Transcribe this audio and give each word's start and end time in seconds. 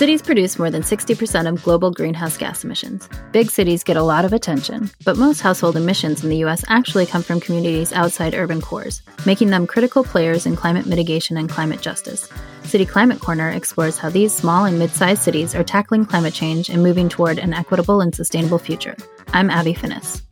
Cities 0.00 0.22
produce 0.22 0.58
more 0.58 0.70
than 0.70 0.80
60% 0.80 1.46
of 1.46 1.62
global 1.62 1.90
greenhouse 1.90 2.38
gas 2.38 2.64
emissions. 2.64 3.06
Big 3.32 3.50
cities 3.50 3.84
get 3.84 3.98
a 3.98 4.02
lot 4.02 4.24
of 4.24 4.32
attention, 4.32 4.90
but 5.04 5.18
most 5.18 5.42
household 5.42 5.76
emissions 5.76 6.24
in 6.24 6.30
the 6.30 6.42
US 6.46 6.64
actually 6.68 7.04
come 7.04 7.22
from 7.22 7.38
communities 7.38 7.92
outside 7.92 8.34
urban 8.34 8.62
cores, 8.62 9.02
making 9.26 9.50
them 9.50 9.66
critical 9.66 10.02
players 10.02 10.46
in 10.46 10.56
climate 10.56 10.86
mitigation 10.86 11.36
and 11.36 11.50
climate 11.50 11.82
justice. 11.82 12.30
City 12.62 12.86
Climate 12.86 13.20
Corner 13.20 13.50
explores 13.50 13.98
how 13.98 14.08
these 14.08 14.34
small 14.34 14.64
and 14.64 14.78
mid 14.78 14.90
sized 14.90 15.20
cities 15.20 15.54
are 15.54 15.62
tackling 15.62 16.06
climate 16.06 16.32
change 16.32 16.70
and 16.70 16.82
moving 16.82 17.10
toward 17.10 17.38
an 17.38 17.52
equitable 17.52 18.00
and 18.00 18.14
sustainable 18.14 18.58
future. 18.58 18.96
I'm 19.34 19.50
Abby 19.50 19.74
Finnis. 19.74 20.22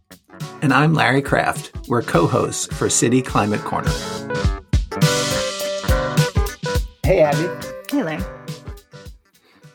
And 0.62 0.72
I'm 0.72 0.94
Larry 0.94 1.20
Kraft. 1.20 1.72
We're 1.88 2.00
co 2.00 2.26
hosts 2.26 2.74
for 2.74 2.88
City 2.88 3.20
Climate 3.20 3.60
Corner. 3.60 3.92
Hey, 7.08 7.20
Abby. 7.20 7.48
Hey, 7.90 8.02
Larry. 8.02 8.22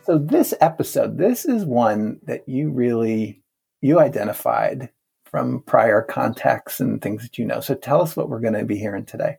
So 0.03 0.19
this 0.19 0.53
episode, 0.61 1.17
this 1.17 1.45
is 1.45 1.65
one 1.65 2.19
that 2.27 2.47
you 2.47 2.69
really 2.69 3.41
you 3.81 3.99
identified 3.99 4.91
from 5.25 5.63
prior 5.63 6.03
contacts 6.03 6.79
and 6.79 7.01
things 7.01 7.23
that 7.23 7.39
you 7.39 7.45
know. 7.45 7.59
So 7.59 7.73
tell 7.73 8.03
us 8.03 8.15
what 8.15 8.29
we're 8.29 8.39
going 8.39 8.53
to 8.53 8.65
be 8.65 8.77
hearing 8.77 9.05
today. 9.05 9.37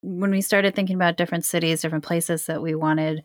When 0.00 0.30
we 0.30 0.40
started 0.40 0.74
thinking 0.74 0.96
about 0.96 1.18
different 1.18 1.44
cities, 1.44 1.82
different 1.82 2.06
places 2.06 2.46
that 2.46 2.62
we 2.62 2.74
wanted 2.74 3.22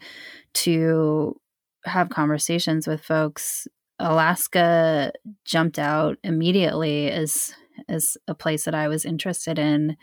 to 0.56 1.40
have 1.86 2.10
conversations 2.10 2.88
with 2.88 3.02
folks, 3.02 3.70
Alaska 4.00 5.14
jumped 5.46 5.80
out 5.80 6.18
immediately 6.26 7.10
as 7.10 7.54
as 7.88 8.18
a 8.28 8.36
place 8.36 8.66
that 8.66 8.76
I 8.76 8.90
was 8.90 9.06
interested 9.06 9.58
in 9.58 9.96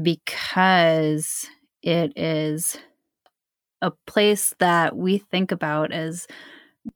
because 0.00 1.48
it 1.82 2.12
is 2.16 2.78
a 3.82 3.90
place 4.06 4.54
that 4.60 4.96
we 4.96 5.18
think 5.18 5.52
about 5.52 5.92
as 5.92 6.26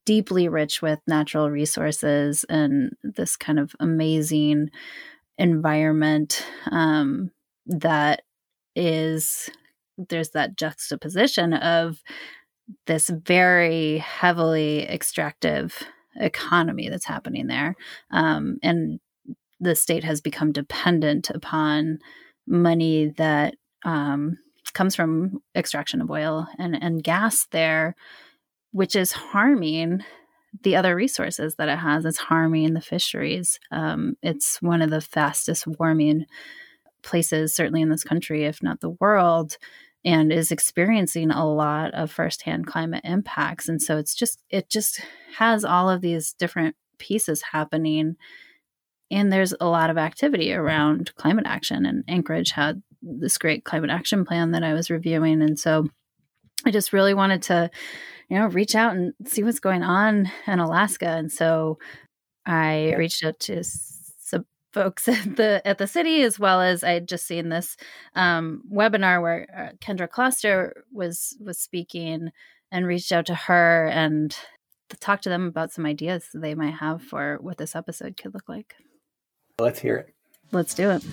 deeply 0.05 0.47
rich 0.47 0.81
with 0.81 0.99
natural 1.07 1.49
resources 1.49 2.43
and 2.49 2.93
this 3.03 3.37
kind 3.37 3.59
of 3.59 3.75
amazing 3.79 4.69
environment 5.37 6.45
um, 6.71 7.31
that 7.67 8.23
is 8.75 9.49
there's 10.09 10.31
that 10.31 10.57
juxtaposition 10.57 11.53
of 11.53 12.01
this 12.85 13.09
very 13.09 13.97
heavily 13.99 14.83
extractive 14.87 15.83
economy 16.15 16.89
that's 16.89 17.05
happening 17.05 17.47
there. 17.47 17.75
Um, 18.11 18.57
and 18.61 18.99
the 19.59 19.75
state 19.75 20.03
has 20.03 20.21
become 20.21 20.51
dependent 20.51 21.29
upon 21.29 21.99
money 22.45 23.13
that 23.17 23.55
um, 23.83 24.37
comes 24.77 24.95
from 24.95 25.41
extraction 25.55 26.01
of 26.01 26.11
oil 26.11 26.47
and, 26.59 26.81
and 26.81 27.03
gas 27.03 27.47
there, 27.51 27.95
which 28.71 28.95
is 28.95 29.11
harming 29.11 30.03
the 30.61 30.75
other 30.75 30.95
resources 30.95 31.55
that 31.55 31.67
it 31.67 31.79
has. 31.79 32.05
It's 32.05 32.19
harming 32.19 32.73
the 32.75 32.81
fisheries. 32.81 33.59
Um, 33.71 34.17
it's 34.21 34.61
one 34.61 34.83
of 34.83 34.91
the 34.91 35.01
fastest 35.01 35.65
warming 35.65 36.25
places, 37.01 37.55
certainly 37.55 37.81
in 37.81 37.89
this 37.89 38.03
country, 38.03 38.45
if 38.45 38.61
not 38.61 38.79
the 38.79 38.95
world, 39.01 39.57
and 40.05 40.31
is 40.31 40.51
experiencing 40.51 41.31
a 41.31 41.51
lot 41.51 41.91
of 41.95 42.11
firsthand 42.11 42.67
climate 42.67 43.01
impacts. 43.03 43.67
And 43.67 43.81
so 43.81 43.97
it's 43.97 44.13
just, 44.13 44.43
it 44.51 44.69
just 44.69 45.01
has 45.37 45.65
all 45.65 45.89
of 45.89 46.01
these 46.01 46.33
different 46.33 46.75
pieces 46.99 47.41
happening. 47.51 48.15
And 49.09 49.33
there's 49.33 49.55
a 49.59 49.67
lot 49.67 49.89
of 49.89 49.97
activity 49.97 50.53
around 50.53 51.15
climate 51.15 51.45
action. 51.47 51.85
And 51.85 52.03
Anchorage 52.07 52.51
had 52.51 52.83
this 53.01 53.37
great 53.37 53.63
climate 53.63 53.89
action 53.89 54.25
plan 54.25 54.51
that 54.51 54.63
I 54.63 54.73
was 54.73 54.89
reviewing. 54.89 55.41
And 55.41 55.59
so 55.59 55.87
I 56.65 56.71
just 56.71 56.93
really 56.93 57.13
wanted 57.13 57.41
to, 57.43 57.69
you 58.29 58.37
know, 58.37 58.47
reach 58.47 58.75
out 58.75 58.95
and 58.95 59.13
see 59.25 59.43
what's 59.43 59.59
going 59.59 59.83
on 59.83 60.31
in 60.47 60.59
Alaska. 60.59 61.07
And 61.07 61.31
so 61.31 61.77
I 62.45 62.93
reached 62.97 63.23
out 63.23 63.39
to 63.41 63.63
some 63.63 64.45
folks 64.73 65.07
at 65.07 65.35
the 65.35 65.61
at 65.65 65.77
the 65.77 65.87
city 65.87 66.21
as 66.23 66.39
well 66.39 66.61
as 66.61 66.83
I 66.83 66.91
had 66.91 67.07
just 67.07 67.27
seen 67.27 67.49
this 67.49 67.77
um, 68.15 68.63
webinar 68.71 69.21
where 69.21 69.47
uh, 69.55 69.75
Kendra 69.85 70.07
Kloster 70.07 70.71
was 70.91 71.37
was 71.39 71.57
speaking 71.57 72.31
and 72.71 72.87
reached 72.87 73.11
out 73.11 73.25
to 73.27 73.35
her 73.35 73.87
and 73.87 74.35
to 74.89 74.97
talk 74.97 75.21
to 75.21 75.29
them 75.29 75.47
about 75.47 75.71
some 75.71 75.85
ideas 75.85 76.29
they 76.33 76.55
might 76.55 76.75
have 76.75 77.01
for 77.01 77.37
what 77.41 77.57
this 77.57 77.75
episode 77.75 78.17
could 78.17 78.33
look 78.33 78.47
like. 78.47 78.75
Let's 79.59 79.79
hear 79.79 79.97
it. 79.97 80.13
Let's 80.51 80.73
do 80.73 80.91
it. 80.91 81.03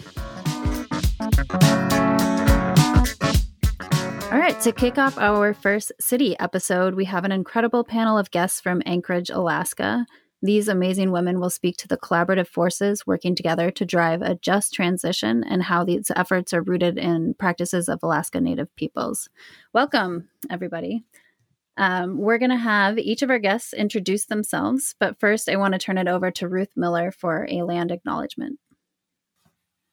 All 4.32 4.40
right, 4.40 4.56
to 4.62 4.72
kick 4.72 4.98
off 4.98 5.18
our 5.18 5.52
first 5.54 5.92
city 6.00 6.38
episode, 6.38 6.94
we 6.94 7.04
have 7.06 7.24
an 7.24 7.32
incredible 7.32 7.82
panel 7.82 8.16
of 8.18 8.30
guests 8.30 8.60
from 8.60 8.82
Anchorage, 8.86 9.30
Alaska. 9.30 10.06
These 10.42 10.68
amazing 10.68 11.10
women 11.10 11.40
will 11.40 11.50
speak 11.50 11.76
to 11.78 11.88
the 11.88 11.96
collaborative 11.96 12.46
forces 12.46 13.06
working 13.06 13.34
together 13.34 13.70
to 13.70 13.84
drive 13.84 14.22
a 14.22 14.34
just 14.36 14.74
transition 14.74 15.42
and 15.42 15.62
how 15.62 15.84
these 15.84 16.10
efforts 16.14 16.52
are 16.52 16.62
rooted 16.62 16.98
in 16.98 17.34
practices 17.34 17.88
of 17.88 18.02
Alaska 18.02 18.40
Native 18.40 18.74
peoples. 18.76 19.28
Welcome, 19.72 20.28
everybody. 20.50 21.02
Um, 21.76 22.18
we're 22.18 22.38
going 22.38 22.50
to 22.50 22.56
have 22.56 22.98
each 22.98 23.22
of 23.22 23.30
our 23.30 23.38
guests 23.38 23.72
introduce 23.72 24.26
themselves, 24.26 24.94
but 25.00 25.18
first, 25.18 25.48
I 25.48 25.56
want 25.56 25.72
to 25.72 25.78
turn 25.78 25.98
it 25.98 26.06
over 26.06 26.30
to 26.32 26.48
Ruth 26.48 26.70
Miller 26.76 27.10
for 27.10 27.48
a 27.50 27.62
land 27.62 27.90
acknowledgement. 27.90 28.60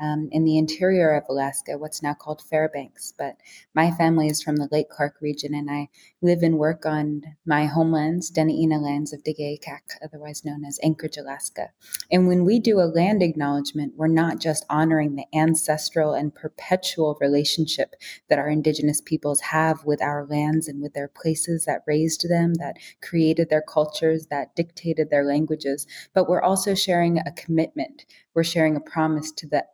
um, 0.00 0.28
in 0.32 0.44
the 0.44 0.58
interior 0.58 1.14
of 1.14 1.24
Alaska, 1.28 1.78
what's 1.78 2.02
now 2.02 2.14
called 2.14 2.42
Fairbanks. 2.42 3.12
But 3.16 3.36
my 3.74 3.90
family 3.90 4.28
is 4.28 4.42
from 4.42 4.56
the 4.56 4.68
Lake 4.70 4.88
Clark 4.88 5.16
region, 5.20 5.54
and 5.54 5.70
I 5.70 5.88
live 6.22 6.42
and 6.42 6.58
work 6.58 6.86
on 6.86 7.22
my 7.46 7.66
homelands, 7.66 8.30
Dena'ina 8.30 8.80
lands 8.80 9.12
of 9.12 9.22
Dgheyay 9.22 9.62
Kaq', 9.62 9.96
otherwise 10.02 10.44
known 10.44 10.64
as 10.64 10.78
Anchorage, 10.82 11.16
Alaska. 11.16 11.70
And 12.10 12.28
when 12.28 12.44
we 12.44 12.58
do 12.58 12.80
a 12.80 12.92
land 12.92 13.22
acknowledgement, 13.22 13.94
we're 13.96 14.06
not 14.08 14.40
just 14.40 14.66
honoring 14.68 15.16
the 15.16 15.26
ancestral 15.34 16.14
and 16.14 16.34
perpetual 16.34 17.16
relationship 17.20 17.94
that 18.28 18.38
our 18.38 18.48
Indigenous 18.48 19.00
peoples 19.00 19.40
have 19.40 19.84
with 19.84 20.02
our 20.02 20.26
lands 20.26 20.68
and 20.68 20.82
with 20.82 20.94
their 20.94 21.08
places 21.08 21.64
that 21.64 21.82
raised 21.86 22.28
them, 22.28 22.54
that 22.54 22.76
created 23.02 23.48
their 23.50 23.62
cultures, 23.62 24.26
that 24.26 24.54
dictated 24.56 25.10
their 25.10 25.24
languages, 25.24 25.86
but 26.14 26.28
we're 26.28 26.42
also 26.42 26.74
sharing 26.74 27.18
a 27.18 27.32
commitment. 27.32 28.04
We're 28.34 28.44
sharing 28.44 28.76
a 28.76 28.80
promise 28.80 29.32
to 29.32 29.46
the 29.46 29.64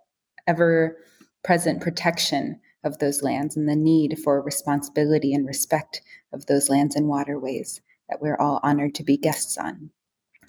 ever 0.47 0.97
present 1.45 1.81
protection 1.81 2.61
of 2.85 2.99
those 2.99 3.23
lands 3.23 3.57
and 3.57 3.69
the 3.69 3.77
need 3.77 4.19
for 4.19 4.41
responsibility 4.43 5.35
and 5.35 5.47
respect 5.47 6.03
of 6.33 6.47
those 6.47 6.69
lands 6.69 6.97
and 6.97 7.09
waterways 7.09 7.81
that 8.09 8.21
we're 8.21 8.37
all 8.37 8.61
honored 8.63 8.95
to 8.97 9.05
be 9.05 9.17
guests 9.17 9.57
on. 9.57 9.91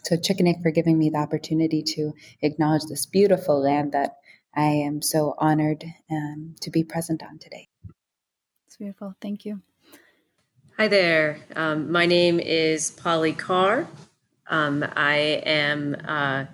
So, 0.03 0.18
Chicken 0.18 0.62
for 0.62 0.72
giving 0.72 0.98
me 0.98 1.09
the 1.09 1.18
opportunity 1.18 1.82
to 1.96 2.14
acknowledge 2.42 2.84
this 2.90 3.06
beautiful 3.06 3.62
land 3.62 3.94
that 3.94 4.18
I 4.53 4.66
am 4.66 5.02
so 5.02 5.34
honored 5.38 5.86
um, 6.12 6.56
to 6.62 6.70
be 6.70 6.84
present 6.84 7.24
on 7.24 7.40
today. 7.40 7.70
It's 8.68 8.78
beautiful. 8.78 9.16
Thank 9.22 9.46
you. 9.46 9.62
Hi 10.78 10.88
there. 10.88 11.38
Um, 11.56 11.92
my 11.92 12.06
name 12.06 12.40
is 12.40 12.92
Polly 12.92 13.32
Carr. 13.32 13.88
Um, 14.48 14.84
I 14.96 15.16
am. 15.46 15.96
Uh, 16.06 16.46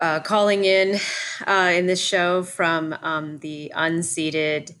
uh, 0.00 0.20
calling 0.20 0.64
in 0.64 0.98
uh, 1.46 1.72
in 1.74 1.86
this 1.86 2.00
show 2.00 2.42
from 2.42 2.94
um, 3.02 3.38
the 3.38 3.72
unceded 3.74 4.74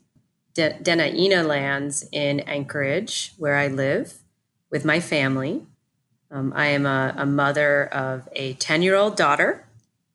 De- 0.54 0.78
Dena'ina 0.82 1.46
lands 1.46 2.08
in 2.12 2.40
Anchorage, 2.40 3.32
where 3.36 3.56
I 3.56 3.68
live 3.68 4.14
with 4.70 4.84
my 4.84 5.00
family. 5.00 5.62
Um, 6.30 6.52
I 6.54 6.66
am 6.66 6.84
a, 6.84 7.14
a, 7.16 7.24
mother 7.24 7.86
of 7.86 8.28
a 8.32 8.52
10 8.54 8.82
year 8.82 8.94
old 8.94 9.16
daughter, 9.16 9.66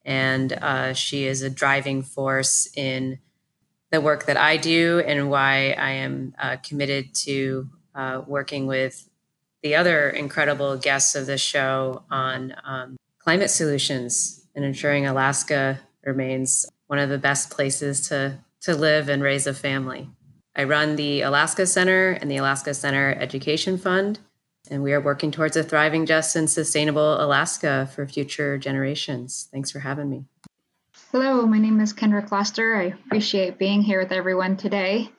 and 0.06 0.54
uh, 0.54 0.94
she 0.94 1.26
is 1.26 1.42
a 1.42 1.50
driving 1.50 2.04
force 2.04 2.70
in 2.76 3.20
the 3.92 4.00
work 4.00 4.26
that 4.26 4.38
I 4.38 4.58
do 4.58 5.04
and 5.06 5.30
why 5.30 5.72
I 5.72 5.92
am 5.92 6.36
uh, 6.40 6.58
committed 6.58 7.14
to 7.16 7.70
uh, 7.96 8.22
working 8.26 8.68
with 8.68 9.10
the 9.62 9.76
other 9.76 10.10
incredible 10.10 10.78
guests 10.78 11.16
of 11.16 11.26
the 11.26 11.38
show 11.38 12.04
on 12.12 12.56
um, 12.64 12.98
climate 13.20 13.50
solutions 13.50 14.43
and 14.56 14.66
ensuring 14.66 15.06
Alaska 15.06 15.80
remains 16.06 16.66
one 16.88 17.00
of 17.00 17.10
the 17.10 17.18
best 17.18 17.50
places 17.50 18.08
to, 18.10 18.40
to 18.62 18.76
live 18.76 19.10
and 19.10 19.24
raise 19.24 19.48
a 19.48 19.54
family. 19.54 20.10
I 20.56 20.66
run 20.66 20.96
the 20.96 21.22
Alaska 21.22 21.66
Center 21.66 22.12
and 22.12 22.30
the 22.30 22.38
Alaska 22.38 22.74
Center 22.74 23.16
Education 23.20 23.78
Fund, 23.78 24.20
And 24.70 24.84
we 24.84 24.94
are 24.94 25.02
working 25.02 25.32
towards 25.32 25.58
a 25.58 25.64
thriving, 25.64 26.06
just, 26.06 26.36
and 26.36 26.50
sustainable 26.50 27.20
Alaska 27.20 27.90
for 27.94 28.08
future 28.08 28.58
generations. 28.58 29.50
Thanks 29.52 29.72
for 29.72 29.80
having 29.80 30.10
me. 30.10 30.26
Hello, 31.12 31.46
my 31.46 31.60
name 31.60 31.80
is 31.80 31.94
Kendra 31.94 32.28
Kloster. 32.28 32.78
I 32.78 32.96
appreciate 33.06 33.58
being 33.58 33.82
here 33.82 34.00
with 34.00 34.12
everyone 34.12 34.58
today. 34.58 35.10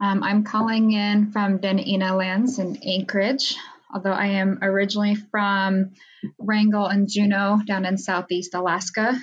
Um, 0.00 0.22
I'm 0.22 0.44
calling 0.44 0.92
in 0.92 1.30
from 1.30 1.58
Dena'ina 1.58 2.16
Lands 2.16 2.58
in 2.58 2.76
Anchorage, 2.84 3.56
although 3.92 4.12
I 4.12 4.26
am 4.26 4.58
originally 4.62 5.14
from 5.14 5.92
Wrangell 6.38 6.86
and 6.86 7.08
Juneau 7.08 7.60
down 7.66 7.84
in 7.84 7.98
southeast 7.98 8.54
Alaska. 8.54 9.18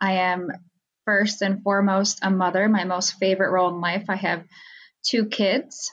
I 0.00 0.12
am 0.12 0.48
first 1.04 1.42
and 1.42 1.62
foremost 1.62 2.18
a 2.22 2.30
mother, 2.30 2.68
my 2.68 2.84
most 2.84 3.18
favorite 3.18 3.50
role 3.50 3.74
in 3.74 3.80
life. 3.80 4.06
I 4.08 4.16
have 4.16 4.44
two 5.02 5.26
kids. 5.26 5.92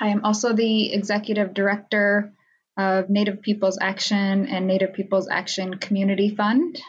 I 0.00 0.08
am 0.08 0.24
also 0.24 0.52
the 0.52 0.92
executive 0.92 1.54
director 1.54 2.32
of 2.76 3.10
Native 3.10 3.42
Peoples 3.42 3.78
Action 3.80 4.46
and 4.46 4.66
Native 4.66 4.94
Peoples 4.94 5.28
Action 5.28 5.78
Community 5.78 6.34
Fund. 6.34 6.80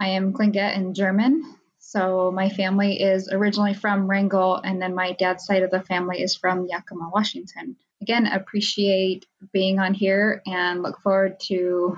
I 0.00 0.08
am 0.10 0.32
Tlingit 0.32 0.76
and 0.76 0.94
German, 0.94 1.44
so 1.78 2.30
my 2.30 2.48
family 2.48 3.00
is 3.00 3.28
originally 3.30 3.74
from 3.74 4.08
Wrangell, 4.08 4.56
and 4.56 4.82
then 4.82 4.94
my 4.94 5.12
dad's 5.12 5.44
side 5.44 5.62
of 5.62 5.70
the 5.70 5.82
family 5.82 6.20
is 6.20 6.36
from 6.36 6.66
Yakima, 6.66 7.10
Washington. 7.12 7.76
Again, 8.02 8.26
appreciate 8.26 9.26
being 9.52 9.78
on 9.78 9.92
here 9.92 10.42
and 10.46 10.82
look 10.82 11.00
forward 11.02 11.38
to 11.48 11.96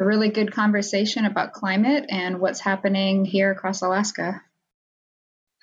a 0.00 0.04
really 0.04 0.30
good 0.30 0.52
conversation 0.52 1.26
about 1.26 1.52
climate 1.52 2.06
and 2.08 2.40
what's 2.40 2.60
happening 2.60 3.24
here 3.26 3.50
across 3.50 3.82
Alaska. 3.82 4.40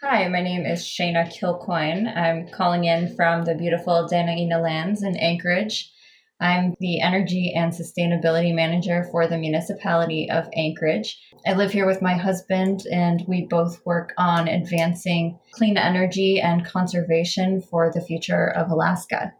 Hi, 0.01 0.27
my 0.27 0.41
name 0.41 0.65
is 0.65 0.83
Shaina 0.83 1.27
Kilcoyne. 1.27 2.07
I'm 2.15 2.47
calling 2.49 2.85
in 2.85 3.15
from 3.15 3.43
the 3.43 3.55
beautiful 3.55 4.07
Dena'ina 4.09 4.61
Lands 4.61 5.03
in 5.03 5.17
Anchorage. 5.17 5.91
I'm 6.39 6.75
the 6.79 7.01
Energy 7.01 7.53
and 7.53 7.73
Sustainability 7.73 8.55
Manager 8.55 9.05
for 9.11 9.27
the 9.27 9.37
Municipality 9.37 10.29
of 10.31 10.47
Anchorage. 10.55 11.19
I 11.45 11.53
live 11.53 11.71
here 11.71 11.85
with 11.85 12.01
my 12.01 12.15
husband, 12.15 12.83
and 12.89 13.25
we 13.27 13.45
both 13.45 13.85
work 13.85 14.13
on 14.17 14.47
advancing 14.47 15.37
clean 15.51 15.77
energy 15.77 16.39
and 16.39 16.63
conservation 16.63 17.61
for 17.61 17.91
the 17.91 17.99
future 17.99 18.47
of 18.47 18.71
Alaska. 18.71 19.33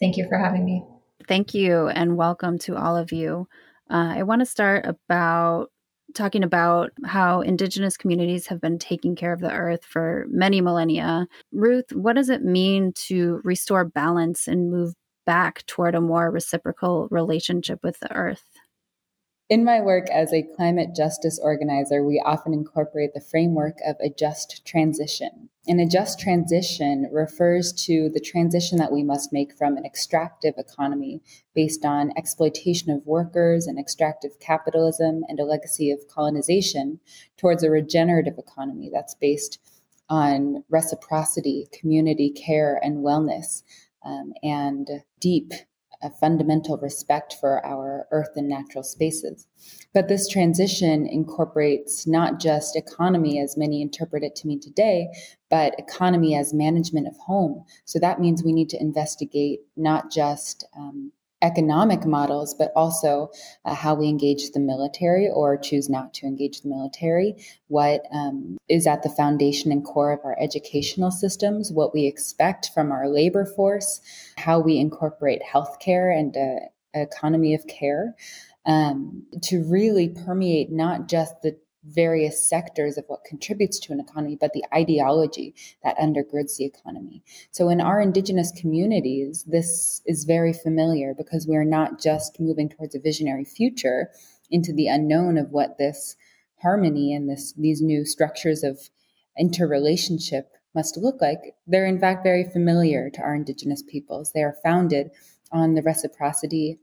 Thank 0.00 0.16
you 0.16 0.28
for 0.28 0.38
having 0.38 0.64
me. 0.64 0.84
Thank 1.26 1.54
you, 1.54 1.88
and 1.88 2.16
welcome 2.16 2.58
to 2.60 2.76
all 2.76 2.96
of 2.96 3.12
you. 3.12 3.48
Uh, 3.90 4.14
I 4.16 4.22
want 4.22 4.40
to 4.40 4.46
start 4.46 4.84
about 4.84 5.70
talking 6.14 6.44
about 6.44 6.90
how 7.04 7.40
Indigenous 7.40 7.96
communities 7.96 8.46
have 8.46 8.60
been 8.60 8.78
taking 8.78 9.16
care 9.16 9.32
of 9.32 9.40
the 9.40 9.52
earth 9.52 9.84
for 9.84 10.26
many 10.28 10.60
millennia. 10.60 11.26
Ruth, 11.52 11.92
what 11.92 12.16
does 12.16 12.28
it 12.28 12.42
mean 12.42 12.92
to 13.06 13.40
restore 13.44 13.84
balance 13.84 14.46
and 14.46 14.70
move 14.70 14.94
back 15.24 15.66
toward 15.66 15.94
a 15.94 16.00
more 16.00 16.30
reciprocal 16.30 17.08
relationship 17.10 17.80
with 17.82 17.98
the 18.00 18.12
earth? 18.12 18.44
In 19.48 19.64
my 19.64 19.80
work 19.80 20.08
as 20.10 20.32
a 20.32 20.42
climate 20.42 20.94
justice 20.94 21.38
organizer, 21.40 22.02
we 22.02 22.22
often 22.24 22.52
incorporate 22.52 23.14
the 23.14 23.20
framework 23.20 23.76
of 23.86 23.96
a 24.00 24.08
just 24.08 24.64
transition. 24.64 25.50
And 25.68 25.80
a 25.80 25.86
just 25.86 26.20
transition 26.20 27.08
refers 27.12 27.72
to 27.86 28.08
the 28.08 28.20
transition 28.20 28.78
that 28.78 28.92
we 28.92 29.02
must 29.02 29.32
make 29.32 29.52
from 29.56 29.76
an 29.76 29.84
extractive 29.84 30.54
economy 30.58 31.20
based 31.54 31.84
on 31.84 32.12
exploitation 32.16 32.90
of 32.90 33.04
workers 33.04 33.66
and 33.66 33.78
extractive 33.78 34.38
capitalism 34.38 35.24
and 35.28 35.40
a 35.40 35.44
legacy 35.44 35.90
of 35.90 36.06
colonization 36.08 37.00
towards 37.36 37.64
a 37.64 37.70
regenerative 37.70 38.38
economy 38.38 38.90
that's 38.92 39.14
based 39.14 39.58
on 40.08 40.62
reciprocity, 40.68 41.66
community 41.72 42.30
care, 42.30 42.78
and 42.82 43.04
wellness, 43.04 43.64
um, 44.04 44.32
and 44.44 44.88
deep 45.18 45.52
a 46.02 46.10
fundamental 46.10 46.76
respect 46.78 47.36
for 47.40 47.64
our 47.64 48.06
earth 48.10 48.30
and 48.36 48.48
natural 48.48 48.84
spaces. 48.84 49.46
But 49.94 50.08
this 50.08 50.28
transition 50.28 51.06
incorporates 51.06 52.06
not 52.06 52.38
just 52.38 52.76
economy 52.76 53.40
as 53.40 53.56
many 53.56 53.80
interpret 53.80 54.22
it 54.22 54.36
to 54.36 54.46
mean 54.46 54.60
today, 54.60 55.08
but 55.50 55.74
economy 55.78 56.34
as 56.36 56.52
management 56.52 57.06
of 57.06 57.16
home. 57.18 57.64
So 57.84 57.98
that 57.98 58.20
means 58.20 58.42
we 58.42 58.52
need 58.52 58.68
to 58.70 58.80
investigate 58.80 59.60
not 59.76 60.10
just 60.10 60.66
um, 60.76 61.12
economic 61.42 62.04
models, 62.06 62.54
but 62.54 62.72
also 62.74 63.30
uh, 63.64 63.74
how 63.74 63.94
we 63.94 64.08
engage 64.08 64.50
the 64.50 64.60
military 64.60 65.28
or 65.28 65.56
choose 65.56 65.88
not 65.88 66.14
to 66.14 66.26
engage 66.26 66.62
the 66.62 66.68
military, 66.68 67.36
what 67.68 68.02
um, 68.12 68.56
is 68.68 68.86
at 68.86 69.02
the 69.02 69.10
foundation 69.10 69.70
and 69.70 69.84
core 69.84 70.12
of 70.12 70.20
our 70.24 70.36
educational 70.40 71.10
systems, 71.10 71.70
what 71.70 71.92
we 71.92 72.06
expect 72.06 72.70
from 72.74 72.90
our 72.90 73.08
labor 73.08 73.44
force, 73.44 74.00
how 74.38 74.58
we 74.58 74.78
incorporate 74.78 75.42
healthcare 75.42 76.16
and 76.18 76.36
uh, 76.36 76.66
economy 76.94 77.54
of 77.54 77.66
care. 77.66 78.14
Um, 78.64 79.22
to 79.42 79.62
really 79.62 80.08
permeate 80.08 80.72
not 80.72 81.06
just 81.06 81.40
the 81.42 81.56
various 81.86 82.48
sectors 82.48 82.98
of 82.98 83.04
what 83.06 83.24
contributes 83.24 83.78
to 83.80 83.92
an 83.92 84.00
economy, 84.00 84.36
but 84.40 84.52
the 84.52 84.64
ideology 84.74 85.54
that 85.82 85.96
undergirds 85.98 86.56
the 86.56 86.64
economy. 86.64 87.22
So 87.50 87.68
in 87.68 87.80
our 87.80 88.00
indigenous 88.00 88.52
communities, 88.52 89.44
this 89.44 90.02
is 90.06 90.24
very 90.24 90.52
familiar 90.52 91.14
because 91.14 91.46
we're 91.46 91.64
not 91.64 92.00
just 92.00 92.40
moving 92.40 92.68
towards 92.68 92.94
a 92.94 93.00
visionary 93.00 93.44
future 93.44 94.10
into 94.50 94.72
the 94.72 94.88
unknown 94.88 95.38
of 95.38 95.50
what 95.50 95.78
this 95.78 96.16
harmony 96.62 97.14
and 97.14 97.28
this 97.28 97.52
these 97.52 97.82
new 97.82 98.04
structures 98.04 98.62
of 98.62 98.90
interrelationship 99.38 100.52
must 100.74 100.96
look 100.96 101.20
like. 101.20 101.54
They're 101.66 101.86
in 101.86 101.98
fact 101.98 102.22
very 102.22 102.44
familiar 102.44 103.10
to 103.10 103.20
our 103.20 103.34
indigenous 103.34 103.82
peoples. 103.82 104.32
They 104.32 104.42
are 104.42 104.56
founded 104.62 105.10
on 105.52 105.74
the 105.74 105.82
reciprocity 105.82 106.78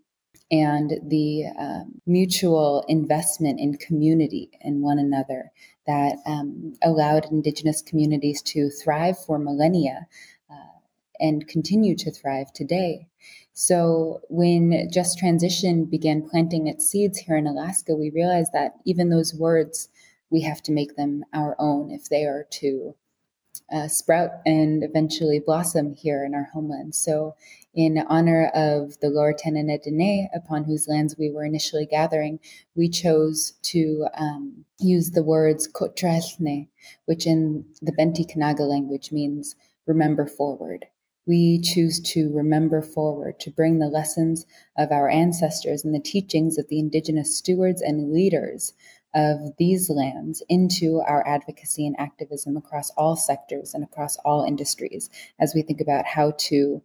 and 0.51 0.99
the 1.07 1.45
um, 1.57 2.01
mutual 2.05 2.85
investment 2.87 3.59
in 3.59 3.75
community 3.77 4.51
and 4.61 4.81
one 4.81 4.99
another 4.99 5.51
that 5.87 6.17
um, 6.25 6.73
allowed 6.83 7.25
Indigenous 7.31 7.81
communities 7.81 8.41
to 8.41 8.69
thrive 8.69 9.17
for 9.17 9.39
millennia 9.39 10.07
uh, 10.51 10.79
and 11.19 11.47
continue 11.47 11.95
to 11.95 12.11
thrive 12.11 12.53
today. 12.53 13.07
So, 13.53 14.21
when 14.29 14.89
Just 14.91 15.19
Transition 15.19 15.85
began 15.85 16.27
planting 16.27 16.67
its 16.67 16.87
seeds 16.87 17.19
here 17.19 17.37
in 17.37 17.47
Alaska, 17.47 17.95
we 17.95 18.09
realized 18.09 18.51
that 18.53 18.73
even 18.85 19.09
those 19.09 19.33
words, 19.33 19.89
we 20.29 20.41
have 20.41 20.61
to 20.63 20.71
make 20.71 20.95
them 20.95 21.23
our 21.33 21.55
own 21.59 21.91
if 21.91 22.09
they 22.09 22.25
are 22.25 22.47
to 22.51 22.95
uh, 23.71 23.87
sprout 23.87 24.31
and 24.45 24.83
eventually 24.83 25.39
blossom 25.39 25.93
here 25.93 26.25
in 26.25 26.33
our 26.33 26.49
homeland. 26.53 26.95
So, 26.95 27.35
in 27.73 28.03
honor 28.07 28.51
of 28.53 28.99
the 28.99 29.09
Lower 29.09 29.33
Tanana 29.33 29.79
Dene, 29.79 30.29
upon 30.33 30.63
whose 30.63 30.87
lands 30.87 31.15
we 31.17 31.31
were 31.31 31.43
initially 31.43 31.85
gathering, 31.85 32.39
we 32.75 32.87
chose 32.87 33.53
to 33.63 34.07
um, 34.15 34.65
use 34.79 35.11
the 35.11 35.23
words 35.23 35.67
Kotrasne, 35.67 36.67
which 37.05 37.25
in 37.25 37.65
the 37.81 37.91
Benti 37.91 38.25
Kanaga 38.25 38.61
language 38.61 39.11
means 39.11 39.55
remember 39.87 40.27
forward. 40.27 40.85
We 41.25 41.61
choose 41.61 41.99
to 42.11 42.31
remember 42.33 42.81
forward, 42.81 43.39
to 43.39 43.49
bring 43.49 43.79
the 43.79 43.87
lessons 43.87 44.45
of 44.77 44.91
our 44.91 45.09
ancestors 45.09 45.83
and 45.83 45.95
the 45.95 45.99
teachings 45.99 46.57
of 46.57 46.67
the 46.67 46.79
indigenous 46.79 47.37
stewards 47.37 47.81
and 47.81 48.11
leaders 48.11 48.73
of 49.15 49.55
these 49.57 49.89
lands 49.89 50.43
into 50.49 51.01
our 51.07 51.25
advocacy 51.27 51.85
and 51.87 51.95
activism 51.99 52.57
across 52.57 52.89
all 52.91 53.15
sectors 53.15 53.73
and 53.73 53.83
across 53.83 54.17
all 54.17 54.43
industries 54.43 55.09
as 55.39 55.53
we 55.55 55.61
think 55.61 55.79
about 55.79 56.05
how 56.05 56.33
to 56.37 56.81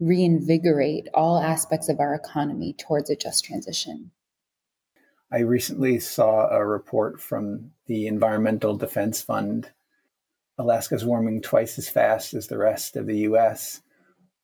reinvigorate 0.00 1.08
all 1.12 1.38
aspects 1.38 1.88
of 1.88 2.00
our 2.00 2.14
economy 2.14 2.72
towards 2.72 3.10
a 3.10 3.16
just 3.16 3.44
transition. 3.44 4.10
I 5.30 5.40
recently 5.40 6.00
saw 6.00 6.48
a 6.48 6.64
report 6.66 7.20
from 7.20 7.70
the 7.86 8.06
Environmental 8.06 8.76
Defense 8.76 9.22
Fund. 9.22 9.70
Alaska's 10.58 11.04
warming 11.04 11.40
twice 11.40 11.78
as 11.78 11.88
fast 11.88 12.34
as 12.34 12.48
the 12.48 12.58
rest 12.58 12.96
of 12.96 13.06
the 13.06 13.18
US, 13.18 13.82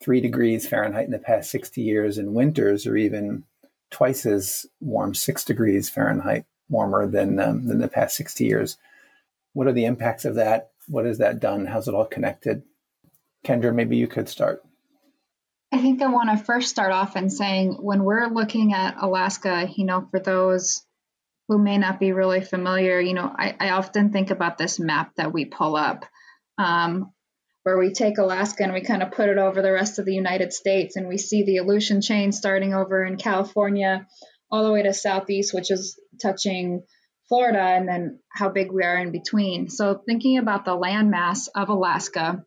three 0.00 0.20
degrees 0.20 0.68
Fahrenheit 0.68 1.06
in 1.06 1.10
the 1.10 1.18
past 1.18 1.50
60 1.50 1.80
years, 1.80 2.18
and 2.18 2.34
winters 2.34 2.86
are 2.86 2.96
even 2.96 3.44
twice 3.90 4.26
as 4.26 4.66
warm, 4.80 5.14
six 5.14 5.44
degrees 5.44 5.88
Fahrenheit 5.88 6.44
warmer 6.68 7.06
than, 7.06 7.40
um, 7.40 7.66
than 7.66 7.78
the 7.78 7.88
past 7.88 8.16
60 8.16 8.44
years. 8.44 8.76
What 9.54 9.66
are 9.66 9.72
the 9.72 9.86
impacts 9.86 10.24
of 10.24 10.34
that? 10.36 10.70
What 10.86 11.06
has 11.06 11.18
that 11.18 11.40
done? 11.40 11.66
How's 11.66 11.88
it 11.88 11.94
all 11.94 12.04
connected? 12.04 12.62
Kendra, 13.44 13.74
maybe 13.74 13.96
you 13.96 14.06
could 14.06 14.28
start. 14.28 14.62
I 15.76 15.78
think 15.78 16.00
I 16.00 16.06
want 16.06 16.30
to 16.30 16.42
first 16.42 16.70
start 16.70 16.90
off 16.90 17.16
in 17.16 17.28
saying 17.28 17.74
when 17.78 18.02
we're 18.02 18.28
looking 18.28 18.72
at 18.72 18.96
Alaska, 18.98 19.68
you 19.76 19.84
know, 19.84 20.08
for 20.10 20.18
those 20.18 20.82
who 21.48 21.58
may 21.58 21.76
not 21.76 22.00
be 22.00 22.12
really 22.12 22.40
familiar, 22.40 22.98
you 22.98 23.12
know, 23.12 23.30
I, 23.38 23.54
I 23.60 23.70
often 23.70 24.10
think 24.10 24.30
about 24.30 24.56
this 24.56 24.80
map 24.80 25.12
that 25.16 25.34
we 25.34 25.44
pull 25.44 25.76
up, 25.76 26.06
um, 26.56 27.12
where 27.64 27.76
we 27.76 27.92
take 27.92 28.16
Alaska 28.16 28.62
and 28.62 28.72
we 28.72 28.80
kind 28.80 29.02
of 29.02 29.10
put 29.10 29.28
it 29.28 29.36
over 29.36 29.60
the 29.60 29.70
rest 29.70 29.98
of 29.98 30.06
the 30.06 30.14
United 30.14 30.54
States, 30.54 30.96
and 30.96 31.08
we 31.08 31.18
see 31.18 31.42
the 31.42 31.58
Aleutian 31.58 32.00
chain 32.00 32.32
starting 32.32 32.72
over 32.72 33.04
in 33.04 33.18
California, 33.18 34.06
all 34.50 34.64
the 34.64 34.72
way 34.72 34.82
to 34.82 34.94
southeast, 34.94 35.52
which 35.52 35.70
is 35.70 36.00
touching 36.22 36.84
Florida, 37.28 37.60
and 37.60 37.86
then 37.86 38.18
how 38.32 38.48
big 38.48 38.72
we 38.72 38.82
are 38.82 38.96
in 38.96 39.12
between. 39.12 39.68
So, 39.68 40.00
thinking 40.06 40.38
about 40.38 40.64
the 40.64 40.74
landmass 40.74 41.48
of 41.54 41.68
Alaska 41.68 42.46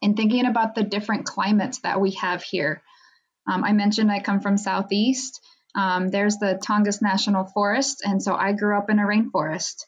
and 0.00 0.16
thinking 0.16 0.46
about 0.46 0.74
the 0.74 0.82
different 0.82 1.26
climates 1.26 1.78
that 1.80 2.00
we 2.00 2.12
have 2.12 2.42
here. 2.42 2.82
Um, 3.50 3.64
I 3.64 3.72
mentioned 3.72 4.10
I 4.10 4.20
come 4.20 4.40
from 4.40 4.56
Southeast. 4.56 5.40
Um, 5.74 6.08
there's 6.08 6.36
the 6.36 6.60
Tongass 6.64 7.02
National 7.02 7.44
Forest, 7.44 8.02
and 8.04 8.22
so 8.22 8.34
I 8.34 8.52
grew 8.52 8.76
up 8.76 8.90
in 8.90 8.98
a 8.98 9.04
rainforest. 9.04 9.84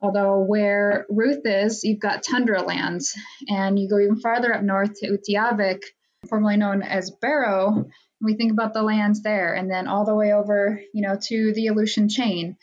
Although 0.00 0.40
where 0.40 1.06
Ruth 1.08 1.42
is, 1.44 1.84
you've 1.84 2.00
got 2.00 2.24
tundra 2.24 2.62
lands, 2.62 3.16
and 3.48 3.78
you 3.78 3.88
go 3.88 4.00
even 4.00 4.18
farther 4.18 4.52
up 4.52 4.62
north 4.62 4.94
to 5.00 5.16
Utqiagvik, 5.16 5.82
formerly 6.28 6.56
known 6.56 6.82
as 6.82 7.10
Barrow. 7.10 7.86
We 8.20 8.34
think 8.34 8.52
about 8.52 8.74
the 8.74 8.82
lands 8.82 9.22
there, 9.22 9.54
and 9.54 9.70
then 9.70 9.86
all 9.86 10.04
the 10.04 10.14
way 10.14 10.32
over, 10.32 10.80
you 10.92 11.02
know, 11.02 11.16
to 11.28 11.52
the 11.54 11.68
Aleutian 11.68 12.08
chain. 12.08 12.56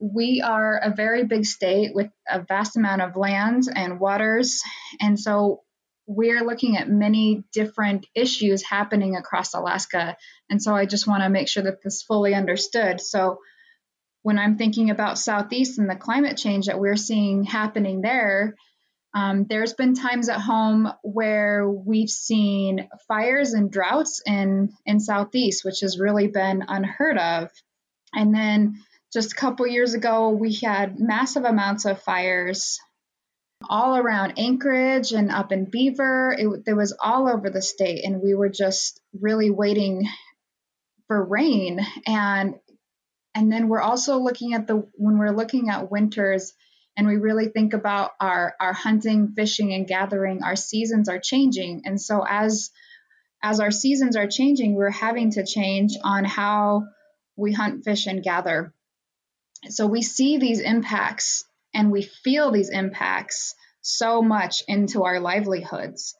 We 0.00 0.42
are 0.44 0.78
a 0.78 0.94
very 0.94 1.24
big 1.24 1.44
state 1.44 1.94
with 1.94 2.08
a 2.28 2.42
vast 2.42 2.76
amount 2.76 3.02
of 3.02 3.16
lands 3.16 3.68
and 3.68 4.00
waters, 4.00 4.60
and 5.00 5.20
so 5.20 5.62
we're 6.06 6.44
looking 6.44 6.76
at 6.76 6.88
many 6.88 7.44
different 7.52 8.04
issues 8.16 8.64
happening 8.64 9.14
across 9.14 9.54
Alaska. 9.54 10.16
And 10.48 10.60
so 10.60 10.74
I 10.74 10.84
just 10.84 11.06
want 11.06 11.22
to 11.22 11.28
make 11.28 11.46
sure 11.46 11.62
that 11.62 11.82
this 11.84 12.02
fully 12.02 12.34
understood. 12.34 13.00
So 13.00 13.38
when 14.22 14.36
I'm 14.36 14.58
thinking 14.58 14.90
about 14.90 15.18
Southeast 15.18 15.78
and 15.78 15.88
the 15.88 15.94
climate 15.94 16.36
change 16.36 16.66
that 16.66 16.80
we're 16.80 16.96
seeing 16.96 17.44
happening 17.44 18.00
there, 18.00 18.56
um, 19.14 19.46
there's 19.48 19.72
been 19.72 19.94
times 19.94 20.28
at 20.28 20.40
home 20.40 20.92
where 21.02 21.68
we've 21.68 22.10
seen 22.10 22.88
fires 23.06 23.52
and 23.52 23.70
droughts 23.70 24.20
in, 24.26 24.70
in 24.84 24.98
Southeast, 24.98 25.64
which 25.64 25.80
has 25.80 25.98
really 25.98 26.26
been 26.26 26.64
unheard 26.66 27.18
of. 27.18 27.50
And 28.12 28.34
then 28.34 28.74
just 29.12 29.32
a 29.32 29.36
couple 29.36 29.66
years 29.66 29.94
ago, 29.94 30.30
we 30.30 30.54
had 30.54 30.98
massive 30.98 31.44
amounts 31.44 31.84
of 31.84 32.02
fires 32.02 32.78
all 33.68 33.96
around 33.96 34.38
Anchorage 34.38 35.12
and 35.12 35.30
up 35.30 35.52
in 35.52 35.66
Beaver. 35.66 36.34
It, 36.38 36.62
it 36.66 36.74
was 36.74 36.96
all 36.98 37.28
over 37.28 37.50
the 37.50 37.62
state, 37.62 38.04
and 38.04 38.22
we 38.22 38.34
were 38.34 38.48
just 38.48 39.00
really 39.18 39.50
waiting 39.50 40.08
for 41.08 41.22
rain. 41.22 41.80
And 42.06 42.54
and 43.34 43.52
then 43.52 43.68
we're 43.68 43.82
also 43.82 44.18
looking 44.18 44.54
at 44.54 44.66
the 44.66 44.88
when 44.94 45.18
we're 45.18 45.30
looking 45.36 45.68
at 45.68 45.90
winters 45.90 46.52
and 46.96 47.06
we 47.06 47.16
really 47.16 47.48
think 47.48 47.74
about 47.74 48.12
our 48.20 48.54
our 48.60 48.72
hunting, 48.72 49.32
fishing, 49.36 49.72
and 49.74 49.86
gathering. 49.86 50.42
Our 50.42 50.56
seasons 50.56 51.08
are 51.08 51.18
changing, 51.18 51.82
and 51.84 52.00
so 52.00 52.24
as 52.28 52.70
as 53.42 53.60
our 53.60 53.70
seasons 53.70 54.16
are 54.16 54.26
changing, 54.26 54.74
we're 54.74 54.90
having 54.90 55.32
to 55.32 55.44
change 55.44 55.96
on 56.02 56.24
how 56.24 56.84
we 57.36 57.52
hunt, 57.52 57.84
fish, 57.84 58.06
and 58.06 58.22
gather. 58.22 58.74
So 59.68 59.86
we 59.86 60.02
see 60.02 60.38
these 60.38 60.60
impacts 60.60 61.44
and 61.74 61.92
we 61.92 62.02
feel 62.02 62.50
these 62.50 62.70
impacts 62.70 63.54
so 63.82 64.22
much 64.22 64.62
into 64.66 65.04
our 65.04 65.20
livelihoods. 65.20 66.14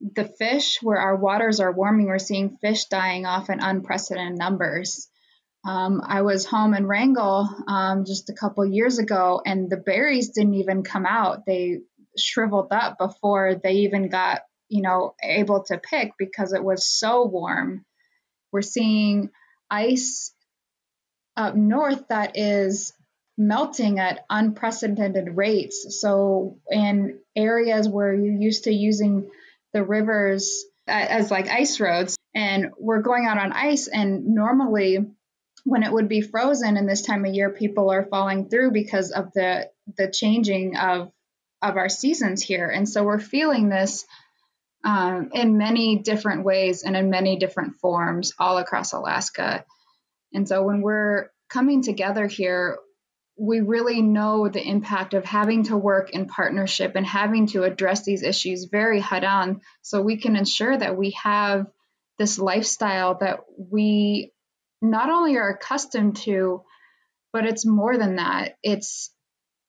The 0.00 0.24
fish, 0.24 0.78
where 0.82 0.98
our 0.98 1.16
waters 1.16 1.60
are 1.60 1.72
warming, 1.72 2.06
we're 2.06 2.18
seeing 2.18 2.56
fish 2.60 2.86
dying 2.86 3.26
off 3.26 3.50
in 3.50 3.60
unprecedented 3.60 4.38
numbers. 4.38 5.08
Um, 5.66 6.00
I 6.06 6.22
was 6.22 6.46
home 6.46 6.72
in 6.72 6.86
Wrangell 6.86 7.48
um, 7.68 8.06
just 8.06 8.30
a 8.30 8.34
couple 8.34 8.64
years 8.64 8.98
ago, 8.98 9.42
and 9.44 9.68
the 9.68 9.76
berries 9.76 10.30
didn't 10.30 10.54
even 10.54 10.82
come 10.82 11.04
out. 11.04 11.44
They 11.46 11.80
shriveled 12.16 12.68
up 12.70 12.96
before 12.98 13.56
they 13.62 13.72
even 13.72 14.08
got, 14.08 14.40
you 14.68 14.80
know, 14.80 15.14
able 15.22 15.64
to 15.64 15.78
pick 15.78 16.12
because 16.18 16.54
it 16.54 16.64
was 16.64 16.88
so 16.88 17.26
warm. 17.26 17.84
We're 18.52 18.62
seeing 18.62 19.30
ice 19.70 20.34
up 21.36 21.54
north 21.54 22.08
that 22.08 22.36
is 22.36 22.92
melting 23.36 23.98
at 23.98 24.24
unprecedented 24.28 25.36
rates. 25.36 25.98
So, 26.00 26.58
in 26.70 27.18
areas 27.34 27.88
where 27.88 28.14
you're 28.14 28.34
used 28.34 28.64
to 28.64 28.72
using 28.72 29.30
the 29.72 29.82
rivers 29.82 30.64
as 30.86 31.30
like 31.30 31.48
ice 31.48 31.80
roads, 31.80 32.16
and 32.34 32.70
we're 32.78 33.02
going 33.02 33.26
out 33.26 33.38
on 33.38 33.52
ice, 33.52 33.88
and 33.88 34.26
normally 34.26 34.98
when 35.64 35.82
it 35.82 35.92
would 35.92 36.08
be 36.08 36.20
frozen 36.20 36.76
in 36.76 36.86
this 36.86 37.02
time 37.02 37.24
of 37.24 37.34
year, 37.34 37.50
people 37.50 37.90
are 37.90 38.06
falling 38.06 38.48
through 38.48 38.72
because 38.72 39.10
of 39.10 39.32
the 39.32 39.68
the 39.96 40.10
changing 40.10 40.76
of 40.76 41.10
of 41.62 41.76
our 41.76 41.88
seasons 41.88 42.42
here, 42.42 42.68
and 42.68 42.88
so 42.88 43.04
we're 43.04 43.18
feeling 43.18 43.68
this 43.68 44.04
um, 44.84 45.30
in 45.32 45.58
many 45.58 45.98
different 45.98 46.44
ways 46.44 46.82
and 46.82 46.96
in 46.96 47.10
many 47.10 47.36
different 47.36 47.76
forms 47.76 48.32
all 48.38 48.58
across 48.58 48.92
Alaska. 48.92 49.64
And 50.32 50.48
so 50.48 50.62
when 50.62 50.82
we're 50.82 51.30
coming 51.48 51.82
together 51.82 52.26
here, 52.26 52.78
we 53.38 53.60
really 53.60 54.02
know 54.02 54.48
the 54.48 54.62
impact 54.62 55.14
of 55.14 55.24
having 55.24 55.64
to 55.64 55.76
work 55.76 56.10
in 56.10 56.26
partnership 56.26 56.92
and 56.94 57.06
having 57.06 57.46
to 57.48 57.64
address 57.64 58.04
these 58.04 58.22
issues 58.22 58.68
very 58.70 59.00
head 59.00 59.24
on 59.24 59.62
so 59.80 60.02
we 60.02 60.18
can 60.18 60.36
ensure 60.36 60.76
that 60.76 60.96
we 60.96 61.16
have 61.22 61.66
this 62.18 62.38
lifestyle 62.38 63.16
that 63.18 63.40
we 63.56 64.32
not 64.82 65.08
only 65.08 65.38
are 65.38 65.48
accustomed 65.48 66.16
to 66.16 66.62
but 67.32 67.46
it's 67.46 67.64
more 67.64 67.96
than 67.96 68.16
that. 68.16 68.56
It's 68.62 69.10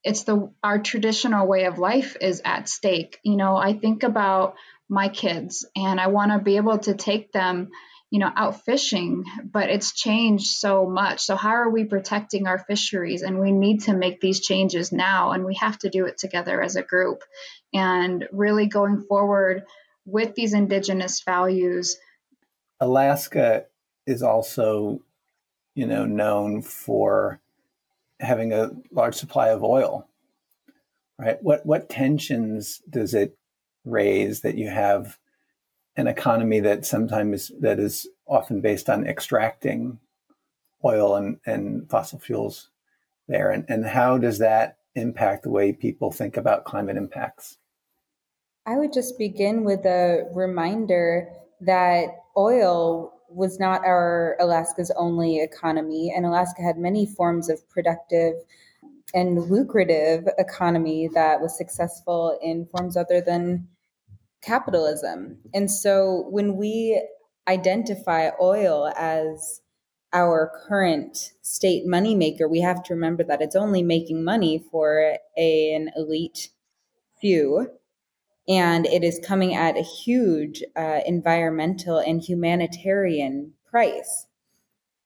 it's 0.04 0.24
the 0.24 0.52
our 0.64 0.80
traditional 0.80 1.48
way 1.48 1.66
of 1.66 1.78
life 1.78 2.18
is 2.20 2.42
at 2.44 2.68
stake. 2.68 3.20
You 3.24 3.38
know 3.38 3.56
i 3.56 3.74
think 3.74 4.04
about 4.04 4.56
my 4.90 5.08
kids 5.08 5.66
and 5.76 6.00
i 6.02 6.08
want 6.08 6.32
to 6.32 6.40
be 6.40 6.58
able 6.58 6.80
to 6.80 6.94
take 6.96 7.32
them 7.32 7.70
you 8.12 8.20
know 8.20 8.32
out 8.36 8.64
fishing 8.64 9.26
but 9.44 9.70
it's 9.70 9.94
changed 9.94 10.48
so 10.48 10.86
much. 10.86 11.22
So 11.22 11.36
how 11.36 11.52
are 11.52 11.70
we 11.70 11.86
protecting 11.86 12.46
our 12.46 12.60
fisheries? 12.60 13.24
And 13.24 13.40
we 13.40 13.52
need 13.52 13.84
to 13.84 13.94
make 13.94 14.22
these 14.22 14.40
changes 14.40 14.92
now 14.92 15.32
and 15.32 15.44
we 15.46 15.56
have 15.56 15.80
to 15.80 15.90
do 15.90 16.06
it 16.06 16.18
together 16.18 16.62
as 16.62 16.76
a 16.76 16.84
group. 16.84 17.24
And 17.74 18.28
really 18.32 18.68
going 18.68 19.02
forward 19.02 19.64
with 20.06 20.36
these 20.36 20.54
indigenous 20.54 21.22
values 21.22 21.98
alaska 22.80 23.66
is 24.08 24.24
also 24.24 25.00
you 25.76 25.86
know 25.86 26.06
known 26.06 26.64
for 26.64 27.40
having 28.20 28.52
a 28.52 28.72
large 28.92 29.14
supply 29.14 29.50
of 29.50 29.64
oil 29.64 30.08
right? 31.22 31.42
What 31.42 31.66
what 31.66 31.90
tensions 31.90 32.82
does 32.90 33.14
it 33.14 33.38
raise 33.86 34.42
that 34.42 34.58
you 34.58 34.70
have 34.70 35.18
an 35.98 36.08
economy 36.08 36.60
that 36.62 36.86
sometimes 36.86 37.52
that 37.60 37.80
is 37.80 38.08
often 38.28 38.62
based 38.62 38.90
on 38.90 39.06
extracting 39.06 40.00
oil 40.84 41.16
and, 41.16 41.40
and 41.46 41.90
fossil 41.90 42.20
fuels 42.20 42.70
there. 43.28 43.52
And, 43.52 43.66
and 43.68 43.86
how 43.86 44.18
does 44.18 44.40
that 44.40 44.78
impact 44.96 45.44
the 45.44 45.50
way 45.50 45.74
people 45.74 46.12
think 46.12 46.38
about 46.38 46.66
climate 46.66 46.98
impacts? 46.98 47.58
I 48.66 48.78
would 48.78 48.94
just 48.94 49.18
begin 49.18 49.64
with 49.64 49.86
a 49.86 50.30
reminder 50.34 51.28
that 51.62 52.08
oil 52.38 53.14
was 53.28 53.60
not 53.60 53.86
our 53.86 54.36
alaska's 54.42 54.92
only 54.98 55.40
economy 55.40 56.12
and 56.14 56.26
alaska 56.26 56.62
had 56.62 56.78
many 56.78 57.06
forms 57.06 57.50
of 57.50 57.68
productive 57.70 58.34
and 59.14 59.50
lucrative 59.50 60.28
economy 60.38 61.10
that 61.14 61.40
was 61.40 61.58
successful 61.58 62.38
in 62.42 62.66
forms 62.66 62.98
other 62.98 63.22
than 63.22 63.68
capitalism. 64.42 65.38
And 65.54 65.70
so 65.70 66.26
when 66.30 66.56
we 66.58 67.02
identify 67.48 68.30
oil 68.40 68.92
as 68.98 69.62
our 70.14 70.52
current 70.68 71.32
state 71.42 71.86
moneymaker, 71.88 72.50
we 72.50 72.62
have 72.62 72.84
to 72.84 72.94
remember 72.94 73.24
that 73.24 73.42
it's 73.42 73.56
only 73.56 73.82
making 73.82 74.24
money 74.24 74.64
for 74.72 75.18
a, 75.38 75.74
an 75.74 75.92
elite 75.96 76.50
few. 77.20 77.68
And 78.48 78.86
it 78.88 79.04
is 79.04 79.22
coming 79.26 79.54
at 79.54 79.78
a 79.78 79.82
huge 79.82 80.64
uh, 80.76 81.00
environmental 81.06 82.00
and 82.00 82.22
humanitarian 82.22 83.54
price. 83.70 84.28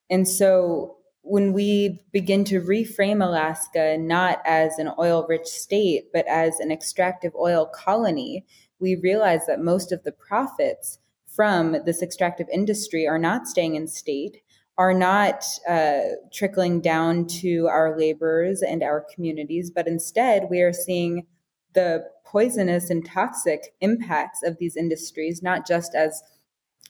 And 0.10 0.28
so 0.28 0.98
when 1.22 1.54
we 1.54 2.02
begin 2.12 2.44
to 2.46 2.62
reframe 2.62 3.24
Alaska 3.24 3.98
not 3.98 4.42
as 4.46 4.78
an 4.78 4.92
oil 5.00 5.26
rich 5.28 5.48
state, 5.48 6.06
but 6.14 6.26
as 6.28 6.60
an 6.60 6.72
extractive 6.72 7.34
oil 7.36 7.66
colony, 7.66 8.46
we 8.86 8.96
realize 8.98 9.48
that 9.48 9.60
most 9.60 9.92
of 9.92 10.04
the 10.04 10.12
profits 10.12 11.00
from 11.26 11.76
this 11.88 12.04
extractive 12.04 12.48
industry 12.54 13.08
are 13.08 13.18
not 13.18 13.48
staying 13.48 13.74
in 13.74 13.88
state, 13.88 14.44
are 14.78 14.94
not 14.94 15.44
uh, 15.68 16.02
trickling 16.32 16.82
down 16.82 17.26
to 17.26 17.66
our 17.68 17.98
laborers 17.98 18.62
and 18.62 18.84
our 18.84 19.04
communities, 19.12 19.72
but 19.72 19.88
instead 19.88 20.50
we 20.52 20.62
are 20.62 20.72
seeing 20.72 21.26
the 21.74 22.06
poisonous 22.24 22.92
and 22.92 23.04
toxic 23.04 23.74
impacts 23.82 24.44
of 24.44 24.60
these 24.60 24.78
industries, 24.78 25.42
not 25.42 25.66
just 25.66 25.96
as 25.96 26.22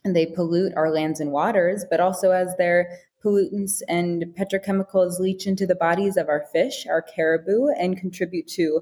they 0.04 0.26
pollute 0.26 0.74
our 0.76 0.92
lands 0.92 1.22
and 1.22 1.32
waters, 1.32 1.86
but 1.90 2.02
also 2.02 2.32
as 2.32 2.58
their 2.58 2.90
pollutants 3.24 3.82
and 3.88 4.26
petrochemicals 4.38 5.22
leach 5.22 5.48
into 5.48 5.66
the 5.66 5.76
bodies 5.76 6.18
of 6.18 6.28
our 6.28 6.46
fish, 6.52 6.86
our 6.88 7.02
caribou, 7.02 7.70
and 7.80 7.98
contribute 7.98 8.48
to 8.48 8.82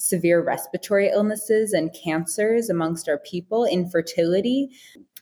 severe 0.00 0.42
respiratory 0.42 1.08
illnesses 1.08 1.72
and 1.72 1.94
cancers 2.04 2.70
amongst 2.70 3.08
our 3.08 3.18
people, 3.18 3.64
infertility, 3.64 4.68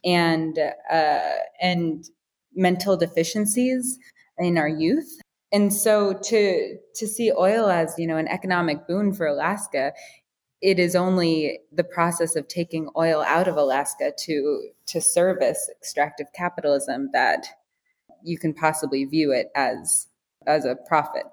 and 0.04 0.58
uh, 0.90 1.36
and 1.60 2.04
mental 2.54 2.96
deficiencies 2.96 3.98
in 4.38 4.56
our 4.58 4.68
youth. 4.68 5.20
And 5.52 5.72
so 5.72 6.14
to 6.24 6.76
to 6.94 7.06
see 7.06 7.32
oil 7.32 7.68
as 7.68 7.94
you 7.98 8.06
know 8.06 8.16
an 8.16 8.28
economic 8.28 8.86
boon 8.86 9.12
for 9.12 9.26
Alaska 9.26 9.92
it 10.60 10.78
is 10.78 10.96
only 10.96 11.60
the 11.72 11.84
process 11.84 12.34
of 12.34 12.48
taking 12.48 12.90
oil 12.96 13.22
out 13.26 13.48
of 13.48 13.56
Alaska 13.56 14.12
to 14.18 14.70
to 14.86 15.00
service 15.00 15.70
extractive 15.78 16.26
capitalism 16.34 17.10
that 17.12 17.46
you 18.22 18.38
can 18.38 18.52
possibly 18.52 19.04
view 19.04 19.32
it 19.32 19.48
as 19.54 20.08
as 20.46 20.64
a 20.64 20.76
profit. 20.86 21.24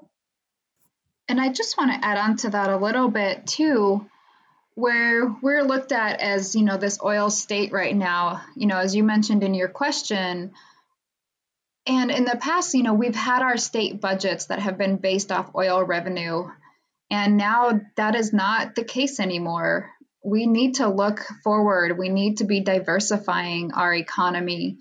And 1.28 1.42
I 1.42 1.50
just 1.50 1.78
want 1.78 1.92
to 1.92 2.08
add 2.08 2.18
on 2.18 2.38
to 2.38 2.50
that 2.52 2.70
a 2.70 2.78
little 2.78 3.10
bit 3.10 3.48
too, 3.48 4.06
where 4.76 5.28
we're 5.42 5.64
looked 5.64 5.92
at 5.92 6.20
as, 6.20 6.56
you 6.56 6.64
know, 6.64 6.78
this 6.78 7.00
oil 7.04 7.30
state 7.30 7.72
right 7.72 7.96
now, 7.96 8.42
you 8.56 8.68
know, 8.68 8.78
as 8.78 8.96
you 8.96 9.04
mentioned 9.04 9.44
in 9.44 9.54
your 9.54 9.70
question. 9.70 10.52
And 11.88 12.12
in 12.12 12.26
the 12.26 12.38
past, 12.38 12.74
you 12.74 12.84
know, 12.84 12.94
we've 12.94 13.16
had 13.16 13.42
our 13.42 13.58
state 13.58 14.02
budgets 14.02 14.46
that 14.48 14.60
have 14.60 14.78
been 14.78 14.98
based 14.98 15.32
off 15.32 15.56
oil 15.56 15.84
revenue 15.84 16.50
and 17.10 17.38
now 17.38 17.82
that 17.98 18.16
is 18.16 18.34
not 18.34 18.76
the 18.76 18.84
case 18.84 19.20
anymore. 19.20 19.92
We 20.24 20.48
need 20.48 20.76
to 20.76 20.90
look 20.90 21.22
forward. 21.44 21.98
We 21.98 22.10
need 22.10 22.38
to 22.38 22.46
be 22.46 22.62
diversifying 22.62 23.74
our 23.74 23.94
economy 23.94 24.80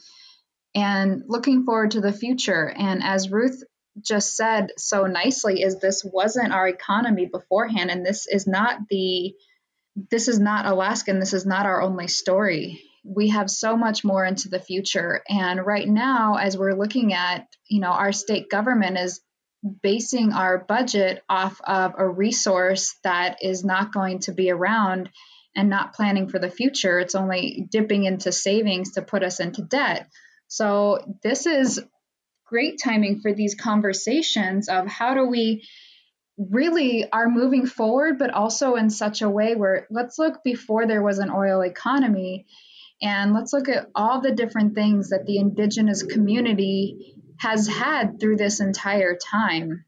and 0.75 1.23
looking 1.29 1.65
forward 1.65 1.93
to 1.93 2.01
the 2.01 2.13
future. 2.13 2.69
And 2.69 3.03
as 3.03 3.31
Ruth 3.31 3.63
just 4.01 4.37
said 4.37 4.73
so 4.77 5.07
nicely 5.07 5.63
is 5.63 5.79
this 5.79 6.05
wasn't 6.05 6.53
our 6.53 6.67
economy 6.69 7.27
beforehand 7.27 7.91
and 7.91 8.05
this 8.05 8.27
is 8.27 8.47
not 8.47 8.81
the 8.91 9.35
this 10.11 10.29
is 10.29 10.41
not 10.41 10.67
Alaskan 10.67 11.21
this 11.21 11.33
is 11.33 11.47
not 11.47 11.67
our 11.67 11.81
only 11.81 12.09
story 12.09 12.83
we 13.05 13.29
have 13.29 13.51
so 13.51 13.77
much 13.77 14.03
more 14.03 14.25
into 14.25 14.49
the 14.49 14.59
future 14.59 15.23
and 15.29 15.65
right 15.65 15.89
now 15.89 16.37
as 16.37 16.57
we're 16.57 16.75
looking 16.75 17.13
at 17.13 17.47
you 17.69 17.81
know 17.81 17.91
our 17.91 18.13
state 18.13 18.49
government 18.51 18.99
is 18.99 19.21
basing 19.83 20.33
our 20.33 20.59
budget 20.59 21.23
off 21.29 21.61
of 21.65 21.95
a 21.97 22.09
resource 22.09 22.97
that 23.05 23.39
is 23.43 23.65
not 23.65 23.93
going 23.93 24.19
to 24.21 24.33
be 24.33 24.51
around 24.51 25.09
and 25.57 25.71
not 25.71 25.95
planning 25.95 26.29
for 26.29 26.39
the 26.39 26.51
future. 26.51 26.99
It's 26.99 27.15
only 27.15 27.67
dipping 27.71 28.05
into 28.05 28.33
savings 28.33 28.93
to 28.93 29.03
put 29.03 29.23
us 29.23 29.41
into 29.41 29.63
debt. 29.63 30.09
So, 30.49 30.99
this 31.23 31.47
is 31.47 31.83
great 32.47 32.81
timing 32.83 33.21
for 33.21 33.33
these 33.33 33.55
conversations 33.55 34.69
of 34.69 34.87
how 34.87 35.15
do 35.15 35.27
we 35.27 35.65
really 36.37 37.11
are 37.11 37.29
moving 37.29 37.67
forward, 37.67 38.19
but 38.19 38.33
also 38.33 38.75
in 38.75 38.91
such 38.91 39.23
a 39.23 39.31
way 39.31 39.55
where 39.55 39.87
let's 39.91 40.19
look 40.19 40.43
before 40.43 40.87
there 40.87 41.03
was 41.03 41.19
an 41.19 41.31
oil 41.31 41.63
economy 41.63 42.47
and 43.03 43.35
let's 43.35 43.53
look 43.53 43.69
at 43.69 43.89
all 43.95 44.21
the 44.21 44.33
different 44.33 44.75
things 44.75 45.11
that 45.11 45.27
the 45.27 45.39
indigenous 45.39 46.03
community 46.03 47.15
has 47.39 47.67
had 47.69 48.21
through 48.21 48.37
this 48.37 48.61
entire 48.61 49.17
time. 49.17 49.85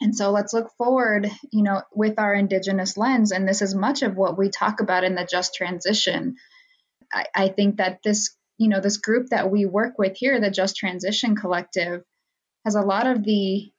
And 0.00 0.14
so 0.14 0.30
let's 0.30 0.52
look 0.52 0.70
forward, 0.76 1.30
you 1.50 1.62
know, 1.62 1.82
with 1.94 2.18
our 2.18 2.34
Indigenous 2.34 2.96
lens. 2.98 3.32
And 3.32 3.48
this 3.48 3.62
is 3.62 3.74
much 3.74 4.02
of 4.02 4.16
what 4.16 4.36
we 4.36 4.50
talk 4.50 4.80
about 4.80 5.04
in 5.04 5.14
the 5.14 5.24
just 5.24 5.54
transition. 5.54 6.36
I, 7.10 7.24
I 7.34 7.48
think 7.48 7.78
that 7.78 8.00
this, 8.04 8.35
you 8.58 8.68
know, 8.68 8.80
this 8.80 8.96
group 8.96 9.28
that 9.30 9.50
we 9.50 9.66
work 9.66 9.98
with 9.98 10.16
here, 10.16 10.40
the 10.40 10.50
Just 10.50 10.76
Transition 10.76 11.36
Collective, 11.36 12.02
has 12.64 12.74
a 12.74 12.82
lot 12.82 13.06
of 13.06 13.24
the 13.24 13.70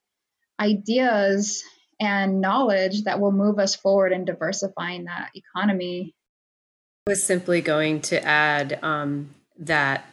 ideas 0.60 1.64
and 2.00 2.42
knowledge 2.42 3.04
that 3.04 3.20
will 3.20 3.32
move 3.32 3.60
us 3.60 3.76
forward 3.76 4.12
in 4.12 4.26
diversifying 4.26 5.06
that 5.06 5.32
economy. 5.34 6.14
I 7.08 7.12
was 7.12 7.24
simply 7.24 7.62
going 7.62 8.02
to 8.02 8.24
add 8.24 8.80
um, 8.84 9.34
that 9.60 10.06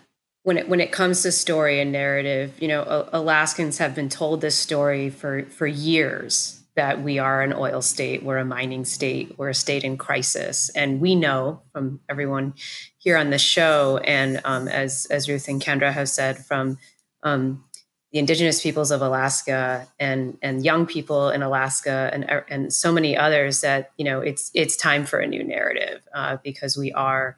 when 0.45 0.59
it 0.59 0.69
when 0.69 0.81
it 0.81 0.93
comes 0.93 1.23
to 1.23 1.33
story 1.33 1.81
and 1.81 1.93
narrative, 1.93 2.55
you 2.61 2.69
know, 2.69 3.09
Alaskans 3.13 3.79
have 3.79 3.95
been 3.95 4.09
told 4.09 4.41
this 4.41 4.57
story 4.57 5.11
for 5.11 5.45
for 5.45 5.67
years 5.67 6.64
that 6.77 7.03
we 7.03 7.19
are 7.19 7.43
an 7.43 7.53
oil 7.53 7.81
state, 7.83 8.23
we're 8.23 8.39
a 8.39 8.45
mining 8.45 8.85
state, 8.85 9.39
we're 9.39 9.51
a 9.51 9.55
state 9.55 9.85
in 9.85 9.97
crisis, 9.97 10.71
and 10.71 11.01
we 11.01 11.15
know 11.15 11.63
from 11.73 12.01
everyone 12.09 12.55
here 12.99 13.17
on 13.17 13.31
the 13.31 13.39
show, 13.39 13.99
and 13.99 14.41
um, 14.45 14.69
as 14.69 15.07
as 15.07 15.29
Ruth 15.29 15.49
and 15.49 15.61
Kendra 15.61 15.93
have 15.93 16.09
said, 16.09 16.39
from 16.39 16.79
um, 17.23 17.65
the 18.13 18.19
indigenous 18.19 18.63
peoples 18.63 18.91
of 18.91 19.03
Alaska 19.03 19.89
and 19.99 20.39
and 20.43 20.65
young 20.65 20.87
people 20.87 21.31
in 21.31 21.43
Alaska 21.43 22.11
and 22.13 22.29
and 22.49 22.73
so 22.73 22.93
many 22.93 23.17
others 23.17 23.61
that 23.61 23.93
you 23.97 24.05
know 24.05 24.21
it's 24.21 24.51
it's 24.55 24.77
time 24.77 25.07
for 25.07 25.19
a 25.19 25.27
new 25.27 25.45
narrative 25.45 26.03
uh, 26.15 26.39
because 26.43 26.77
we 26.77 26.93
are 26.93 27.37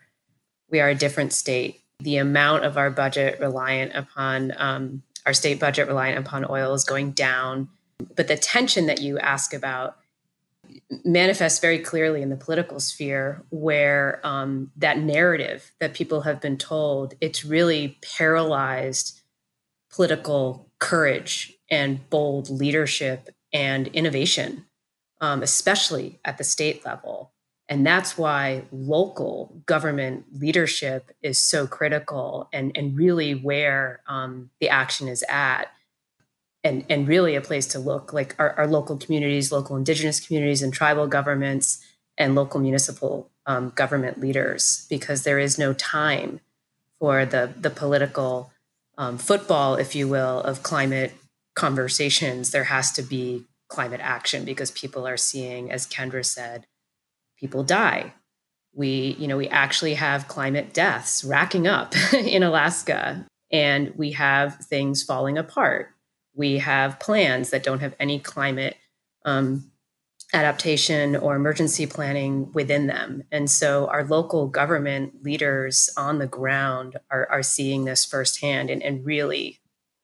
we 0.70 0.80
are 0.80 0.88
a 0.88 0.94
different 0.94 1.32
state 1.32 1.80
the 2.00 2.18
amount 2.18 2.64
of 2.64 2.76
our 2.76 2.90
budget 2.90 3.40
reliant 3.40 3.94
upon 3.94 4.52
um, 4.56 5.02
our 5.24 5.32
state 5.32 5.58
budget 5.58 5.88
reliant 5.88 6.18
upon 6.18 6.46
oil 6.48 6.74
is 6.74 6.84
going 6.84 7.12
down. 7.12 7.68
But 8.14 8.28
the 8.28 8.36
tension 8.36 8.86
that 8.86 9.00
you 9.00 9.18
ask 9.18 9.54
about 9.54 9.96
manifests 11.04 11.60
very 11.60 11.78
clearly 11.78 12.22
in 12.22 12.28
the 12.28 12.36
political 12.36 12.80
sphere, 12.80 13.42
where 13.50 14.20
um, 14.24 14.70
that 14.76 14.98
narrative 14.98 15.72
that 15.80 15.94
people 15.94 16.22
have 16.22 16.40
been 16.40 16.56
told 16.56 17.14
it's 17.20 17.44
really 17.44 17.98
paralyzed 18.16 19.20
political 19.90 20.68
courage 20.78 21.54
and 21.70 22.08
bold 22.10 22.50
leadership 22.50 23.30
and 23.52 23.88
innovation, 23.88 24.66
um, 25.20 25.42
especially 25.42 26.18
at 26.24 26.38
the 26.38 26.44
state 26.44 26.84
level. 26.84 27.32
And 27.68 27.84
that's 27.84 28.16
why 28.16 28.62
local 28.70 29.62
government 29.66 30.26
leadership 30.32 31.10
is 31.22 31.38
so 31.38 31.66
critical 31.66 32.48
and, 32.52 32.76
and 32.76 32.96
really 32.96 33.34
where 33.34 34.02
um, 34.06 34.50
the 34.60 34.68
action 34.68 35.08
is 35.08 35.24
at. 35.28 35.72
And, 36.66 36.84
and 36.90 37.06
really 37.06 37.36
a 37.36 37.40
place 37.40 37.66
to 37.68 37.78
look 37.78 38.12
like 38.12 38.34
our, 38.38 38.50
our, 38.58 38.66
local 38.66 38.96
communities, 38.96 39.52
local 39.52 39.76
indigenous 39.76 40.18
communities, 40.18 40.62
and 40.62 40.72
tribal 40.72 41.06
governments, 41.06 41.84
and 42.18 42.34
local 42.34 42.60
municipal 42.60 43.30
um, 43.46 43.70
government 43.76 44.18
leaders, 44.18 44.84
because 44.90 45.22
there 45.22 45.38
is 45.38 45.58
no 45.58 45.72
time 45.72 46.40
for 46.98 47.24
the, 47.24 47.52
the 47.56 47.70
political 47.70 48.50
um, 48.98 49.16
football, 49.16 49.76
if 49.76 49.94
you 49.94 50.08
will, 50.08 50.40
of 50.40 50.64
climate 50.64 51.12
conversations. 51.54 52.50
There 52.50 52.64
has 52.64 52.90
to 52.92 53.02
be 53.02 53.44
climate 53.68 54.00
action 54.02 54.44
because 54.44 54.70
people 54.70 55.06
are 55.06 55.16
seeing, 55.16 55.70
as 55.70 55.86
Kendra 55.86 56.24
said, 56.24 56.66
people 57.38 57.62
die. 57.62 58.14
We, 58.74 59.16
you 59.18 59.26
know, 59.26 59.36
we 59.36 59.48
actually 59.48 59.94
have 59.94 60.28
climate 60.28 60.72
deaths 60.72 61.24
racking 61.24 61.66
up 61.66 61.94
in 62.12 62.42
Alaska, 62.42 63.26
and 63.50 63.94
we 63.96 64.12
have 64.12 64.56
things 64.56 65.02
falling 65.02 65.38
apart. 65.38 65.90
We 66.36 66.58
have 66.58 67.00
plans 67.00 67.50
that 67.50 67.62
don't 67.62 67.80
have 67.80 67.94
any 67.98 68.18
climate 68.20 68.76
um, 69.24 69.72
adaptation 70.32 71.16
or 71.16 71.34
emergency 71.34 71.86
planning 71.86 72.52
within 72.52 72.86
them. 72.86 73.22
And 73.32 73.50
so 73.50 73.86
our 73.86 74.04
local 74.04 74.48
government 74.48 75.22
leaders 75.24 75.90
on 75.96 76.18
the 76.18 76.26
ground 76.26 76.96
are, 77.10 77.26
are 77.30 77.42
seeing 77.42 77.84
this 77.84 78.04
firsthand 78.04 78.70
and, 78.70 78.82
and 78.82 79.04
really 79.04 79.60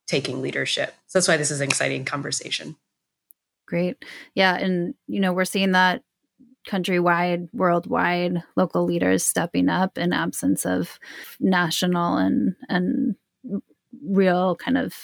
taking 0.06 0.40
leadership. 0.40 0.94
So 1.06 1.18
that's 1.18 1.28
why 1.28 1.36
this 1.36 1.50
is 1.50 1.60
an 1.60 1.68
exciting 1.68 2.04
conversation. 2.04 2.76
Great. 3.66 4.04
Yeah. 4.34 4.56
And, 4.56 4.94
you 5.06 5.20
know, 5.20 5.32
we're 5.32 5.44
seeing 5.44 5.72
that 5.72 6.02
countrywide, 6.68 7.48
worldwide 7.52 8.42
local 8.56 8.84
leaders 8.84 9.24
stepping 9.24 9.68
up 9.68 9.98
in 9.98 10.12
absence 10.12 10.64
of 10.64 10.98
national 11.40 12.16
and 12.16 12.54
and 12.68 13.16
real 14.04 14.56
kind 14.56 14.78
of 14.78 14.94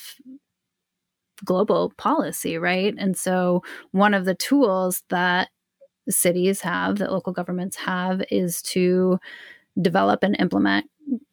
global 1.45 1.93
policy, 1.97 2.59
right? 2.59 2.95
And 2.99 3.17
so 3.17 3.63
one 3.93 4.15
of 4.15 4.25
the 4.25 4.35
tools 4.35 5.03
that 5.11 5.49
cities 6.09 6.61
have, 6.63 6.99
that 6.99 7.13
local 7.13 7.33
governments 7.33 7.77
have, 7.77 8.23
is 8.31 8.63
to 8.63 9.19
develop 9.81 10.23
and 10.23 10.37
implement 10.39 10.87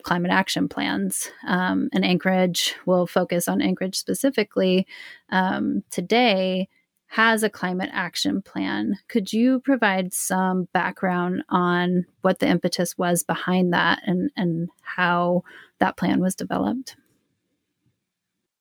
climate 0.04 0.32
action 0.32 0.70
plans. 0.70 1.30
Um, 1.48 1.90
and 1.94 2.06
Anchorage 2.06 2.76
will 2.86 3.08
focus 3.08 3.48
on 3.48 3.62
Anchorage 3.62 3.96
specifically 3.96 4.88
um, 5.30 5.84
today 5.92 6.70
has 7.08 7.44
a 7.44 7.50
climate 7.50 7.90
action 7.94 8.42
plan. 8.42 8.98
Could 9.08 9.32
you 9.32 9.60
provide 9.60 10.14
some 10.14 10.68
background 10.74 11.44
on 11.50 12.06
what 12.22 12.40
the 12.40 12.48
impetus 12.48 12.98
was 12.98 13.24
behind 13.24 13.74
that 13.74 14.02
and, 14.06 14.32
and 14.36 14.70
how 14.82 15.44
that 15.80 15.98
plan 15.98 16.20
was 16.20 16.36
developed? 16.36 16.96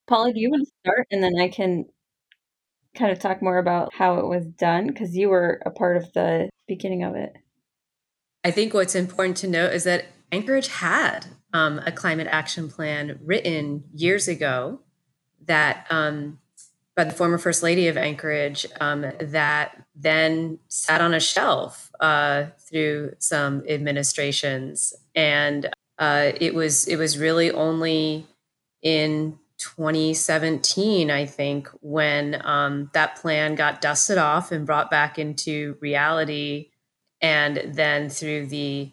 Polly, 0.07 0.33
do 0.33 0.40
you 0.40 0.51
want 0.51 0.67
to 0.67 0.73
start 0.83 1.07
and 1.11 1.23
then 1.23 1.33
I 1.40 1.49
can 1.49 1.87
kind 2.95 3.12
of 3.12 3.19
talk 3.19 3.43
more 3.43 3.59
about 3.59 3.93
how 3.93 4.19
it 4.19 4.27
was 4.27 4.47
done 4.47 4.87
because 4.87 5.17
you 5.17 5.29
were 5.29 5.61
a 5.67 5.71
part 5.71 5.97
of 5.97 6.12
the 6.12 6.49
beginning 6.67 7.03
of 7.03 7.14
it. 7.14 7.37
I 8.45 8.51
think 8.51 8.75
what's 8.75 8.95
important 8.95 9.37
to 9.38 9.49
note 9.49 9.73
is 9.73 9.85
that 9.85 10.07
Anchorage 10.31 10.69
had 10.69 11.27
um, 11.53 11.81
a 11.87 11.93
climate 11.93 12.29
action 12.31 12.69
plan 12.69 13.19
written 13.23 13.85
years 13.95 14.29
ago 14.29 14.81
that 15.47 15.87
um, 15.90 16.38
by 16.97 17.05
the 17.05 17.12
former 17.12 17.38
First 17.38 17.62
Lady 17.62 17.88
of 17.88 17.97
Anchorage 17.97 18.67
um, 18.81 19.07
that 19.19 19.85
then 19.95 20.59
sat 20.69 21.01
on 21.01 21.14
a 21.14 21.21
shelf 21.21 21.90
uh, 22.01 22.47
through 22.59 23.14
some 23.19 23.64
administrations, 23.69 24.95
and 25.14 25.71
uh, 25.99 26.33
it 26.40 26.55
was 26.55 26.87
it 26.87 26.97
was 26.97 27.19
really 27.19 27.51
only 27.51 28.27
in 28.83 29.38
2017, 29.59 31.11
I 31.11 31.27
think, 31.27 31.69
when 31.81 32.40
um, 32.45 32.90
that 32.95 33.17
plan 33.17 33.55
got 33.55 33.81
dusted 33.81 34.19
off 34.19 34.53
and 34.53 34.67
brought 34.67 34.90
back 34.90 35.19
into 35.19 35.77
reality. 35.81 36.71
and 37.21 37.57
then 37.75 38.11
through 38.11 38.47
the 38.47 38.90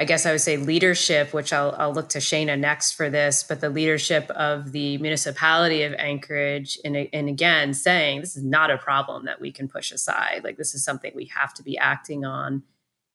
I 0.00 0.04
guess 0.04 0.26
I 0.26 0.30
would 0.30 0.40
say 0.40 0.56
leadership, 0.56 1.34
which 1.34 1.52
I'll, 1.52 1.74
I'll 1.76 1.92
look 1.92 2.08
to 2.10 2.18
Shaina 2.18 2.56
next 2.56 2.92
for 2.92 3.10
this, 3.10 3.42
but 3.42 3.60
the 3.60 3.68
leadership 3.68 4.30
of 4.30 4.70
the 4.70 4.96
municipality 4.98 5.82
of 5.82 5.92
Anchorage, 5.94 6.78
and, 6.84 6.96
and 7.12 7.28
again, 7.28 7.74
saying 7.74 8.20
this 8.20 8.36
is 8.36 8.44
not 8.44 8.70
a 8.70 8.78
problem 8.78 9.24
that 9.24 9.40
we 9.40 9.50
can 9.50 9.66
push 9.66 9.90
aside. 9.90 10.42
Like, 10.44 10.56
this 10.56 10.72
is 10.72 10.84
something 10.84 11.10
we 11.16 11.30
have 11.36 11.52
to 11.54 11.64
be 11.64 11.76
acting 11.76 12.24
on. 12.24 12.62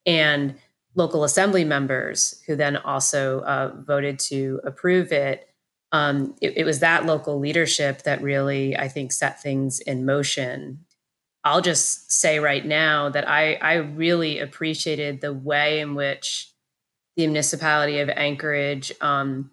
And 0.06 0.56
local 0.94 1.24
assembly 1.24 1.64
members 1.64 2.44
who 2.46 2.58
then 2.58 2.76
also 2.76 3.40
uh, 3.42 3.74
voted 3.78 4.20
to 4.20 4.60
approve 4.66 5.14
it. 5.14 5.48
Um, 5.94 6.36
it. 6.42 6.58
It 6.58 6.66
was 6.66 6.80
that 6.80 7.06
local 7.06 7.40
leadership 7.40 8.02
that 8.02 8.22
really, 8.22 8.76
I 8.76 8.90
think, 8.90 9.14
set 9.14 9.42
things 9.42 9.80
in 9.80 10.06
motion. 10.06 10.86
I'll 11.46 11.62
just 11.62 12.12
say 12.12 12.40
right 12.40 12.66
now 12.66 13.10
that 13.10 13.30
I, 13.30 13.56
I 13.56 13.76
really 13.76 14.40
appreciated 14.40 15.22
the 15.22 15.34
way 15.34 15.80
in 15.80 15.94
which 15.94 16.50
the 17.16 17.28
municipality 17.28 18.00
of 18.00 18.10
Anchorage, 18.10 18.92
um, 19.02 19.52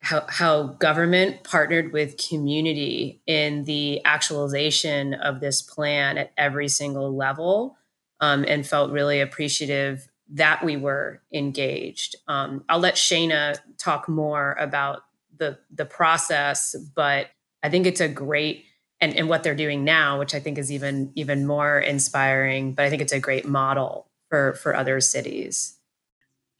how, 0.00 0.24
how 0.28 0.62
government 0.64 1.44
partnered 1.44 1.92
with 1.92 2.16
community 2.28 3.20
in 3.26 3.64
the 3.64 4.04
actualization 4.04 5.14
of 5.14 5.40
this 5.40 5.62
plan 5.62 6.18
at 6.18 6.32
every 6.36 6.68
single 6.68 7.14
level 7.14 7.76
um, 8.20 8.44
and 8.48 8.66
felt 8.66 8.90
really 8.90 9.20
appreciative 9.20 10.08
that 10.30 10.64
we 10.64 10.76
were 10.76 11.22
engaged. 11.32 12.16
Um, 12.26 12.64
I'll 12.68 12.78
let 12.80 12.94
Shaina 12.94 13.58
talk 13.78 14.08
more 14.08 14.56
about 14.58 15.02
the, 15.38 15.58
the 15.74 15.84
process, 15.84 16.74
but 16.94 17.28
I 17.62 17.70
think 17.70 17.86
it's 17.86 18.00
a 18.00 18.08
great 18.08 18.64
and, 19.00 19.14
and 19.16 19.28
what 19.28 19.44
they're 19.44 19.54
doing 19.54 19.84
now, 19.84 20.18
which 20.18 20.34
I 20.34 20.40
think 20.40 20.58
is 20.58 20.72
even 20.72 21.12
even 21.14 21.46
more 21.46 21.78
inspiring. 21.78 22.74
But 22.74 22.84
I 22.84 22.90
think 22.90 23.02
it's 23.02 23.12
a 23.12 23.20
great 23.20 23.46
model 23.46 24.08
for 24.28 24.54
for 24.54 24.74
other 24.74 25.00
cities 25.00 25.78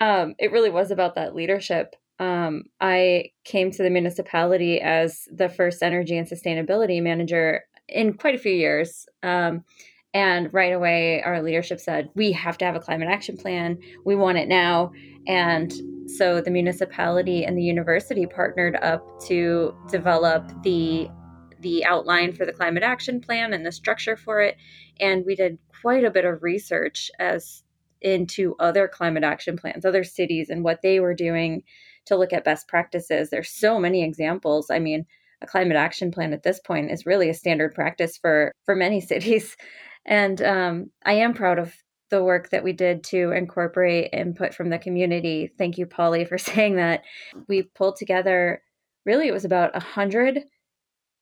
um, 0.00 0.34
it 0.38 0.52
really 0.52 0.70
was 0.70 0.90
about 0.90 1.14
that 1.16 1.34
leadership. 1.34 1.96
Um, 2.18 2.64
I 2.80 3.32
came 3.44 3.70
to 3.72 3.82
the 3.82 3.90
municipality 3.90 4.80
as 4.80 5.28
the 5.32 5.48
first 5.48 5.82
energy 5.82 6.16
and 6.16 6.28
sustainability 6.28 7.02
manager 7.02 7.64
in 7.88 8.14
quite 8.14 8.34
a 8.34 8.38
few 8.38 8.52
years. 8.52 9.06
Um, 9.22 9.64
and 10.14 10.52
right 10.52 10.72
away, 10.72 11.22
our 11.22 11.42
leadership 11.42 11.80
said, 11.80 12.10
we 12.14 12.32
have 12.32 12.58
to 12.58 12.64
have 12.64 12.74
a 12.74 12.80
climate 12.80 13.08
action 13.08 13.36
plan. 13.36 13.78
We 14.04 14.16
want 14.16 14.38
it 14.38 14.48
now. 14.48 14.92
And 15.28 15.72
so 16.10 16.40
the 16.40 16.50
municipality 16.50 17.44
and 17.44 17.56
the 17.56 17.62
university 17.62 18.26
partnered 18.26 18.76
up 18.76 19.04
to 19.26 19.76
develop 19.90 20.50
the 20.62 21.08
the 21.60 21.84
outline 21.84 22.32
for 22.32 22.46
the 22.46 22.52
climate 22.52 22.84
action 22.84 23.20
plan 23.20 23.52
and 23.52 23.66
the 23.66 23.72
structure 23.72 24.16
for 24.16 24.40
it. 24.40 24.56
And 25.00 25.24
we 25.26 25.34
did 25.34 25.58
quite 25.82 26.04
a 26.04 26.10
bit 26.10 26.24
of 26.24 26.42
research 26.42 27.10
as 27.18 27.64
into 28.00 28.54
other 28.60 28.86
climate 28.86 29.24
action 29.24 29.56
plans, 29.56 29.84
other 29.84 30.04
cities, 30.04 30.50
and 30.50 30.62
what 30.62 30.82
they 30.82 31.00
were 31.00 31.14
doing 31.14 31.64
to 32.06 32.16
look 32.16 32.32
at 32.32 32.44
best 32.44 32.68
practices. 32.68 33.30
There's 33.30 33.50
so 33.50 33.78
many 33.78 34.04
examples. 34.04 34.70
I 34.70 34.78
mean, 34.78 35.04
a 35.42 35.46
climate 35.46 35.76
action 35.76 36.12
plan 36.12 36.32
at 36.32 36.44
this 36.44 36.60
point 36.60 36.90
is 36.92 37.06
really 37.06 37.28
a 37.28 37.34
standard 37.34 37.74
practice 37.74 38.16
for 38.16 38.52
for 38.64 38.74
many 38.76 39.00
cities, 39.12 39.56
and 40.06 40.40
um, 40.42 40.90
I 41.04 41.14
am 41.14 41.34
proud 41.34 41.58
of 41.58 41.74
the 42.10 42.22
work 42.22 42.50
that 42.50 42.64
we 42.64 42.72
did 42.72 43.04
to 43.04 43.32
incorporate 43.32 44.10
input 44.12 44.54
from 44.54 44.70
the 44.70 44.78
community. 44.78 45.52
Thank 45.58 45.78
you, 45.78 45.86
Polly, 45.86 46.24
for 46.24 46.38
saying 46.38 46.76
that. 46.76 47.02
We 47.48 47.62
pulled 47.62 47.96
together. 47.96 48.62
Really, 49.04 49.28
it 49.28 49.32
was 49.32 49.44
about 49.44 49.76
a 49.76 49.80
hundred 49.80 50.40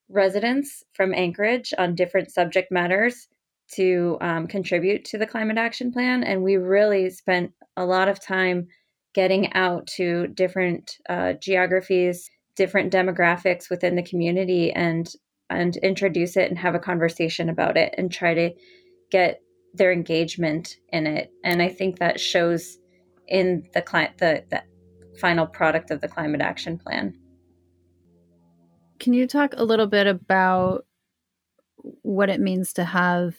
residents 0.08 0.84
from 0.94 1.14
Anchorage 1.14 1.74
on 1.78 1.94
different 1.94 2.30
subject 2.30 2.70
matters 2.70 3.28
to 3.74 4.16
um, 4.20 4.46
contribute 4.46 5.04
to 5.06 5.18
the 5.18 5.26
climate 5.26 5.58
action 5.58 5.92
plan. 5.92 6.22
And 6.22 6.42
we 6.42 6.56
really 6.56 7.10
spent 7.10 7.52
a 7.76 7.84
lot 7.84 8.08
of 8.08 8.24
time 8.24 8.68
getting 9.14 9.52
out 9.54 9.86
to 9.86 10.28
different 10.28 10.98
uh, 11.08 11.32
geographies, 11.34 12.30
different 12.54 12.92
demographics 12.92 13.68
within 13.70 13.96
the 13.96 14.02
community, 14.02 14.72
and 14.72 15.10
and 15.48 15.76
introduce 15.76 16.36
it 16.36 16.50
and 16.50 16.58
have 16.58 16.74
a 16.74 16.80
conversation 16.80 17.48
about 17.48 17.76
it 17.76 17.94
and 17.96 18.10
try 18.10 18.34
to 18.34 18.50
get 19.10 19.40
their 19.76 19.92
engagement 19.92 20.76
in 20.90 21.06
it. 21.06 21.32
And 21.44 21.62
I 21.62 21.68
think 21.68 21.98
that 21.98 22.20
shows 22.20 22.78
in 23.28 23.68
the 23.74 23.82
cli- 23.82 24.12
the, 24.18 24.44
the 24.50 24.62
final 25.18 25.46
product 25.46 25.90
of 25.90 26.00
the 26.00 26.08
climate 26.08 26.40
action 26.40 26.78
plan. 26.78 27.16
Can 28.98 29.12
you 29.12 29.26
talk 29.26 29.54
a 29.56 29.64
little 29.64 29.86
bit 29.86 30.06
about 30.06 30.86
what 32.02 32.30
it 32.30 32.40
means 32.40 32.72
to 32.74 32.84
have 32.84 33.36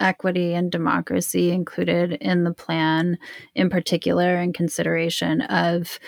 equity 0.00 0.54
and 0.54 0.70
democracy 0.70 1.50
included 1.50 2.12
in 2.12 2.44
the 2.44 2.52
plan, 2.52 3.18
in 3.54 3.70
particular, 3.70 4.36
in 4.40 4.52
consideration 4.52 5.42
of 5.42 5.98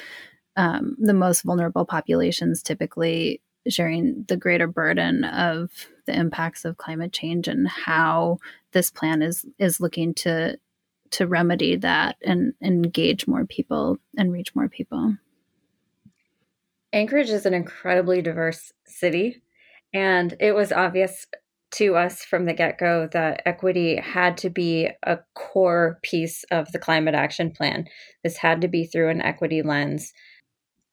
um, 0.56 0.96
the 0.98 1.14
most 1.14 1.42
vulnerable 1.42 1.84
populations, 1.84 2.62
typically 2.62 3.40
sharing 3.68 4.24
the 4.28 4.36
greater 4.36 4.66
burden 4.66 5.24
of 5.24 5.70
the 6.06 6.14
impacts 6.14 6.64
of 6.64 6.78
climate 6.78 7.12
change 7.12 7.48
and 7.48 7.68
how 7.68 8.38
this 8.72 8.90
plan 8.90 9.22
is 9.22 9.44
is 9.58 9.80
looking 9.80 10.14
to 10.14 10.58
to 11.10 11.26
remedy 11.26 11.76
that 11.76 12.16
and, 12.22 12.52
and 12.60 12.84
engage 12.84 13.26
more 13.26 13.46
people 13.46 13.96
and 14.16 14.32
reach 14.32 14.54
more 14.54 14.68
people. 14.68 15.16
Anchorage 16.92 17.30
is 17.30 17.46
an 17.46 17.54
incredibly 17.54 18.22
diverse 18.22 18.72
city, 18.86 19.42
and 19.92 20.34
it 20.40 20.54
was 20.54 20.72
obvious 20.72 21.26
to 21.70 21.96
us 21.96 22.24
from 22.24 22.46
the 22.46 22.54
get 22.54 22.78
go 22.78 23.08
that 23.12 23.42
equity 23.44 23.96
had 23.96 24.38
to 24.38 24.48
be 24.48 24.88
a 25.02 25.18
core 25.34 25.98
piece 26.02 26.44
of 26.50 26.72
the 26.72 26.78
climate 26.78 27.14
action 27.14 27.50
plan. 27.50 27.86
This 28.24 28.38
had 28.38 28.62
to 28.62 28.68
be 28.68 28.86
through 28.86 29.10
an 29.10 29.20
equity 29.20 29.60
lens. 29.62 30.12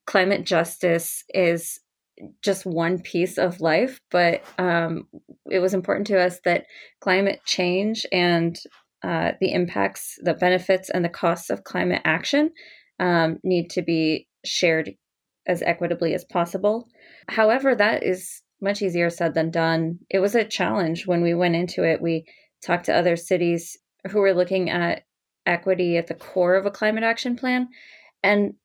Climate 0.05 0.45
justice 0.45 1.23
is 1.29 1.79
just 2.41 2.65
one 2.65 2.99
piece 3.01 3.37
of 3.37 3.61
life, 3.61 3.99
but 4.11 4.43
um, 4.57 5.07
it 5.49 5.59
was 5.59 5.73
important 5.73 6.07
to 6.07 6.19
us 6.19 6.39
that 6.45 6.65
climate 7.01 7.41
change 7.45 8.05
and 8.11 8.57
uh, 9.03 9.33
the 9.39 9.53
impacts, 9.53 10.17
the 10.21 10.33
benefits, 10.33 10.89
and 10.89 11.03
the 11.03 11.09
costs 11.09 11.49
of 11.49 11.63
climate 11.63 12.01
action 12.05 12.51
um, 12.99 13.39
need 13.43 13.69
to 13.71 13.81
be 13.81 14.27
shared 14.45 14.95
as 15.47 15.61
equitably 15.61 16.13
as 16.13 16.25
possible. 16.25 16.87
However, 17.27 17.75
that 17.75 18.03
is 18.03 18.41
much 18.61 18.81
easier 18.81 19.09
said 19.09 19.33
than 19.33 19.51
done. 19.51 19.99
It 20.09 20.19
was 20.19 20.35
a 20.35 20.45
challenge 20.45 21.05
when 21.05 21.21
we 21.21 21.33
went 21.33 21.55
into 21.55 21.83
it. 21.83 22.01
We 22.01 22.25
talked 22.65 22.85
to 22.85 22.95
other 22.95 23.15
cities 23.15 23.77
who 24.09 24.19
were 24.19 24.33
looking 24.33 24.69
at 24.69 25.03
equity 25.45 25.97
at 25.97 26.07
the 26.07 26.15
core 26.15 26.55
of 26.55 26.65
a 26.65 26.71
climate 26.71 27.03
action 27.03 27.35
plan. 27.35 27.67
And 28.23 28.55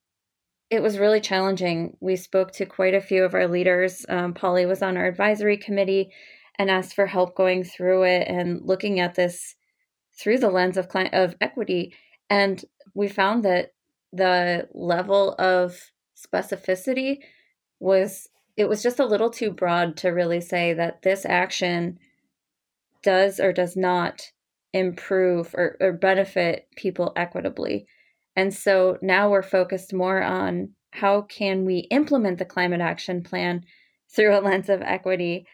it 0.70 0.82
was 0.82 0.98
really 0.98 1.20
challenging. 1.20 1.96
We 2.00 2.14
spoke 2.14 2.52
to 2.52 2.64
quite 2.64 2.94
a 2.94 3.00
few 3.00 3.24
of 3.24 3.34
our 3.34 3.48
leaders. 3.48 4.06
Um, 4.08 4.32
Polly 4.34 4.66
was 4.66 4.82
on 4.82 4.96
our 4.96 5.06
advisory 5.06 5.56
committee 5.56 6.10
and 6.58 6.70
asked 6.70 6.94
for 6.94 7.06
help 7.06 7.34
going 7.34 7.64
through 7.64 8.04
it 8.04 8.28
and 8.28 8.60
looking 8.62 9.00
at 9.00 9.16
this 9.16 9.56
through 10.16 10.38
the 10.38 10.50
lens 10.50 10.76
of 10.76 10.88
client, 10.88 11.12
of 11.12 11.34
equity. 11.40 11.94
And 12.28 12.64
we 12.94 13.08
found 13.08 13.44
that 13.44 13.72
the 14.12 14.68
level 14.72 15.34
of 15.38 15.90
specificity 16.16 17.18
was 17.80 18.28
it 18.56 18.68
was 18.68 18.82
just 18.82 19.00
a 19.00 19.06
little 19.06 19.30
too 19.30 19.50
broad 19.50 19.96
to 19.96 20.10
really 20.10 20.40
say 20.40 20.74
that 20.74 21.02
this 21.02 21.24
action 21.24 21.98
does 23.02 23.40
or 23.40 23.52
does 23.52 23.76
not 23.76 24.30
improve 24.72 25.54
or, 25.54 25.76
or 25.80 25.92
benefit 25.92 26.68
people 26.76 27.12
equitably. 27.16 27.86
And 28.36 28.54
so 28.54 28.98
now 29.02 29.30
we're 29.30 29.42
focused 29.42 29.92
more 29.92 30.22
on 30.22 30.70
how 30.92 31.22
can 31.22 31.64
we 31.64 31.88
implement 31.90 32.38
the 32.38 32.44
climate 32.44 32.80
action 32.80 33.22
plan 33.22 33.64
through 34.14 34.36
a 34.36 34.40
lens 34.40 34.68
of 34.68 34.82
equity. 34.82 35.46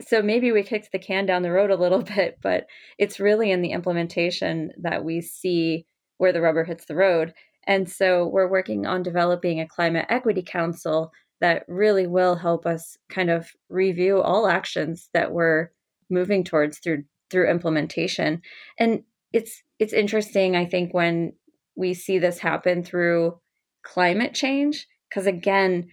So 0.00 0.22
maybe 0.22 0.50
we 0.50 0.64
kicked 0.64 0.90
the 0.90 0.98
can 0.98 1.24
down 1.26 1.42
the 1.42 1.52
road 1.52 1.70
a 1.70 1.76
little 1.76 2.02
bit, 2.16 2.38
but 2.42 2.66
it's 2.98 3.20
really 3.20 3.50
in 3.50 3.62
the 3.62 3.72
implementation 3.72 4.70
that 4.80 5.04
we 5.04 5.20
see 5.20 5.86
where 6.18 6.32
the 6.32 6.40
rubber 6.40 6.64
hits 6.64 6.86
the 6.86 6.96
road. 6.96 7.32
And 7.66 7.88
so 7.88 8.26
we're 8.26 8.50
working 8.50 8.86
on 8.86 9.04
developing 9.04 9.60
a 9.60 9.68
climate 9.68 10.06
equity 10.08 10.42
council 10.42 11.12
that 11.40 11.64
really 11.66 12.06
will 12.06 12.36
help 12.36 12.66
us 12.66 12.96
kind 13.10 13.28
of 13.28 13.50
review 13.68 14.22
all 14.22 14.46
actions 14.46 15.08
that 15.12 15.32
we're 15.32 15.70
moving 16.08 16.44
towards 16.44 16.78
through 16.78 17.04
through 17.30 17.50
implementation 17.50 18.42
and 18.78 19.02
it's 19.32 19.62
it's 19.78 19.94
interesting 19.94 20.54
i 20.54 20.66
think 20.66 20.92
when 20.92 21.32
we 21.76 21.94
see 21.94 22.18
this 22.18 22.38
happen 22.38 22.84
through 22.84 23.38
climate 23.82 24.34
change 24.34 24.86
because 25.08 25.26
again 25.26 25.88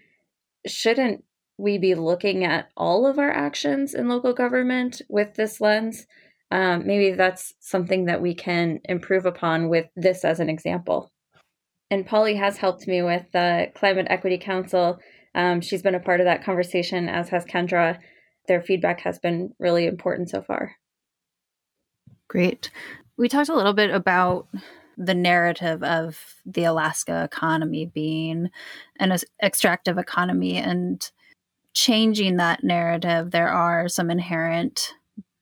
shouldn't 0.65 1.23
we 1.57 1.77
be 1.77 1.95
looking 1.95 2.43
at 2.43 2.69
all 2.77 3.05
of 3.05 3.19
our 3.19 3.31
actions 3.31 3.93
in 3.93 4.07
local 4.07 4.33
government 4.33 5.01
with 5.09 5.33
this 5.35 5.59
lens 5.59 6.05
um, 6.51 6.85
maybe 6.85 7.15
that's 7.15 7.53
something 7.59 8.05
that 8.05 8.21
we 8.21 8.33
can 8.33 8.79
improve 8.85 9.25
upon 9.25 9.69
with 9.69 9.87
this 9.95 10.23
as 10.23 10.39
an 10.39 10.49
example 10.49 11.11
and 11.89 12.05
polly 12.05 12.35
has 12.35 12.57
helped 12.57 12.87
me 12.87 13.01
with 13.01 13.25
the 13.31 13.71
climate 13.75 14.07
equity 14.09 14.37
council 14.37 14.99
um, 15.35 15.61
she's 15.61 15.81
been 15.81 15.95
a 15.95 15.99
part 15.99 16.19
of 16.19 16.25
that 16.25 16.43
conversation, 16.43 17.07
as 17.07 17.29
has 17.29 17.45
Kendra. 17.45 17.99
Their 18.47 18.61
feedback 18.61 19.01
has 19.01 19.19
been 19.19 19.53
really 19.59 19.85
important 19.85 20.29
so 20.29 20.41
far. 20.41 20.75
Great. 22.27 22.71
We 23.17 23.29
talked 23.29 23.49
a 23.49 23.55
little 23.55 23.73
bit 23.73 23.91
about 23.91 24.47
the 24.99 25.15
narrative 25.15 25.81
of 25.81 26.35
the 26.45 26.65
Alaska 26.65 27.23
economy 27.23 27.85
being 27.85 28.49
an 28.99 29.17
extractive 29.41 29.97
economy 29.97 30.57
and 30.57 31.09
changing 31.73 32.35
that 32.37 32.63
narrative, 32.63 33.31
there 33.31 33.47
are 33.47 33.87
some 33.87 34.11
inherent 34.11 34.93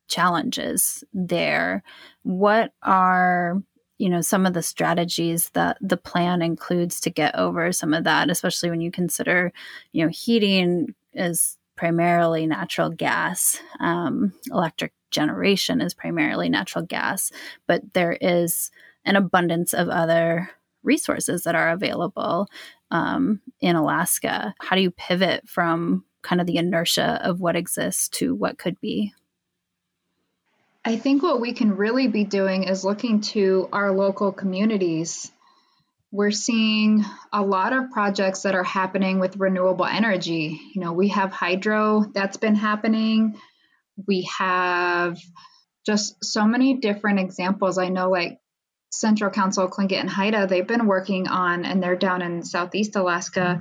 challenges 0.06 1.02
there. 1.12 1.82
What 2.22 2.72
are 2.82 3.60
you 3.98 4.08
know 4.08 4.20
some 4.20 4.46
of 4.46 4.54
the 4.54 4.62
strategies 4.62 5.50
that 5.50 5.76
the 5.80 5.96
plan 5.96 6.40
includes 6.40 7.00
to 7.00 7.10
get 7.10 7.34
over 7.34 7.72
some 7.72 7.92
of 7.92 8.04
that 8.04 8.30
especially 8.30 8.70
when 8.70 8.80
you 8.80 8.92
consider 8.92 9.52
you 9.90 10.04
know 10.04 10.08
heating 10.08 10.94
is 11.14 11.58
primarily 11.76 12.46
natural 12.46 12.90
gas 12.90 13.58
um, 13.80 14.32
electric 14.52 14.92
generation 15.10 15.80
is 15.80 15.94
primarily 15.94 16.48
natural 16.48 16.84
gas 16.84 17.32
but 17.66 17.82
there 17.92 18.16
is 18.20 18.70
an 19.08 19.16
abundance 19.16 19.72
of 19.72 19.88
other 19.88 20.50
resources 20.82 21.42
that 21.42 21.54
are 21.54 21.70
available 21.70 22.46
um, 22.90 23.40
in 23.60 23.76
alaska 23.76 24.54
how 24.60 24.76
do 24.76 24.82
you 24.82 24.90
pivot 24.90 25.48
from 25.48 26.04
kind 26.22 26.40
of 26.40 26.46
the 26.46 26.56
inertia 26.56 27.20
of 27.22 27.40
what 27.40 27.56
exists 27.56 28.08
to 28.08 28.34
what 28.34 28.58
could 28.58 28.80
be 28.80 29.12
I 30.84 30.96
think 30.96 31.22
what 31.22 31.40
we 31.40 31.52
can 31.52 31.76
really 31.76 32.08
be 32.08 32.24
doing 32.24 32.64
is 32.64 32.82
looking 32.82 33.20
to 33.32 33.68
our 33.74 33.92
local 33.92 34.32
communities. 34.32 35.30
We're 36.10 36.30
seeing 36.30 37.04
a 37.30 37.42
lot 37.42 37.74
of 37.74 37.90
projects 37.90 38.42
that 38.42 38.54
are 38.54 38.64
happening 38.64 39.18
with 39.18 39.36
renewable 39.36 39.84
energy. 39.84 40.58
You 40.74 40.80
know, 40.80 40.92
we 40.94 41.08
have 41.08 41.30
hydro 41.30 42.06
that's 42.14 42.38
been 42.38 42.54
happening. 42.54 43.38
We 44.06 44.30
have 44.38 45.18
just 45.84 46.24
so 46.24 46.46
many 46.46 46.78
different 46.78 47.20
examples. 47.20 47.76
I 47.76 47.88
know, 47.88 48.08
like 48.08 48.38
Central 48.90 49.30
Council, 49.30 49.68
Tlingit, 49.68 50.00
and 50.00 50.10
Haida, 50.10 50.46
they've 50.46 50.66
been 50.66 50.86
working 50.86 51.28
on, 51.28 51.64
and 51.64 51.82
they're 51.82 51.96
down 51.96 52.22
in 52.22 52.42
Southeast 52.42 52.96
Alaska. 52.96 53.60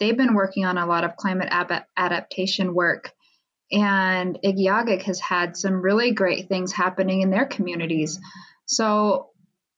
They've 0.00 0.16
been 0.16 0.34
working 0.34 0.64
on 0.64 0.78
a 0.78 0.86
lot 0.86 1.04
of 1.04 1.16
climate 1.16 1.48
ab- 1.50 1.84
adaptation 1.96 2.74
work 2.74 3.12
and 3.74 4.38
Igiugig 4.44 5.02
has 5.02 5.20
had 5.20 5.56
some 5.56 5.82
really 5.82 6.12
great 6.12 6.48
things 6.48 6.72
happening 6.72 7.22
in 7.22 7.30
their 7.30 7.46
communities. 7.46 8.20
So 8.66 9.30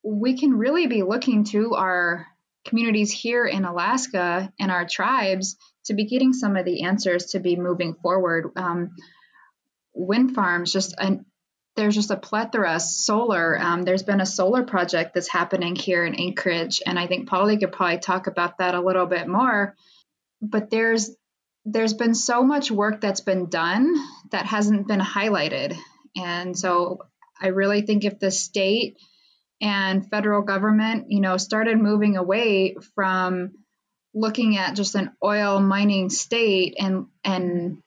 we 0.02 0.38
can 0.38 0.54
really 0.54 0.86
be 0.86 1.02
looking 1.02 1.44
to 1.44 1.74
our 1.74 2.26
communities 2.66 3.12
here 3.12 3.46
in 3.46 3.64
Alaska 3.64 4.52
and 4.58 4.70
our 4.70 4.86
tribes 4.86 5.56
to 5.86 5.94
be 5.94 6.04
getting 6.04 6.32
some 6.32 6.56
of 6.56 6.64
the 6.64 6.82
answers 6.82 7.26
to 7.26 7.40
be 7.40 7.56
moving 7.56 7.94
forward. 7.94 8.50
Um, 8.56 8.90
wind 9.94 10.34
farms, 10.34 10.72
just 10.72 10.94
an, 10.98 11.24
there's 11.76 11.94
just 11.94 12.10
a 12.10 12.16
plethora. 12.16 12.80
Solar, 12.80 13.58
um, 13.60 13.82
there's 13.82 14.02
been 14.02 14.20
a 14.20 14.26
solar 14.26 14.64
project 14.64 15.14
that's 15.14 15.28
happening 15.28 15.76
here 15.76 16.04
in 16.04 16.14
Anchorage, 16.14 16.80
and 16.84 16.98
I 16.98 17.06
think 17.06 17.28
Polly 17.28 17.58
could 17.58 17.72
probably 17.72 17.98
talk 17.98 18.26
about 18.26 18.58
that 18.58 18.74
a 18.74 18.80
little 18.80 19.06
bit 19.06 19.28
more. 19.28 19.74
But 20.40 20.70
there's 20.70 21.10
there's 21.64 21.94
been 21.94 22.14
so 22.14 22.44
much 22.44 22.70
work 22.70 23.00
that's 23.00 23.20
been 23.20 23.46
done 23.46 23.92
that 24.30 24.46
hasn't 24.46 24.86
been 24.86 25.00
highlighted. 25.00 25.76
And 26.16 26.56
so 26.56 27.00
I 27.40 27.48
really 27.48 27.82
think 27.82 28.04
if 28.04 28.20
the 28.20 28.30
state 28.30 28.98
and 29.60 30.08
federal 30.08 30.42
government, 30.42 31.10
you 31.10 31.20
know, 31.20 31.36
started 31.36 31.78
moving 31.78 32.16
away 32.16 32.76
from 32.94 33.52
looking 34.14 34.56
at 34.56 34.76
just 34.76 34.94
an 34.94 35.10
oil 35.22 35.60
mining 35.60 36.08
state 36.08 36.76
and 36.78 37.06
and 37.24 37.78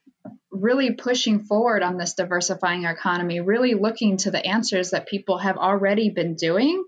really 0.52 0.92
pushing 0.92 1.40
forward 1.40 1.84
on 1.84 1.98
this 1.98 2.14
diversifying 2.14 2.86
economy, 2.86 3.40
really 3.40 3.74
looking 3.74 4.18
to 4.18 4.32
the 4.32 4.46
answers 4.46 4.92
that 4.92 5.08
people 5.08 5.38
have 5.38 5.58
already 5.58 6.10
been 6.10 6.36
doing, 6.36 6.84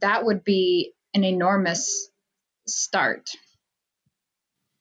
that 0.00 0.24
would 0.24 0.44
be 0.44 0.92
an 1.14 1.24
enormous 1.24 2.08
start. 2.66 3.30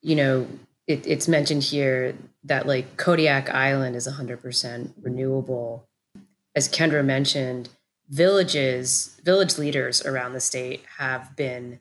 You 0.01 0.15
know, 0.15 0.47
it, 0.87 1.05
it's 1.05 1.27
mentioned 1.27 1.63
here 1.63 2.15
that 2.43 2.65
like 2.65 2.97
Kodiak 2.97 3.49
Island 3.49 3.95
is 3.95 4.07
100% 4.07 4.93
renewable. 5.01 5.87
As 6.55 6.69
Kendra 6.69 7.03
mentioned, 7.03 7.69
villages, 8.09 9.19
village 9.23 9.57
leaders 9.57 10.05
around 10.05 10.33
the 10.33 10.39
state 10.39 10.83
have 10.97 11.35
been 11.35 11.79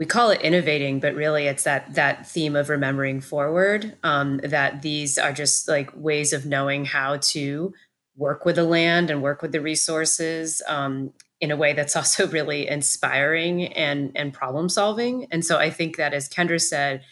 we 0.00 0.06
call 0.06 0.30
it 0.30 0.40
innovating, 0.40 0.98
but 0.98 1.14
really 1.14 1.46
it's 1.46 1.64
that 1.64 1.94
that 1.94 2.26
theme 2.26 2.56
of 2.56 2.70
remembering 2.70 3.20
forward. 3.20 3.96
Um, 4.02 4.38
that 4.42 4.80
these 4.80 5.18
are 5.18 5.32
just 5.32 5.68
like 5.68 5.90
ways 5.94 6.32
of 6.32 6.46
knowing 6.46 6.86
how 6.86 7.18
to 7.18 7.74
work 8.16 8.46
with 8.46 8.56
the 8.56 8.64
land 8.64 9.10
and 9.10 9.22
work 9.22 9.42
with 9.42 9.52
the 9.52 9.60
resources 9.60 10.62
um, 10.66 11.12
in 11.40 11.50
a 11.50 11.56
way 11.56 11.74
that's 11.74 11.94
also 12.00 12.26
really 12.28 12.66
inspiring 12.66 13.66
and 13.74 14.10
and 14.16 14.32
problem 14.32 14.70
solving. 14.70 15.26
And 15.30 15.44
so 15.44 15.58
I 15.58 15.68
think 15.68 15.96
that, 15.98 16.14
as 16.14 16.30
Kendra 16.30 16.60
said, 16.60 17.02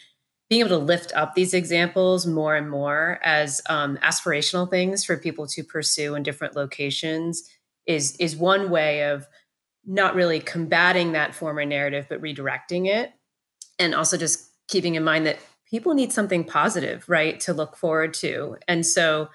being 0.49 0.61
able 0.61 0.79
to 0.79 0.83
lift 0.83 1.13
up 1.15 1.35
these 1.35 1.53
examples 1.53 2.25
more 2.25 2.55
and 2.55 2.71
more 2.71 3.19
as 3.23 3.61
um, 3.69 3.97
aspirational 3.97 4.67
things 4.67 5.05
for 5.05 5.15
people 5.15 5.45
to 5.45 5.63
pursue 5.63 6.15
in 6.15 6.23
different 6.23 6.55
locations 6.55 7.47
is 7.85 8.15
is 8.15 8.35
one 8.35 8.71
way 8.71 9.03
of 9.03 9.27
not 9.89 10.15
really 10.15 10.39
combating 10.39 11.11
that 11.13 11.33
former 11.33 11.65
narrative 11.65 12.05
but 12.09 12.21
redirecting 12.21 12.87
it 12.87 13.11
and 13.79 13.95
also 13.95 14.17
just 14.17 14.49
keeping 14.67 14.95
in 14.95 15.03
mind 15.03 15.25
that 15.25 15.39
people 15.69 15.93
need 15.93 16.13
something 16.13 16.43
positive 16.43 17.07
right 17.07 17.39
to 17.39 17.53
look 17.53 17.75
forward 17.75 18.13
to 18.13 18.57
and 18.67 18.85
so 18.85 19.29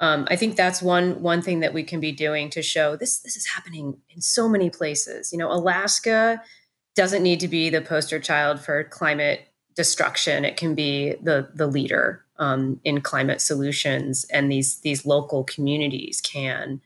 um, 0.00 0.26
i 0.30 0.36
think 0.36 0.56
that's 0.56 0.82
one 0.82 1.22
one 1.22 1.40
thing 1.40 1.60
that 1.60 1.74
we 1.74 1.82
can 1.82 2.00
be 2.00 2.12
doing 2.12 2.50
to 2.50 2.62
show 2.62 2.96
this 2.96 3.20
this 3.20 3.36
is 3.36 3.46
happening 3.46 3.96
in 4.10 4.20
so 4.20 4.48
many 4.48 4.70
places 4.70 5.32
you 5.32 5.38
know 5.38 5.50
alaska 5.50 6.42
doesn't 6.94 7.22
need 7.22 7.40
to 7.40 7.48
be 7.48 7.70
the 7.70 7.80
poster 7.80 8.18
child 8.18 8.60
for 8.60 8.84
climate 8.84 9.48
destruction. 9.74 10.44
It 10.44 10.56
can 10.56 10.74
be 10.74 11.14
the 11.22 11.48
the 11.54 11.66
leader 11.66 12.24
um, 12.38 12.80
in 12.84 13.00
climate 13.00 13.40
solutions, 13.40 14.24
and 14.30 14.50
these 14.50 14.80
these 14.80 15.06
local 15.06 15.44
communities 15.44 16.20
can. 16.20 16.80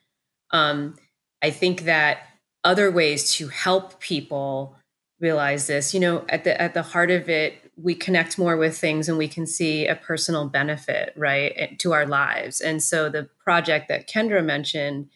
Um, 0.50 0.96
I 1.42 1.50
think 1.50 1.82
that 1.82 2.18
other 2.66 2.90
ways 2.90 3.32
to 3.34 3.48
help 3.48 4.00
people 4.00 4.76
realize 5.20 5.66
this, 5.66 5.94
you 5.94 6.00
know, 6.00 6.24
at 6.28 6.44
the 6.44 6.60
at 6.60 6.74
the 6.74 6.82
heart 6.82 7.10
of 7.10 7.28
it, 7.28 7.54
we 7.76 7.94
connect 7.94 8.38
more 8.38 8.56
with 8.56 8.76
things 8.76 9.08
and 9.08 9.16
we 9.16 9.28
can 9.28 9.46
see 9.46 9.86
a 9.86 9.96
personal 9.96 10.48
benefit, 10.48 11.12
right, 11.16 11.52
eh, 11.56 11.68
to 11.78 11.92
our 11.92 12.06
lives. 12.06 12.60
And 12.60 12.82
so 12.82 13.08
the 13.08 13.28
project 13.42 13.88
that 13.88 14.08
Kendra 14.08 14.44
mentioned, 14.44 15.08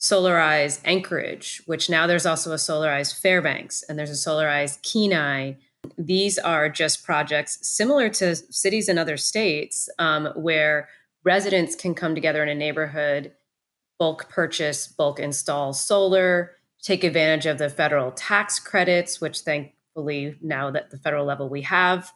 Solarize 0.00 0.80
Anchorage, 0.84 1.62
which 1.66 1.90
now 1.90 2.06
there's 2.06 2.26
also 2.26 2.52
a 2.52 2.56
Solarize 2.56 3.18
Fairbanks 3.18 3.82
and 3.88 3.98
there's 3.98 4.10
a 4.10 4.30
Solarize 4.30 4.80
Kenai 4.82 5.56
these 5.96 6.38
are 6.38 6.68
just 6.68 7.04
projects 7.04 7.58
similar 7.66 8.08
to 8.08 8.36
cities 8.36 8.88
in 8.88 8.98
other 8.98 9.16
states 9.16 9.88
um, 9.98 10.26
where 10.34 10.88
residents 11.24 11.74
can 11.74 11.94
come 11.94 12.14
together 12.14 12.42
in 12.42 12.48
a 12.48 12.54
neighborhood, 12.54 13.32
bulk 13.98 14.28
purchase, 14.28 14.86
bulk 14.86 15.20
install 15.20 15.72
solar, 15.72 16.52
take 16.88 17.04
advantage 17.04 17.44
of 17.44 17.58
the 17.58 17.68
federal 17.68 18.10
tax 18.12 18.58
credits, 18.58 19.20
which 19.20 19.40
thankfully 19.40 20.34
now 20.40 20.70
that 20.70 20.90
the 20.90 20.96
federal 20.96 21.26
level 21.26 21.46
we 21.50 21.60
have 21.60 22.10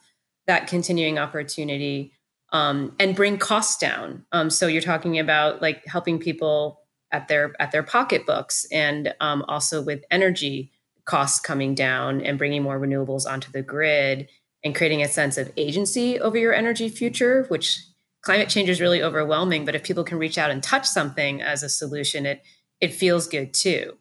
that 0.47 0.65
continuing 0.65 1.19
opportunity 1.19 2.11
um, 2.51 2.95
and 2.99 3.15
bring 3.15 3.37
costs 3.37 3.77
down. 3.77 4.25
Um, 4.31 4.49
so 4.49 4.65
you're 4.65 4.81
talking 4.81 5.19
about 5.19 5.61
like 5.61 5.85
helping 5.85 6.17
people 6.17 6.79
at 7.11 7.27
their 7.27 7.53
at 7.59 7.71
their 7.71 7.83
pocketbooks 7.83 8.65
and 8.71 9.13
um, 9.19 9.45
also 9.47 9.79
with 9.79 10.03
energy 10.09 10.71
costs 11.05 11.39
coming 11.39 11.75
down 11.75 12.21
and 12.21 12.39
bringing 12.39 12.63
more 12.63 12.79
renewables 12.79 13.27
onto 13.27 13.51
the 13.51 13.61
grid 13.61 14.27
and 14.63 14.73
creating 14.73 15.03
a 15.03 15.07
sense 15.07 15.37
of 15.37 15.51
agency 15.55 16.19
over 16.19 16.37
your 16.37 16.53
energy 16.53 16.89
future, 16.89 17.45
which 17.49 17.79
climate 18.23 18.49
change 18.49 18.69
is 18.69 18.81
really 18.81 19.03
overwhelming. 19.03 19.65
But 19.65 19.75
if 19.75 19.83
people 19.83 20.03
can 20.03 20.17
reach 20.17 20.39
out 20.39 20.49
and 20.49 20.63
touch 20.63 20.87
something 20.87 21.43
as 21.43 21.61
a 21.61 21.69
solution, 21.69 22.25
it 22.25 22.41
it 22.81 22.91
feels 22.91 23.27
good 23.27 23.53
too. 23.53 23.97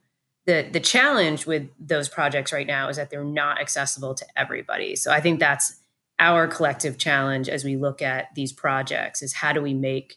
The 0.47 0.69
the 0.71 0.81
challenge 0.81 1.47
with 1.47 1.69
those 1.79 2.09
projects 2.09 2.53
right 2.53 2.67
now 2.67 2.89
is 2.89 2.97
that 2.97 3.11
they're 3.11 3.25
not 3.25 3.61
accessible 3.61 4.15
to 4.15 4.27
everybody. 4.37 4.97
So 4.97 5.13
I 5.13 5.21
think 5.21 5.39
that's 5.39 5.79
our 6.19 6.47
collective 6.47 6.99
challenge 6.99 7.49
as 7.49 7.65
we 7.65 7.77
look 7.77 8.03
at 8.03 8.35
these 8.35 8.53
projects 8.53 9.23
is 9.23 9.33
how 9.33 9.53
do 9.53 9.63
we 9.63 9.75
make 9.75 10.17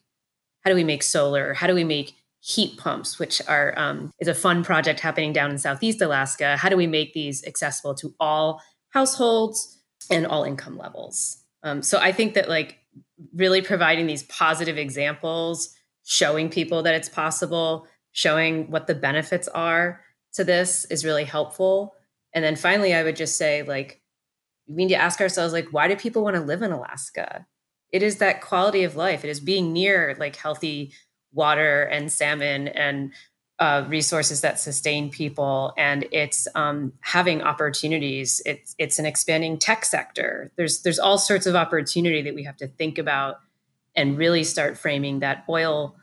how 0.64 0.72
do 0.72 0.76
we 0.76 0.84
make 0.84 1.04
solar? 1.04 1.54
How 1.54 1.68
do 1.68 1.76
we 1.76 1.84
make 1.84 2.16
heat 2.46 2.78
pumps, 2.78 3.18
which 3.18 3.42
are 3.48 3.74
um, 3.76 4.12
is 4.20 4.28
a 4.28 4.34
fun 4.36 4.64
project 4.64 5.00
happening 5.00 5.34
down 5.34 5.50
in 5.50 5.58
Southeast 5.58 6.00
Alaska. 6.00 6.56
How 6.58 6.70
do 6.70 6.78
we 6.78 6.86
make 6.86 7.14
these 7.14 7.44
accessible 7.46 7.96
to 7.96 8.14
all 8.20 8.62
households 8.90 9.82
and 10.12 10.28
all 10.28 10.44
income 10.44 10.78
levels? 10.78 11.44
Um, 11.64 11.82
so 11.82 11.98
I 11.98 12.12
think 12.12 12.36
that 12.36 12.48
like 12.48 12.78
really 13.34 13.64
providing 13.64 14.06
these 14.06 14.24
positive 14.24 14.78
examples, 14.78 15.74
showing 16.04 16.50
people 16.50 16.84
that 16.84 16.94
it's 16.94 17.10
possible, 17.10 17.88
showing 18.12 18.70
what 18.70 18.86
the 18.86 18.96
benefits 18.96 19.48
are 19.48 20.02
to 20.36 20.44
this 20.44 20.86
is 20.86 21.06
really 21.06 21.26
helpful. 21.26 21.96
And 22.34 22.44
then 22.44 22.56
finally, 22.56 22.94
I 22.94 23.04
would 23.04 23.16
just 23.16 23.38
say 23.38 23.64
like 23.64 24.02
we 24.68 24.86
need 24.86 24.94
to 24.94 25.02
ask 25.02 25.22
ourselves 25.22 25.54
like 25.54 25.72
why 25.72 25.88
do 25.88 25.96
people 25.96 26.24
want 26.24 26.36
to 26.36 26.42
live 26.42 26.62
in 26.62 26.72
Alaska? 26.72 27.46
It 27.92 28.04
is 28.04 28.18
that 28.18 28.42
quality 28.42 28.84
of 28.84 28.96
life. 28.96 29.24
It 29.24 29.30
is 29.30 29.40
being 29.40 29.72
near 29.72 30.16
like 30.20 30.36
healthy 30.36 30.94
water 31.34 31.84
and 31.84 32.12
salmon 32.12 32.68
and 32.70 33.14
uh, 33.60 33.86
resources 33.88 34.42
that 34.42 34.60
sustain 34.60 35.10
people, 35.10 35.74
and 35.78 36.06
it's 36.12 36.46
um, 36.56 36.92
having 37.00 37.42
opportunities. 37.42 38.42
It's 38.46 38.76
it's 38.78 39.00
an 39.00 39.06
expanding 39.06 39.58
tech 39.58 39.86
sector. 39.86 40.52
There's 40.58 40.82
there's 40.82 41.00
all 41.00 41.18
sorts 41.18 41.46
of 41.46 41.56
opportunity 41.56 42.22
that 42.24 42.36
we 42.36 42.44
have 42.44 42.58
to 42.58 42.68
think 42.68 42.98
about 42.98 43.40
and 43.96 44.18
really 44.18 44.44
start 44.44 44.78
framing 44.78 45.20
that 45.20 45.46
oil 45.48 45.96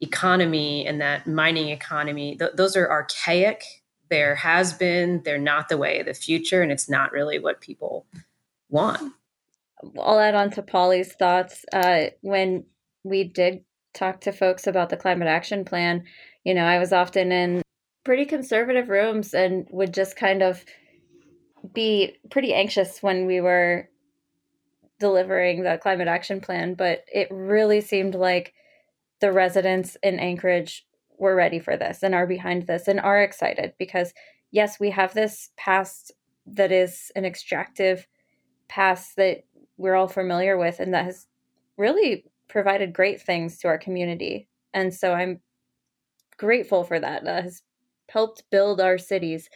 economy 0.00 0.86
and 0.86 1.00
that 1.00 1.26
mining 1.26 1.70
economy. 1.70 2.36
Th- 2.36 2.52
those 2.54 2.76
are 2.76 2.90
archaic. 2.90 3.62
There 4.08 4.34
has 4.36 4.72
been. 4.72 5.22
They're 5.24 5.38
not 5.38 5.68
the 5.68 5.78
way 5.78 6.00
of 6.00 6.06
the 6.06 6.14
future, 6.14 6.62
and 6.62 6.70
it's 6.70 6.88
not 6.88 7.12
really 7.12 7.38
what 7.38 7.60
people 7.60 8.06
want. 8.68 9.12
I'll 10.00 10.18
add 10.18 10.34
on 10.34 10.50
to 10.52 10.62
Polly's 10.62 11.12
thoughts. 11.12 11.64
Uh, 11.72 12.06
when 12.20 12.64
we 13.04 13.24
did 13.24 13.64
talk 13.94 14.20
to 14.22 14.32
folks 14.32 14.66
about 14.66 14.90
the 14.90 14.96
climate 14.96 15.28
action 15.28 15.64
plan, 15.64 16.04
you 16.44 16.54
know, 16.54 16.64
I 16.64 16.78
was 16.78 16.92
often 16.92 17.32
in 17.32 17.62
pretty 18.04 18.24
conservative 18.24 18.88
rooms 18.88 19.34
and 19.34 19.66
would 19.70 19.92
just 19.92 20.16
kind 20.16 20.42
of 20.42 20.64
be 21.74 22.16
pretty 22.30 22.54
anxious 22.54 23.02
when 23.02 23.26
we 23.26 23.40
were 23.40 23.88
delivering 25.00 25.62
the 25.62 25.78
climate 25.82 26.08
action 26.08 26.40
plan. 26.40 26.74
But 26.74 27.04
it 27.12 27.28
really 27.30 27.80
seemed 27.80 28.14
like 28.14 28.54
the 29.20 29.32
residents 29.32 29.96
in 30.02 30.18
Anchorage 30.18 30.86
were 31.18 31.34
ready 31.34 31.58
for 31.58 31.76
this 31.76 32.02
and 32.02 32.14
are 32.14 32.26
behind 32.26 32.66
this 32.66 32.88
and 32.88 33.00
are 33.00 33.22
excited 33.22 33.72
because, 33.78 34.12
yes, 34.50 34.78
we 34.78 34.90
have 34.90 35.14
this 35.14 35.50
past 35.56 36.12
that 36.46 36.70
is 36.70 37.10
an 37.16 37.24
extractive 37.24 38.06
past 38.68 39.16
that 39.16 39.44
we're 39.76 39.94
all 39.94 40.08
familiar 40.08 40.56
with 40.56 40.80
and 40.80 40.94
that 40.94 41.04
has 41.04 41.26
really 41.76 42.24
provided 42.48 42.92
great 42.92 43.20
things 43.20 43.58
to 43.58 43.68
our 43.68 43.78
community. 43.78 44.48
And 44.72 44.92
so 44.92 45.12
I'm 45.12 45.40
grateful 46.36 46.84
for 46.84 47.00
that. 47.00 47.24
That 47.24 47.44
has 47.44 47.62
helped 48.08 48.44
build 48.50 48.80
our 48.80 48.98
cities. 48.98 49.48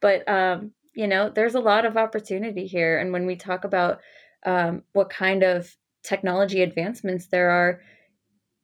But, 0.00 0.28
um, 0.28 0.72
you 0.94 1.06
know, 1.06 1.30
there's 1.30 1.54
a 1.54 1.60
lot 1.60 1.84
of 1.84 1.96
opportunity 1.96 2.66
here. 2.66 2.98
And 2.98 3.12
when 3.12 3.26
we 3.26 3.36
talk 3.36 3.64
about 3.64 4.00
um, 4.46 4.82
what 4.92 5.10
kind 5.10 5.42
of 5.42 5.76
technology 6.02 6.62
advancements 6.62 7.26
there 7.26 7.50
are, 7.50 7.80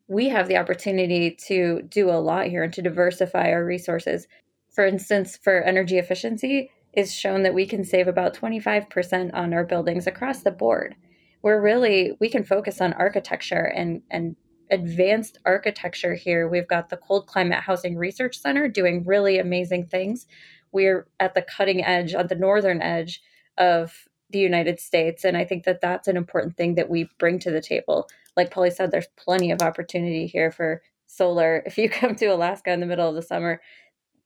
we 0.08 0.28
have 0.28 0.48
the 0.48 0.56
opportunity 0.56 1.30
to 1.46 1.82
do 1.82 2.10
a 2.10 2.20
lot 2.20 2.46
here 2.46 2.62
and 2.62 2.72
to 2.74 2.82
diversify 2.82 3.50
our 3.50 3.64
resources. 3.64 4.26
For 4.70 4.84
instance, 4.84 5.36
for 5.36 5.62
energy 5.62 5.98
efficiency, 5.98 6.70
is 6.96 7.12
shown 7.12 7.42
that 7.42 7.54
we 7.54 7.66
can 7.66 7.84
save 7.84 8.08
about 8.08 8.34
25% 8.34 9.30
on 9.34 9.52
our 9.52 9.64
buildings 9.64 10.06
across 10.06 10.42
the 10.42 10.50
board. 10.50 10.94
We're 11.42 11.60
really, 11.60 12.16
we 12.20 12.28
can 12.28 12.44
focus 12.44 12.80
on 12.80 12.92
architecture 12.94 13.64
and, 13.64 14.02
and 14.10 14.36
advanced 14.70 15.38
architecture 15.44 16.14
here. 16.14 16.48
We've 16.48 16.68
got 16.68 16.88
the 16.88 16.96
Cold 16.96 17.26
Climate 17.26 17.60
Housing 17.60 17.96
Research 17.96 18.38
Center 18.38 18.68
doing 18.68 19.04
really 19.04 19.38
amazing 19.38 19.86
things. 19.86 20.26
We're 20.72 21.06
at 21.20 21.34
the 21.34 21.42
cutting 21.42 21.84
edge, 21.84 22.14
on 22.14 22.28
the 22.28 22.34
northern 22.34 22.80
edge 22.80 23.20
of 23.58 24.08
the 24.30 24.38
United 24.38 24.80
States. 24.80 25.24
And 25.24 25.36
I 25.36 25.44
think 25.44 25.64
that 25.64 25.80
that's 25.80 26.08
an 26.08 26.16
important 26.16 26.56
thing 26.56 26.76
that 26.76 26.88
we 26.88 27.08
bring 27.18 27.38
to 27.40 27.50
the 27.50 27.60
table. 27.60 28.08
Like 28.36 28.50
Polly 28.50 28.70
said, 28.70 28.90
there's 28.90 29.08
plenty 29.16 29.50
of 29.50 29.62
opportunity 29.62 30.26
here 30.26 30.50
for 30.50 30.82
solar. 31.06 31.62
If 31.66 31.78
you 31.78 31.88
come 31.88 32.14
to 32.16 32.26
Alaska 32.26 32.72
in 32.72 32.80
the 32.80 32.86
middle 32.86 33.08
of 33.08 33.14
the 33.14 33.22
summer, 33.22 33.60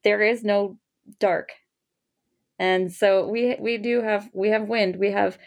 there 0.04 0.22
is 0.22 0.44
no 0.44 0.78
dark 1.18 1.50
and 2.58 2.92
so 2.92 3.26
we 3.26 3.56
we 3.58 3.78
do 3.78 4.02
have 4.02 4.28
we 4.32 4.48
have 4.48 4.68
wind. 4.68 4.96
We 4.96 5.12
have 5.12 5.38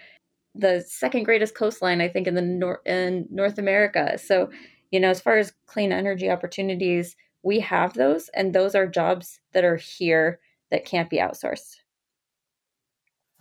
the 0.55 0.83
second 0.87 1.23
greatest 1.23 1.55
coastline, 1.55 2.01
I 2.01 2.07
think, 2.07 2.27
in 2.27 2.35
the 2.35 2.41
nor- 2.41 2.81
in 2.85 3.27
North 3.29 3.57
America. 3.57 4.17
So, 4.17 4.49
you 4.91 4.99
know, 4.99 5.09
as 5.09 5.21
far 5.21 5.37
as 5.37 5.53
clean 5.65 5.91
energy 5.91 6.29
opportunities, 6.29 7.15
we 7.43 7.59
have 7.61 7.93
those, 7.93 8.29
and 8.29 8.53
those 8.53 8.75
are 8.75 8.87
jobs 8.87 9.39
that 9.53 9.63
are 9.63 9.77
here 9.77 10.39
that 10.71 10.85
can't 10.85 11.09
be 11.09 11.17
outsourced. 11.17 11.77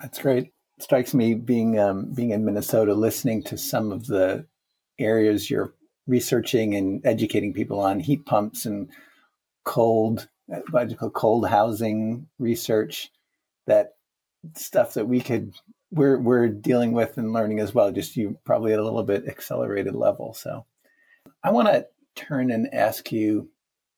That's 0.00 0.20
great. 0.20 0.52
It 0.76 0.82
strikes 0.82 1.14
me 1.14 1.34
being 1.34 1.78
um, 1.78 2.12
being 2.12 2.30
in 2.30 2.44
Minnesota, 2.44 2.94
listening 2.94 3.42
to 3.44 3.56
some 3.56 3.92
of 3.92 4.06
the 4.06 4.46
areas 5.00 5.50
you're 5.50 5.74
researching 6.06 6.74
and 6.74 7.04
educating 7.06 7.52
people 7.52 7.80
on 7.80 8.00
heat 8.00 8.26
pumps 8.26 8.66
and 8.66 8.90
cold, 9.64 10.28
what 10.70 10.88
do 10.88 10.92
you 10.92 10.96
call 10.96 11.10
cold 11.10 11.48
housing 11.48 12.26
research 12.38 13.10
that 13.66 13.94
stuff 14.56 14.94
that 14.94 15.06
we 15.06 15.20
could 15.20 15.54
we're 15.92 16.18
we're 16.18 16.48
dealing 16.48 16.92
with 16.92 17.18
and 17.18 17.32
learning 17.32 17.60
as 17.60 17.74
well 17.74 17.90
just 17.90 18.16
you 18.16 18.38
probably 18.44 18.72
at 18.72 18.78
a 18.78 18.84
little 18.84 19.02
bit 19.02 19.28
accelerated 19.28 19.94
level. 19.94 20.34
So 20.34 20.64
i 21.44 21.50
want 21.50 21.68
to 21.68 21.86
turn 22.16 22.50
and 22.50 22.72
ask 22.74 23.12
you 23.12 23.48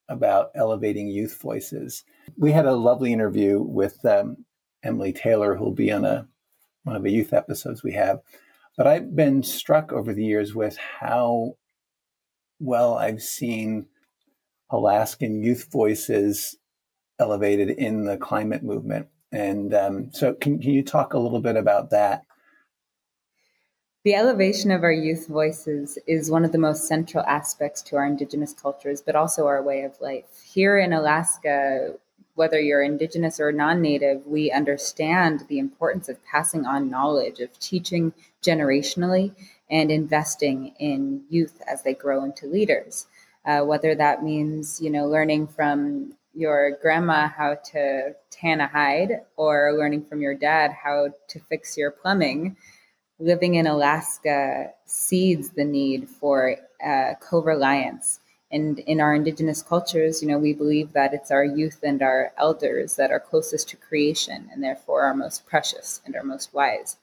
about 0.08 0.50
elevating 0.54 1.08
youth 1.08 1.40
voices. 1.40 2.04
We 2.36 2.52
had 2.52 2.66
a 2.66 2.74
lovely 2.74 3.12
interview 3.12 3.60
with 3.62 4.04
um, 4.04 4.44
emily 4.82 5.12
taylor 5.12 5.54
who'll 5.54 5.72
be 5.72 5.92
on 5.92 6.04
a 6.04 6.26
one 6.84 6.96
of 6.96 7.02
the 7.02 7.12
youth 7.12 7.32
episodes 7.32 7.82
we 7.82 7.92
have 7.92 8.20
but 8.82 8.90
i've 8.90 9.14
been 9.14 9.44
struck 9.44 9.92
over 9.92 10.12
the 10.12 10.24
years 10.24 10.56
with 10.56 10.76
how 10.76 11.52
well 12.58 12.94
i've 12.98 13.22
seen 13.22 13.86
alaskan 14.70 15.40
youth 15.40 15.68
voices 15.70 16.56
elevated 17.20 17.70
in 17.70 18.06
the 18.06 18.16
climate 18.16 18.64
movement 18.64 19.06
and 19.32 19.72
um, 19.72 20.10
so, 20.12 20.34
can, 20.34 20.60
can 20.60 20.72
you 20.72 20.84
talk 20.84 21.14
a 21.14 21.18
little 21.18 21.40
bit 21.40 21.56
about 21.56 21.90
that? 21.90 22.22
The 24.04 24.14
elevation 24.14 24.70
of 24.70 24.82
our 24.82 24.92
youth 24.92 25.26
voices 25.28 25.96
is 26.06 26.30
one 26.30 26.44
of 26.44 26.52
the 26.52 26.58
most 26.58 26.86
central 26.86 27.24
aspects 27.24 27.80
to 27.82 27.96
our 27.96 28.04
Indigenous 28.04 28.52
cultures, 28.52 29.00
but 29.00 29.16
also 29.16 29.46
our 29.46 29.62
way 29.62 29.82
of 29.82 29.98
life. 30.00 30.42
Here 30.52 30.76
in 30.76 30.92
Alaska, 30.92 31.94
whether 32.34 32.58
you're 32.60 32.82
Indigenous 32.82 33.38
or 33.40 33.52
non 33.52 33.80
Native, 33.82 34.26
we 34.26 34.50
understand 34.50 35.44
the 35.48 35.58
importance 35.58 36.08
of 36.08 36.24
passing 36.24 36.64
on 36.64 36.90
knowledge, 36.90 37.40
of 37.40 37.58
teaching 37.58 38.12
generationally, 38.42 39.34
and 39.70 39.90
investing 39.90 40.74
in 40.78 41.22
youth 41.28 41.60
as 41.66 41.82
they 41.82 41.94
grow 41.94 42.24
into 42.24 42.46
leaders. 42.46 43.06
Uh, 43.44 43.60
whether 43.60 43.94
that 43.94 44.22
means, 44.22 44.80
you 44.80 44.88
know, 44.88 45.06
learning 45.06 45.46
from 45.46 46.14
your 46.34 46.78
grandma 46.80 47.28
how 47.28 47.54
to 47.56 48.14
tan 48.30 48.60
a 48.60 48.66
hide 48.66 49.20
or 49.36 49.74
learning 49.76 50.04
from 50.04 50.20
your 50.20 50.34
dad 50.34 50.70
how 50.70 51.08
to 51.28 51.38
fix 51.40 51.76
your 51.76 51.90
plumbing, 51.90 52.56
living 53.18 53.56
in 53.56 53.66
Alaska 53.66 54.70
seeds 54.86 55.50
the 55.50 55.64
need 55.64 56.08
for 56.08 56.56
uh, 56.84 57.14
co 57.20 57.42
reliance. 57.42 58.20
And 58.52 58.78
in 58.80 59.00
our 59.00 59.14
indigenous 59.14 59.62
cultures, 59.62 60.22
you 60.22 60.28
know, 60.28 60.38
we 60.38 60.52
believe 60.52 60.92
that 60.92 61.14
it's 61.14 61.30
our 61.30 61.44
youth 61.44 61.80
and 61.82 62.02
our 62.02 62.32
elders 62.36 62.96
that 62.96 63.10
are 63.10 63.18
closest 63.18 63.70
to 63.70 63.76
creation 63.76 64.50
and 64.52 64.62
therefore 64.62 65.02
are 65.02 65.14
most 65.14 65.46
precious 65.46 66.02
and 66.04 66.14
are 66.14 66.22
most 66.22 66.52
wise. 66.52 66.98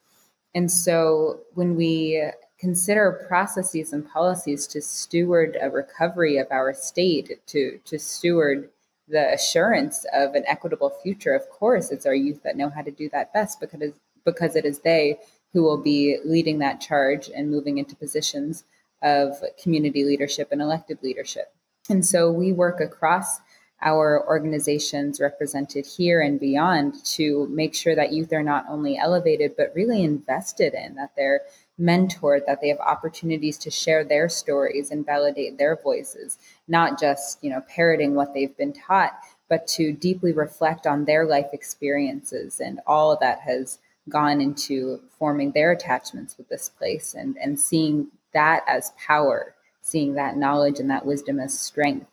And 0.53 0.71
so 0.71 1.39
when 1.55 1.75
we 1.75 2.23
consider 2.59 3.25
processes 3.27 3.93
and 3.93 4.07
policies 4.07 4.67
to 4.67 4.81
steward 4.81 5.57
a 5.59 5.69
recovery 5.69 6.37
of 6.37 6.47
our 6.51 6.73
state, 6.73 7.39
to, 7.47 7.79
to 7.85 7.97
steward 7.97 8.69
the 9.07 9.33
assurance 9.33 10.05
of 10.13 10.35
an 10.35 10.43
equitable 10.45 10.89
future, 10.89 11.33
of 11.33 11.49
course, 11.49 11.89
it's 11.89 12.05
our 12.05 12.13
youth 12.13 12.43
that 12.43 12.57
know 12.57 12.69
how 12.69 12.81
to 12.81 12.91
do 12.91 13.09
that 13.09 13.33
best 13.33 13.59
because 13.59 13.93
because 14.25 14.55
it 14.55 14.65
is 14.65 14.79
they 14.79 15.17
who 15.53 15.63
will 15.63 15.77
be 15.77 16.17
leading 16.25 16.59
that 16.59 16.81
charge 16.81 17.29
and 17.33 17.49
moving 17.49 17.77
into 17.77 17.95
positions 17.95 18.63
of 19.01 19.35
community 19.61 20.03
leadership 20.03 20.49
and 20.51 20.61
elected 20.61 20.99
leadership. 21.01 21.53
And 21.89 22.05
so 22.05 22.31
we 22.31 22.51
work 22.51 22.79
across 22.81 23.39
our 23.81 24.25
organizations 24.27 25.19
represented 25.19 25.85
here 25.85 26.21
and 26.21 26.39
beyond 26.39 27.03
to 27.05 27.47
make 27.49 27.73
sure 27.73 27.95
that 27.95 28.11
youth 28.11 28.33
are 28.33 28.43
not 28.43 28.65
only 28.69 28.97
elevated 28.97 29.55
but 29.55 29.71
really 29.73 30.03
invested 30.03 30.73
in 30.73 30.95
that 30.95 31.11
they're 31.15 31.41
mentored 31.79 32.45
that 32.45 32.59
they 32.59 32.67
have 32.67 32.79
opportunities 32.79 33.57
to 33.57 33.71
share 33.71 34.03
their 34.03 34.27
stories 34.27 34.91
and 34.91 35.05
validate 35.05 35.57
their 35.57 35.77
voices 35.77 36.37
not 36.67 36.99
just 36.99 37.41
you 37.41 37.49
know 37.49 37.61
parroting 37.69 38.15
what 38.15 38.33
they've 38.33 38.57
been 38.57 38.73
taught 38.73 39.13
but 39.47 39.65
to 39.65 39.93
deeply 39.93 40.33
reflect 40.33 40.85
on 40.85 41.05
their 41.05 41.25
life 41.25 41.47
experiences 41.53 42.59
and 42.59 42.81
all 42.85 43.17
that 43.19 43.39
has 43.39 43.79
gone 44.09 44.41
into 44.41 44.99
forming 45.17 45.51
their 45.53 45.71
attachments 45.71 46.37
with 46.37 46.49
this 46.49 46.67
place 46.67 47.13
and 47.13 47.37
and 47.37 47.57
seeing 47.57 48.09
that 48.33 48.63
as 48.67 48.93
power 49.05 49.55
seeing 49.81 50.13
that 50.13 50.37
knowledge 50.37 50.79
and 50.79 50.89
that 50.89 51.05
wisdom 51.05 51.39
as 51.39 51.59
strength 51.59 52.07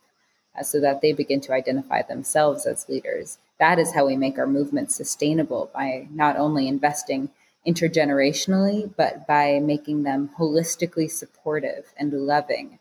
uh, 0.57 0.63
so 0.63 0.79
that 0.79 1.01
they 1.01 1.13
begin 1.13 1.41
to 1.41 1.53
identify 1.53 2.01
themselves 2.01 2.65
as 2.65 2.89
leaders. 2.89 3.37
That 3.59 3.79
is 3.79 3.93
how 3.93 4.05
we 4.05 4.15
make 4.15 4.37
our 4.37 4.47
movement 4.47 4.91
sustainable 4.91 5.69
by 5.73 6.07
not 6.11 6.37
only 6.37 6.67
investing 6.67 7.29
intergenerationally, 7.67 8.91
but 8.95 9.27
by 9.27 9.59
making 9.59 10.03
them 10.03 10.29
holistically 10.39 11.09
supportive 11.09 11.85
and 11.97 12.13
loving 12.13 12.79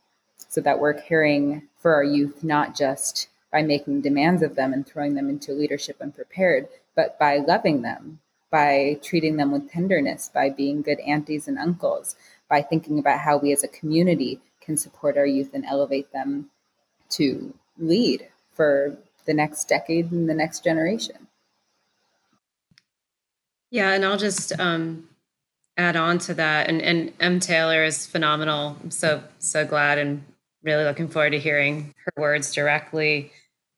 so 0.49 0.61
that 0.61 0.79
we're 0.79 0.95
caring 0.95 1.69
for 1.79 1.95
our 1.95 2.05
youth 2.05 2.45
not 2.45 2.77
just 2.77 3.29
by 3.53 3.63
making 3.63 4.01
demands 4.01 4.43
of 4.43 4.55
them 4.55 4.73
and 4.73 4.87
throwing 4.87 5.15
them 5.15 5.29
into 5.29 5.53
leadership 5.53 5.97
unprepared, 6.01 6.69
but 6.95 7.19
by 7.19 7.39
loving 7.39 7.83
them, 7.83 8.21
by 8.51 8.99
treating 9.03 9.37
them 9.37 9.51
with 9.51 9.71
tenderness, 9.71 10.31
by 10.33 10.49
being 10.49 10.83
good 10.83 11.01
aunties 11.01 11.49
and 11.49 11.59
uncles, 11.59 12.17
by 12.49 12.63
thinking 12.63 12.99
about 12.99 13.21
how 13.21 13.37
we 13.37 13.53
as 13.53 13.65
a 13.65 13.69
community 13.69 14.41
can 14.61 14.77
support 14.77 15.17
our 15.17 15.27
youth 15.27 15.51
and 15.55 15.65
elevate 15.65 16.13
them 16.13 16.51
to 17.11 17.55
lead 17.79 18.29
for 18.55 18.97
the 19.27 19.35
next 19.35 19.69
decade 19.69 20.11
and 20.11 20.29
the 20.29 20.35
next 20.35 20.65
generation. 20.65 21.27
Yeah, 23.71 23.93
and 23.93 24.05
I'll 24.05 24.17
just 24.17 24.59
um, 24.59 25.09
add 25.77 25.97
on 25.97 26.19
to 26.21 26.35
that. 26.35 26.69
And, 26.69 26.81
and 26.81 27.13
M. 27.21 27.41
Taylor 27.41 27.85
is 27.85 28.07
phenomenal. 28.07 28.77
I'm 28.83 28.91
so 28.91 29.23
so 29.39 29.67
glad 29.67 29.99
and 29.99 30.25
really 30.63 30.85
looking 30.85 31.09
forward 31.09 31.31
to 31.31 31.39
hearing 31.39 31.95
her 32.05 32.13
words 32.17 32.53
directly. 32.53 33.33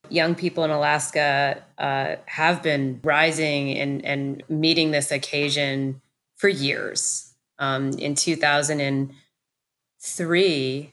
Young 0.09 0.35
people 0.35 0.65
in 0.65 0.71
Alaska 0.71 1.63
uh, 1.79 2.17
have 2.27 2.63
been 2.63 3.01
rising 3.03 3.77
and, 3.79 4.05
and 4.05 4.43
meeting 4.49 4.91
this 4.91 5.11
occasion 5.11 6.01
for 6.37 6.49
years. 6.49 7.28
Um, 7.59 7.91
in 7.93 8.15
2003, 8.15 10.93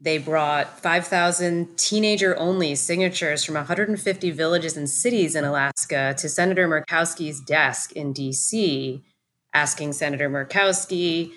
they 0.00 0.18
brought 0.18 0.80
5,000 0.80 1.78
teenager 1.78 2.36
only 2.36 2.74
signatures 2.74 3.44
from 3.44 3.54
150 3.54 4.32
villages 4.32 4.76
and 4.76 4.90
cities 4.90 5.36
in 5.36 5.44
Alaska 5.44 6.16
to 6.18 6.28
Senator 6.28 6.68
Murkowski's 6.68 7.40
desk 7.40 7.92
in 7.92 8.12
DC, 8.12 9.00
asking 9.54 9.92
Senator 9.92 10.28
Murkowski 10.28 11.30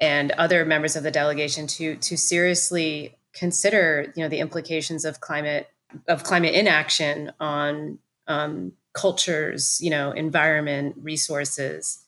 and 0.00 0.32
other 0.32 0.64
members 0.64 0.96
of 0.96 1.02
the 1.02 1.10
delegation 1.10 1.66
to, 1.66 1.96
to 1.96 2.16
seriously 2.16 3.18
consider 3.34 4.14
you 4.16 4.22
know, 4.22 4.30
the 4.30 4.38
implications 4.38 5.04
of 5.04 5.20
climate, 5.20 5.68
of 6.08 6.24
climate 6.24 6.54
inaction 6.54 7.32
on 7.38 7.98
um, 8.26 8.72
cultures, 8.94 9.78
you 9.80 9.90
know, 9.90 10.12
environment, 10.12 10.96
resources. 11.02 12.02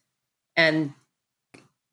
And 0.56 0.94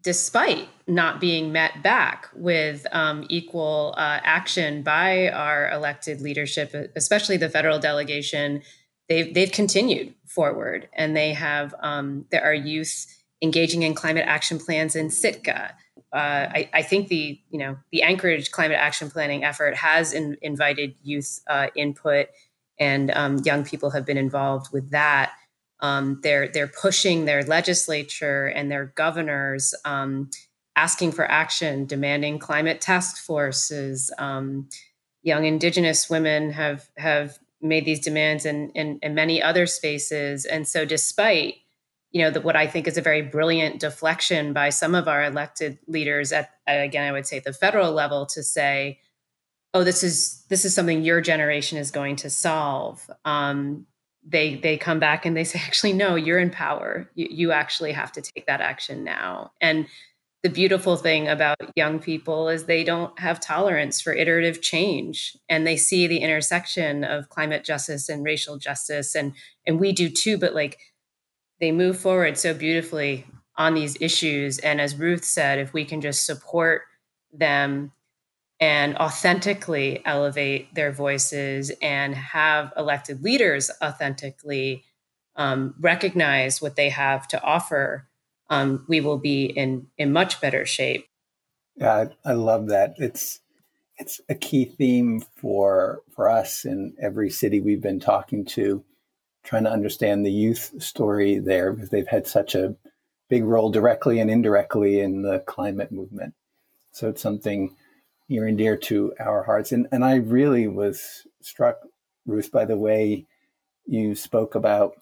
despite 0.06 0.68
not 0.86 1.20
being 1.20 1.52
met 1.52 1.82
back 1.82 2.30
with 2.36 2.86
um, 2.92 3.26
equal 3.28 3.96
uh, 3.98 4.20
action 4.24 4.84
by 4.84 5.30
our 5.30 5.72
elected 5.72 6.22
leadership, 6.22 6.92
especially 6.96 7.38
the 7.38 7.50
federal 7.50 7.80
delegation, 7.80 8.62
they've 9.10 9.34
they've 9.34 9.52
continued 9.52 10.14
forward, 10.28 10.88
and 10.94 11.18
they 11.18 11.34
have 11.34 11.74
um, 11.80 12.26
there 12.30 12.44
are 12.44 12.54
youth 12.54 13.08
engaging 13.42 13.82
in 13.82 13.96
climate 13.96 14.26
action 14.28 14.60
plans 14.60 14.96
in 14.96 15.10
Sitka. 15.10 15.76
Uh, 16.14 16.48
I, 16.54 16.70
I, 16.72 16.82
think 16.84 17.08
the 17.08 17.40
you 17.50 17.58
know 17.58 17.78
the 17.92 18.04
Anchorage 18.04 18.52
climate 18.52 18.78
action 18.80 19.10
planning 19.10 19.44
effort 19.44 19.76
has 19.76 20.14
in, 20.14 20.38
invited 20.44 20.94
youth 21.02 21.40
uh, 21.48 21.68
input, 21.76 22.28
and 22.80 23.10
um, 23.10 23.40
young 23.40 23.66
people 23.66 23.90
have 23.90 24.06
been 24.06 24.18
involved 24.18 24.72
with 24.72 24.92
that. 24.92 25.32
Um, 25.80 26.20
they're 26.24 26.48
they're 26.48 26.68
pushing 26.68 27.26
their 27.26 27.44
legislature 27.44 28.48
and 28.48 28.72
their 28.72 28.94
governors, 28.96 29.74
um, 29.84 30.30
asking 30.76 31.12
for 31.12 31.30
action, 31.30 31.86
demanding 31.86 32.40
climate 32.40 32.82
task 32.82 33.18
forces. 33.18 34.12
Um, 34.18 34.70
young 35.24 35.46
Indigenous 35.46 36.10
women 36.10 36.52
have 36.52 36.88
have 36.98 37.38
made 37.62 37.86
these 37.86 38.00
demands 38.00 38.46
in, 38.46 38.70
in, 38.72 39.00
in 39.02 39.16
many 39.16 39.42
other 39.42 39.66
spaces, 39.66 40.46
and 40.46 40.68
so 40.68 40.86
despite 40.86 41.56
you 42.12 42.22
know 42.22 42.32
the, 42.32 42.40
what 42.40 42.56
I 42.56 42.68
think 42.68 42.88
is 42.88 42.98
a 42.98 43.02
very 43.02 43.22
brilliant 43.22 43.82
deflection 43.82 44.54
by 44.54 44.70
some 44.70 44.96
of 44.96 45.10
our 45.10 45.26
elected 45.26 45.78
leaders 45.88 46.32
at 46.32 46.52
again 46.66 47.06
I 47.06 47.12
would 47.12 47.28
say 47.28 47.40
the 47.40 47.52
federal 47.52 47.92
level 47.92 48.26
to 48.28 48.42
say, 48.42 49.00
oh 49.74 49.84
this 49.84 50.04
is 50.04 50.44
this 50.48 50.64
is 50.64 50.74
something 50.74 51.02
your 51.02 51.20
generation 51.20 51.78
is 51.78 51.92
going 51.92 52.16
to 52.18 52.30
solve. 52.30 53.10
Um, 53.26 53.88
they 54.28 54.56
they 54.56 54.78
come 54.78 55.00
back 55.00 55.26
and 55.26 55.38
they 55.38 55.44
say 55.44 55.60
actually 55.64 55.94
no 55.94 56.16
you're 56.16 56.40
in 56.40 56.50
power. 56.50 57.10
You, 57.16 57.28
you 57.30 57.52
actually 57.52 57.92
have 57.92 58.12
to 58.14 58.22
take 58.22 58.48
that 58.48 58.62
action 58.62 59.04
now. 59.04 59.52
And 59.62 59.88
the 60.44 60.50
beautiful 60.50 60.96
thing 60.96 61.28
about 61.28 61.58
young 61.76 61.98
people 62.00 62.50
is 62.50 62.66
they 62.66 62.84
don't 62.84 63.18
have 63.20 63.40
tolerance 63.40 64.00
for 64.00 64.14
iterative 64.14 64.62
change 64.62 65.36
and 65.50 65.66
they 65.66 65.76
see 65.76 66.06
the 66.06 66.20
intersection 66.20 67.04
of 67.04 67.30
climate 67.30 67.64
justice 67.64 68.10
and 68.10 68.24
racial 68.24 68.58
justice 68.58 69.16
and 69.16 69.34
and 69.66 69.80
we 69.80 69.92
do 69.92 70.08
too 70.08 70.38
but 70.38 70.54
like 70.54 70.78
they 71.60 71.72
move 71.72 71.98
forward 71.98 72.38
so 72.38 72.54
beautifully 72.54 73.26
on 73.58 73.74
these 73.74 73.98
issues. 74.02 74.60
And 74.60 74.82
as 74.82 74.96
ruth 74.96 75.24
said 75.24 75.60
if 75.60 75.74
we 75.74 75.86
can 75.86 76.02
just 76.02 76.26
support 76.26 76.84
them 77.34 77.92
and 78.60 78.96
authentically 78.98 80.02
elevate 80.06 80.74
their 80.74 80.92
voices 80.92 81.72
and 81.82 82.16
have 82.16 82.72
elected 82.78 83.22
leaders 83.24 83.70
authentically 83.84 84.84
um, 85.36 85.76
recognize 85.80 86.62
what 86.62 86.76
they 86.76 86.90
have 86.90 87.28
to 87.28 87.42
offer, 87.42 88.08
um, 88.50 88.86
we 88.88 89.02
will 89.02 89.18
be 89.18 89.46
in 89.46 89.88
in 89.98 90.14
much 90.14 90.40
better 90.40 90.66
shape. 90.66 91.08
Yeah, 91.76 92.08
I, 92.26 92.32
I 92.32 92.34
love 92.34 92.70
that. 92.70 92.96
It's 92.98 93.42
it's 93.98 94.22
a 94.30 94.36
key 94.36 94.66
theme 94.66 95.22
for 95.36 96.02
for 96.12 96.30
us 96.30 96.66
in 96.66 96.96
every 97.02 97.30
city 97.30 97.60
we've 97.60 97.82
been 97.82 98.00
talking 98.00 98.46
to, 98.46 98.84
trying 99.44 99.66
to 99.66 99.72
understand 99.72 100.26
the 100.26 100.32
youth 100.32 100.82
story 100.82 101.40
there 101.40 101.74
because 101.74 101.90
they've 101.90 102.08
had 102.08 102.28
such 102.28 102.56
a 102.56 102.76
big 103.30 103.44
role 103.44 103.72
directly 103.72 104.20
and 104.20 104.30
indirectly 104.30 105.00
in 105.00 105.24
the 105.24 105.40
climate 105.40 105.92
movement. 105.92 106.34
So 106.92 107.10
it's 107.10 107.22
something 107.22 107.76
near 108.30 108.48
and 108.48 108.58
dear 108.58 108.76
to 108.76 109.14
our 109.20 109.44
hearts. 109.44 109.72
And, 109.72 109.88
and 109.92 110.04
I 110.04 110.16
really 110.16 110.68
was 110.68 111.28
struck, 111.42 111.78
Ruth, 112.26 112.52
by 112.52 112.66
the 112.66 112.78
way 112.78 113.26
you 113.86 114.16
spoke 114.16 114.56
about 114.56 114.96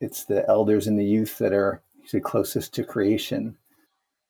it's 0.00 0.24
the 0.24 0.46
elders 0.48 0.88
and 0.88 0.98
the 0.98 1.04
youth 1.04 1.38
that 1.38 1.52
are 1.52 1.80
usually 2.00 2.20
closest 2.20 2.74
to 2.74 2.84
creation. 2.84 3.56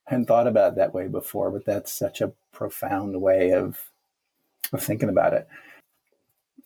I 0.06 0.10
hadn't 0.10 0.26
thought 0.26 0.46
about 0.46 0.72
it 0.72 0.76
that 0.76 0.92
way 0.92 1.08
before, 1.08 1.50
but 1.50 1.64
that's 1.64 1.92
such 1.92 2.20
a 2.20 2.32
profound 2.52 3.20
way 3.20 3.52
of, 3.52 3.90
of 4.72 4.82
thinking 4.82 5.08
about 5.08 5.32
it. 5.32 5.48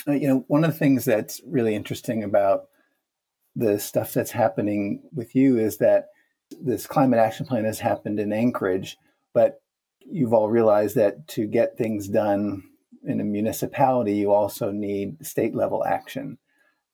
Uh, 0.08 0.12
you 0.12 0.26
know, 0.26 0.44
one 0.48 0.64
of 0.64 0.72
the 0.72 0.78
things 0.78 1.04
that's 1.04 1.40
really 1.46 1.76
interesting 1.76 2.24
about 2.24 2.64
the 3.54 3.78
stuff 3.78 4.12
that's 4.12 4.32
happening 4.32 5.02
with 5.14 5.36
you 5.36 5.56
is 5.56 5.78
that 5.78 6.08
this 6.60 6.86
climate 6.86 7.20
action 7.20 7.46
plan 7.46 7.64
has 7.64 7.78
happened 7.78 8.18
in 8.18 8.32
Anchorage, 8.32 8.98
but 9.32 9.60
you've 10.10 10.32
all 10.32 10.48
realized 10.48 10.96
that 10.96 11.26
to 11.28 11.46
get 11.46 11.76
things 11.76 12.08
done 12.08 12.62
in 13.04 13.20
a 13.20 13.24
municipality, 13.24 14.14
you 14.14 14.32
also 14.32 14.70
need 14.70 15.24
state 15.24 15.54
level 15.54 15.84
action. 15.84 16.38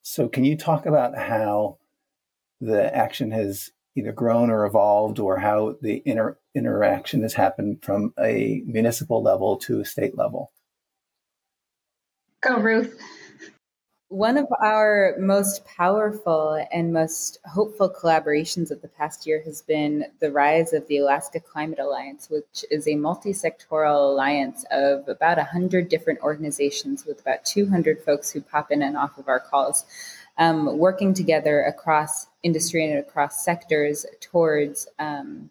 So, 0.02 0.28
can 0.28 0.44
you 0.44 0.56
talk 0.56 0.86
about 0.86 1.16
how 1.16 1.78
the 2.60 2.94
action 2.94 3.30
has 3.30 3.70
either 3.94 4.12
grown 4.12 4.50
or 4.50 4.64
evolved, 4.64 5.18
or 5.18 5.38
how 5.38 5.76
the 5.82 6.02
inter- 6.04 6.38
interaction 6.54 7.22
has 7.22 7.34
happened 7.34 7.82
from 7.82 8.14
a 8.18 8.62
municipal 8.64 9.22
level 9.22 9.56
to 9.58 9.80
a 9.80 9.84
state 9.84 10.16
level? 10.16 10.50
Go, 12.40 12.58
Ruth. 12.58 12.98
One 14.12 14.36
of 14.36 14.46
our 14.60 15.14
most 15.18 15.64
powerful 15.64 16.62
and 16.70 16.92
most 16.92 17.38
hopeful 17.46 17.88
collaborations 17.88 18.70
of 18.70 18.82
the 18.82 18.88
past 18.88 19.26
year 19.26 19.40
has 19.46 19.62
been 19.62 20.04
the 20.20 20.30
rise 20.30 20.74
of 20.74 20.86
the 20.86 20.98
Alaska 20.98 21.40
Climate 21.40 21.78
Alliance, 21.78 22.28
which 22.28 22.62
is 22.70 22.86
a 22.86 22.94
multi 22.94 23.32
sectoral 23.32 24.10
alliance 24.10 24.66
of 24.70 25.08
about 25.08 25.38
100 25.38 25.88
different 25.88 26.20
organizations 26.20 27.06
with 27.06 27.22
about 27.22 27.46
200 27.46 28.02
folks 28.04 28.30
who 28.30 28.42
pop 28.42 28.70
in 28.70 28.82
and 28.82 28.98
off 28.98 29.16
of 29.16 29.28
our 29.28 29.40
calls, 29.40 29.86
um, 30.36 30.76
working 30.76 31.14
together 31.14 31.62
across 31.62 32.26
industry 32.42 32.84
and 32.84 32.98
across 32.98 33.42
sectors 33.42 34.04
towards 34.20 34.88
um, 34.98 35.48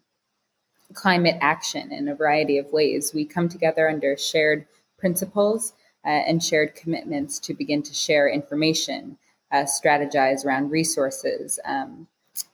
climate 0.94 1.36
action 1.40 1.90
in 1.90 2.06
a 2.06 2.14
variety 2.14 2.58
of 2.58 2.72
ways. 2.72 3.12
We 3.12 3.24
come 3.24 3.48
together 3.48 3.88
under 3.88 4.16
shared 4.16 4.68
principles 4.98 5.72
uh, 6.04 6.08
and 6.08 6.42
shared 6.42 6.74
commitments 6.74 7.38
to 7.38 7.54
begin 7.54 7.82
to 7.82 7.94
share 7.94 8.28
information, 8.28 9.16
uh, 9.50 9.64
strategize 9.64 10.44
around 10.44 10.70
resources, 10.70 11.60
um, 11.64 12.06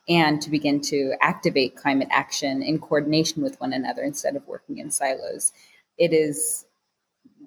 and 0.09 0.43
to 0.43 0.51
begin 0.51 0.81
to 0.81 1.15
activate 1.21 1.77
climate 1.77 2.09
action 2.11 2.63
in 2.63 2.79
coordination 2.79 3.43
with 3.43 3.61
one 3.61 3.73
another 3.73 4.03
instead 4.03 4.37
of 4.37 4.47
working 4.47 4.79
in 4.79 4.91
silos. 4.91 5.53
It 5.99 6.13
is 6.13 6.67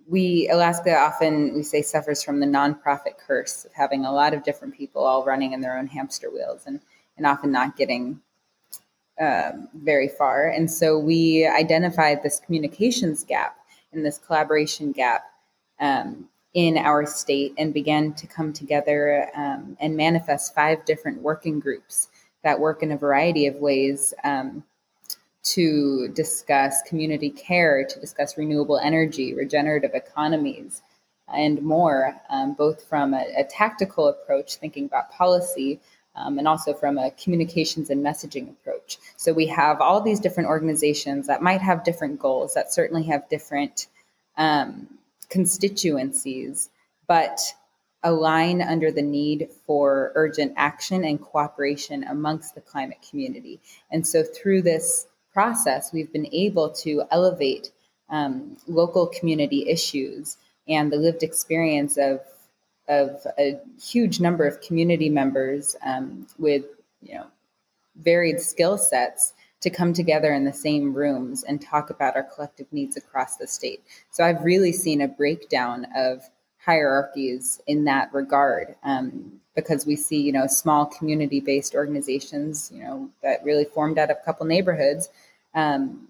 we 0.07 0.49
Alaska 0.49 0.97
often 0.97 1.53
we 1.55 1.63
say 1.63 1.81
suffers 1.81 2.23
from 2.23 2.39
the 2.39 2.45
nonprofit 2.45 3.17
curse 3.17 3.65
of 3.65 3.73
having 3.73 4.05
a 4.05 4.11
lot 4.11 4.33
of 4.33 4.43
different 4.43 4.75
people 4.75 5.03
all 5.03 5.23
running 5.23 5.53
in 5.53 5.61
their 5.61 5.77
own 5.77 5.87
hamster 5.87 6.29
wheels 6.29 6.63
and 6.65 6.81
and 7.17 7.25
often 7.25 7.51
not 7.51 7.77
getting 7.77 8.19
um, 9.19 9.67
very 9.75 10.07
far. 10.07 10.47
And 10.47 10.71
so 10.71 10.97
we 10.97 11.45
identified 11.45 12.23
this 12.23 12.39
communications 12.39 13.23
gap 13.23 13.57
and 13.93 14.05
this 14.05 14.17
collaboration 14.17 14.91
gap 14.91 15.25
um, 15.81 16.29
in 16.53 16.77
our 16.77 17.05
state 17.05 17.53
and 17.57 17.73
began 17.73 18.13
to 18.13 18.27
come 18.27 18.53
together 18.53 19.29
um, 19.35 19.75
and 19.79 19.95
manifest 19.95 20.53
five 20.53 20.85
different 20.85 21.21
working 21.21 21.59
groups 21.59 22.09
that 22.43 22.59
work 22.59 22.83
in 22.83 22.91
a 22.91 22.97
variety 22.97 23.47
of 23.47 23.55
ways 23.55 24.13
um, 24.23 24.63
to 25.43 26.09
discuss 26.09 26.81
community 26.87 27.29
care, 27.29 27.85
to 27.85 27.99
discuss 27.99 28.37
renewable 28.37 28.77
energy, 28.77 29.33
regenerative 29.33 29.91
economies, 29.93 30.81
and 31.33 31.61
more, 31.61 32.15
um, 32.29 32.53
both 32.53 32.83
from 32.83 33.13
a, 33.13 33.25
a, 33.37 33.43
tactical 33.45 34.07
approach, 34.09 34.55
thinking 34.55 34.85
about 34.85 35.11
policy, 35.11 35.79
um, 36.15 36.37
and 36.37 36.47
also 36.47 36.73
from 36.73 36.97
a 36.97 37.11
communications 37.11 37.89
and 37.89 38.05
messaging 38.05 38.49
approach. 38.49 38.97
So 39.15 39.31
we 39.31 39.47
have 39.47 39.79
all 39.79 40.01
these 40.01 40.19
different 40.19 40.49
organizations 40.49 41.27
that 41.27 41.41
might 41.41 41.61
have 41.61 41.85
different 41.85 42.19
goals, 42.19 42.53
that 42.53 42.73
certainly 42.73 43.03
have 43.03 43.29
different 43.29 43.87
um, 44.37 44.87
constituencies, 45.31 46.69
but 47.07 47.39
align 48.03 48.61
under 48.61 48.91
the 48.91 49.01
need 49.01 49.49
for 49.65 50.11
urgent 50.15 50.53
action 50.57 51.03
and 51.03 51.21
cooperation 51.21 52.03
amongst 52.05 52.55
the 52.55 52.61
climate 52.61 52.97
community. 53.07 53.59
And 53.91 54.05
so 54.05 54.23
through 54.23 54.63
this 54.63 55.07
process, 55.33 55.93
we've 55.93 56.11
been 56.11 56.29
able 56.31 56.69
to 56.69 57.03
elevate 57.11 57.71
um, 58.09 58.57
local 58.67 59.07
community 59.07 59.69
issues 59.69 60.37
and 60.67 60.91
the 60.91 60.97
lived 60.97 61.23
experience 61.23 61.97
of 61.97 62.21
of 62.87 63.25
a 63.39 63.57
huge 63.81 64.19
number 64.19 64.45
of 64.45 64.59
community 64.59 65.09
members 65.09 65.75
um, 65.85 66.27
with 66.37 66.65
you 67.01 67.15
know 67.15 67.27
varied 67.95 68.41
skill 68.41 68.77
sets 68.77 69.33
to 69.61 69.69
come 69.69 69.93
together 69.93 70.33
in 70.33 70.43
the 70.43 70.53
same 70.53 70.93
rooms 70.93 71.43
and 71.43 71.61
talk 71.61 71.89
about 71.89 72.15
our 72.15 72.23
collective 72.23 72.67
needs 72.71 72.97
across 72.97 73.37
the 73.37 73.47
state. 73.47 73.83
So 74.09 74.23
I've 74.23 74.43
really 74.43 74.71
seen 74.71 75.01
a 75.01 75.07
breakdown 75.07 75.87
of 75.95 76.23
hierarchies 76.57 77.61
in 77.67 77.85
that 77.85 78.13
regard 78.13 78.75
um, 78.83 79.39
because 79.55 79.85
we 79.85 79.95
see 79.95 80.21
you 80.21 80.31
know 80.31 80.45
small 80.45 80.85
community 80.85 81.39
based 81.39 81.73
organizations 81.73 82.71
you 82.71 82.83
know 82.83 83.09
that 83.23 83.43
really 83.43 83.65
formed 83.65 83.97
out 83.97 84.11
of 84.11 84.17
a 84.21 84.25
couple 84.25 84.45
neighborhoods 84.45 85.09
um, 85.55 86.07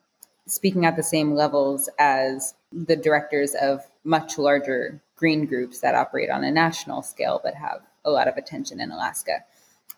speaking 0.48 0.86
at 0.86 0.98
the 0.98 1.04
same 1.04 1.34
levels 1.34 1.90
as 2.00 2.54
the 2.74 2.98
directors 2.98 3.56
of 3.62 3.86
much 4.04 4.38
larger 4.38 5.00
green 5.16 5.46
groups 5.46 5.80
that 5.80 5.96
operate 5.96 6.30
on 6.30 6.44
a 6.44 6.52
national 6.52 7.02
scale 7.02 7.40
but 7.42 7.54
have 7.56 7.82
a 8.04 8.12
lot 8.12 8.28
of 8.28 8.38
attention 8.38 8.80
in 8.80 8.92
Alaska. 8.92 9.44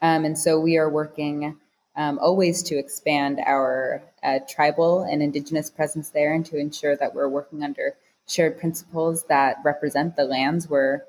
Um, 0.01 0.25
and 0.25 0.37
so 0.37 0.59
we 0.59 0.77
are 0.77 0.89
working 0.89 1.57
um, 1.95 2.19
always 2.19 2.63
to 2.63 2.77
expand 2.77 3.39
our 3.45 4.01
uh, 4.23 4.39
tribal 4.47 5.03
and 5.03 5.21
indigenous 5.21 5.69
presence 5.69 6.09
there 6.09 6.33
and 6.33 6.45
to 6.47 6.57
ensure 6.57 6.95
that 6.95 7.13
we're 7.13 7.27
working 7.27 7.63
under 7.63 7.95
shared 8.27 8.57
principles 8.57 9.23
that 9.23 9.57
represent 9.63 10.15
the 10.15 10.23
lands 10.23 10.69
we're 10.69 11.01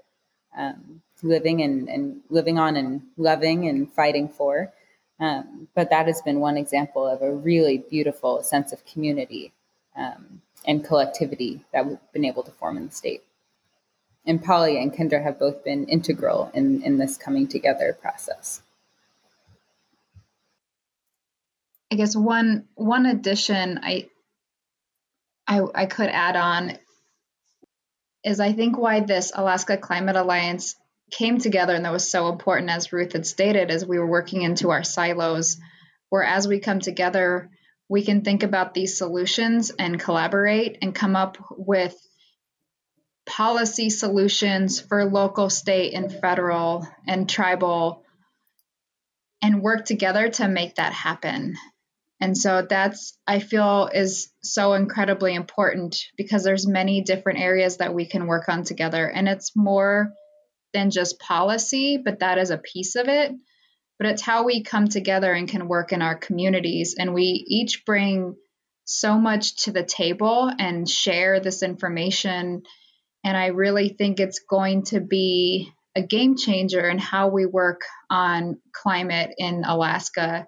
um, 0.57 1.01
living 1.23 1.63
and, 1.63 1.89
and 1.89 2.21
living 2.29 2.59
on 2.59 2.77
and 2.77 3.03
loving 3.17 3.69
and 3.69 3.93
fighting 3.93 4.29
for. 4.29 4.73
Um, 5.21 5.69
but 5.75 5.91
that 5.91 6.07
has 6.07 6.21
been 6.23 6.41
one 6.41 6.57
example 6.57 7.07
of 7.07 7.23
a 7.23 7.33
really 7.33 7.79
beautiful 7.79 8.43
sense 8.43 8.73
of 8.73 8.85
community 8.85 9.53
um, 9.97 10.43
and 10.67 10.85
collectivity 10.85 11.61
that 11.73 11.87
we've 11.87 11.99
been 12.13 12.25
able 12.25 12.43
to 12.43 12.51
form 12.51 12.77
in 12.77 12.87
the 12.87 12.93
state. 12.93 13.23
And 14.27 14.43
Polly 14.43 14.81
and 14.81 14.93
Kendra 14.93 15.23
have 15.23 15.39
both 15.39 15.63
been 15.65 15.87
integral 15.87 16.51
in, 16.55 16.83
in 16.83 16.99
this 16.99 17.17
coming 17.17 17.47
together 17.47 17.97
process. 18.01 18.63
I 21.91 21.97
guess 21.97 22.17
one 22.17 22.67
one 22.75 23.07
addition 23.07 23.81
I 23.83 24.09
I, 25.47 25.61
I 25.75 25.87
could 25.87 26.09
add 26.09 26.37
on 26.37 26.79
is 28.25 28.41
I 28.41 28.53
think 28.53 28.79
why 28.79 29.01
this 29.01 29.33
Alaska 29.35 29.77
Climate 29.77 30.17
Alliance 30.17 30.77
came 31.11 31.39
together 31.39 31.75
and 31.75 31.85
that 31.85 31.93
was 31.93 32.11
so 32.11 32.29
important, 32.29 32.71
as 32.71 32.93
Ruth 32.93 33.13
had 33.13 33.27
stated, 33.27 33.71
as 33.71 33.85
we 33.85 33.99
were 33.99 34.07
working 34.07 34.43
into 34.43 34.71
our 34.71 34.83
silos, 34.83 35.59
where 36.09 36.25
as 36.25 36.49
we 36.49 36.59
come 36.61 36.81
together, 36.81 37.51
we 37.89 38.03
can 38.03 38.23
think 38.23 38.43
about 38.43 38.73
these 38.73 38.97
solutions 38.97 39.71
and 39.79 40.01
collaborate 40.01 40.79
and 40.81 40.95
come 40.95 41.15
up 41.15 41.37
with 41.51 41.95
policy 43.27 43.91
solutions 43.91 44.81
for 44.81 45.05
local, 45.05 45.51
state, 45.51 45.93
and 45.95 46.13
federal 46.13 46.87
and 47.07 47.29
tribal 47.29 48.03
and 49.43 49.63
work 49.63 49.85
together 49.85 50.31
to 50.31 50.49
make 50.49 50.77
that 50.77 50.93
happen. 50.93 51.57
And 52.21 52.37
so 52.37 52.67
that's 52.69 53.19
I 53.27 53.41
feel 53.41 53.91
is 53.93 54.33
so 54.43 54.75
incredibly 54.75 55.35
important 55.35 55.97
because 56.17 56.45
there's 56.45 56.67
many 56.67 57.03
different 57.03 57.41
areas 57.41 57.79
that 57.79 57.95
we 57.95 58.07
can 58.07 58.27
work 58.27 58.49
on 58.49 58.65
together 58.65 59.07
and 59.07 59.29
it's 59.29 59.57
more 59.57 60.13
than 60.73 60.91
just 60.91 61.21
policy, 61.21 61.99
but 62.05 62.21
that 62.21 62.39
is 62.39 62.51
a 62.51 62.59
piece 62.59 62.97
of 62.97 63.09
it. 63.09 63.33
But 63.99 64.09
it's 64.09 64.23
how 64.23 64.45
we 64.45 64.63
come 64.63 64.89
together 64.89 65.33
and 65.33 65.49
can 65.49 65.69
work 65.69 65.93
in 65.93 66.03
our 66.03 66.17
communities. 66.17 66.97
And 66.99 67.15
we 67.15 67.45
each 67.47 67.85
bring 67.87 68.35
so 68.85 69.19
much 69.19 69.65
to 69.65 69.73
the 69.73 69.85
table 69.85 70.51
and 70.59 70.89
share 70.89 71.41
this 71.41 71.63
information. 71.63 72.65
And 73.25 73.37
I 73.37 73.47
really 73.47 73.89
think 73.89 74.21
it's 74.21 74.41
going 74.41 74.83
to 74.87 75.01
be 75.01 75.73
a 75.97 76.03
game 76.03 76.37
changer 76.37 76.89
in 76.89 76.99
how 76.99 77.29
we 77.29 77.47
work 77.47 77.83
on 78.11 78.61
climate 78.73 79.31
in 79.39 79.63
Alaska. 79.65 80.47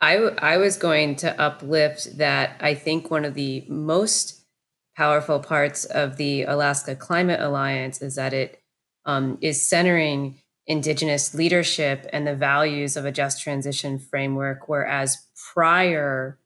I, 0.00 0.16
I 0.16 0.56
was 0.58 0.76
going 0.76 1.16
to 1.16 1.40
uplift 1.40 2.18
that 2.18 2.56
I 2.60 2.74
think 2.74 3.10
one 3.10 3.24
of 3.24 3.34
the 3.34 3.64
most 3.68 4.44
powerful 4.96 5.40
parts 5.40 5.84
of 5.84 6.16
the 6.16 6.42
Alaska 6.42 6.94
Climate 6.94 7.40
Alliance 7.40 8.02
is 8.02 8.14
that 8.16 8.32
it 8.32 8.60
um, 9.04 9.38
is 9.40 9.66
centering 9.66 10.36
Indigenous 10.66 11.32
leadership 11.32 12.06
and 12.12 12.26
the 12.26 12.34
values 12.34 12.96
of 12.96 13.04
a 13.04 13.12
just 13.12 13.40
transition 13.40 13.98
framework, 13.98 14.68
whereas 14.68 15.18
prior 15.54 16.40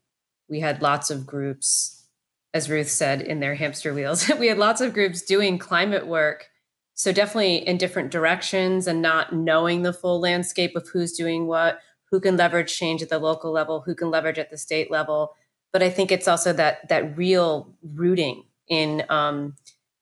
we 0.48 0.61
had 0.61 0.82
lots 0.82 1.11
of 1.11 1.26
groups, 1.26 2.05
as 2.53 2.68
Ruth 2.68 2.90
said, 2.90 3.22
in 3.22 3.40
their 3.40 3.55
hamster 3.55 3.94
wheels. 3.94 4.28
we 4.38 4.48
had 4.48 4.59
lots 4.59 4.80
of 4.80 4.92
groups 4.92 5.22
doing 5.22 5.59
climate 5.59 6.07
work. 6.07 6.48
So, 6.94 7.12
definitely 7.12 7.66
in 7.66 7.78
different 7.78 8.11
directions 8.11 8.86
and 8.86 9.01
not 9.01 9.32
knowing 9.32 9.82
the 9.82 9.92
full 9.94 10.20
landscape 10.20 10.76
of 10.76 10.86
who's 10.88 11.12
doing 11.12 11.46
what, 11.46 11.78
who 12.11 12.21
can 12.21 12.37
leverage 12.37 12.77
change 12.77 13.03
at 13.03 13.09
the 13.09 13.19
local 13.19 13.53
level, 13.53 13.83
who 13.83 13.95
can 13.95 14.11
leverage 14.11 14.39
at 14.39 14.51
the 14.51 14.59
state 14.59 14.91
level 14.91 15.35
but 15.73 15.83
I 15.83 15.91
think 15.91 16.11
it's 16.11 16.29
also 16.29 16.53
that 16.55 16.89
that 16.89 17.17
real 17.17 17.73
rooting 17.83 18.45
in 18.69 19.05
um, 19.09 19.57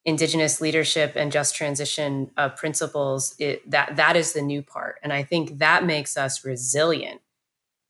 indigenous 0.05 0.61
leadership 0.61 1.13
and 1.17 1.31
just 1.31 1.55
transition 1.55 2.31
uh, 2.37 2.51
principles. 2.51 3.35
It, 3.39 3.69
that 3.71 3.97
that 3.97 4.17
is 4.17 4.33
the 4.33 4.43
new 4.43 4.63
part, 4.63 4.97
and 5.03 5.13
I 5.13 5.23
think 5.23 5.59
that 5.59 5.85
makes 5.85 6.17
us 6.17 6.45
resilient 6.45 7.21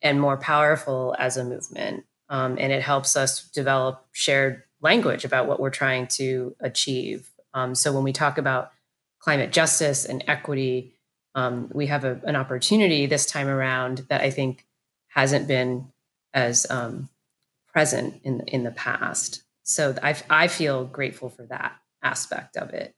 and 0.03 0.21
more 0.21 0.37
powerful 0.37 1.15
as 1.19 1.37
a 1.37 1.45
movement, 1.45 2.05
um, 2.29 2.57
and 2.59 2.73
it 2.73 2.83
helps 2.83 3.17
us 3.17 3.49
develop 3.51 4.07
shared 4.13 4.63
language 4.81 5.25
about 5.25 5.47
what 5.47 5.59
we're 5.61 5.71
trying 5.71 6.07
to 6.07 6.55
achieve. 6.61 7.31
Um, 7.55 7.75
so 7.75 7.93
when 7.93 8.05
we 8.05 8.13
talk 8.13 8.39
about 8.39 8.73
climate 9.19 9.51
justice 9.51 10.05
and 10.05 10.23
equity, 10.29 10.95
um, 11.35 11.71
we 11.73 11.87
have 11.87 12.05
a, 12.05 12.21
an 12.25 12.37
opportunity 12.37 13.07
this 13.07 13.27
time 13.27 13.49
around 13.49 14.07
that 14.09 14.21
I 14.21 14.31
think 14.31 14.67
hasn't 15.09 15.49
been 15.49 15.93
as 16.35 16.67
um, 16.71 17.09
present 17.73 18.21
in 18.25 18.41
in 18.49 18.65
the 18.65 18.71
past. 18.71 19.43
So 19.63 19.95
I 20.03 20.17
I 20.29 20.49
feel 20.49 20.85
grateful 20.85 21.29
for 21.29 21.47
that 21.47 21.77
aspect 22.03 22.57
of 22.57 22.71
it. 22.71 22.95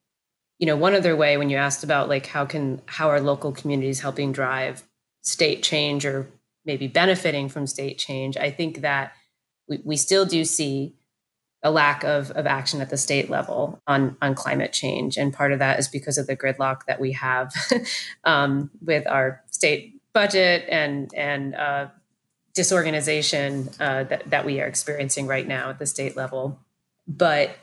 You 0.58 0.66
know, 0.66 0.76
one 0.76 0.94
other 0.94 1.16
way 1.16 1.36
when 1.36 1.50
you 1.50 1.56
asked 1.56 1.84
about 1.84 2.08
like 2.08 2.26
how 2.26 2.44
can 2.44 2.82
how 2.86 3.08
are 3.10 3.20
local 3.20 3.52
communities 3.52 4.00
helping 4.00 4.32
drive 4.32 4.82
state 5.22 5.62
change 5.62 6.04
or 6.06 6.28
maybe 6.64 6.86
benefiting 6.86 7.48
from 7.48 7.66
state 7.66 7.98
change, 7.98 8.36
I 8.36 8.50
think 8.50 8.82
that 8.82 9.12
we, 9.68 9.80
we 9.84 9.96
still 9.96 10.26
do 10.26 10.44
see 10.44 10.94
a 11.62 11.70
lack 11.70 12.04
of, 12.04 12.30
of 12.32 12.46
action 12.46 12.80
at 12.80 12.90
the 12.90 12.96
state 12.96 13.28
level 13.28 13.80
on, 13.86 14.16
on 14.22 14.34
climate 14.34 14.72
change. 14.72 15.16
And 15.16 15.32
part 15.32 15.52
of 15.52 15.58
that 15.58 15.78
is 15.78 15.88
because 15.88 16.16
of 16.16 16.26
the 16.26 16.36
gridlock 16.36 16.86
that 16.86 17.00
we 17.00 17.12
have 17.12 17.52
um, 18.24 18.70
with 18.80 19.06
our 19.06 19.42
state 19.50 20.00
budget 20.12 20.64
and, 20.68 21.12
and 21.14 21.54
uh, 21.54 21.88
disorganization 22.54 23.68
uh, 23.78 24.04
that, 24.04 24.30
that 24.30 24.44
we 24.44 24.60
are 24.60 24.66
experiencing 24.66 25.26
right 25.26 25.46
now 25.46 25.70
at 25.70 25.78
the 25.78 25.86
state 25.86 26.16
level. 26.16 26.58
But 27.06 27.56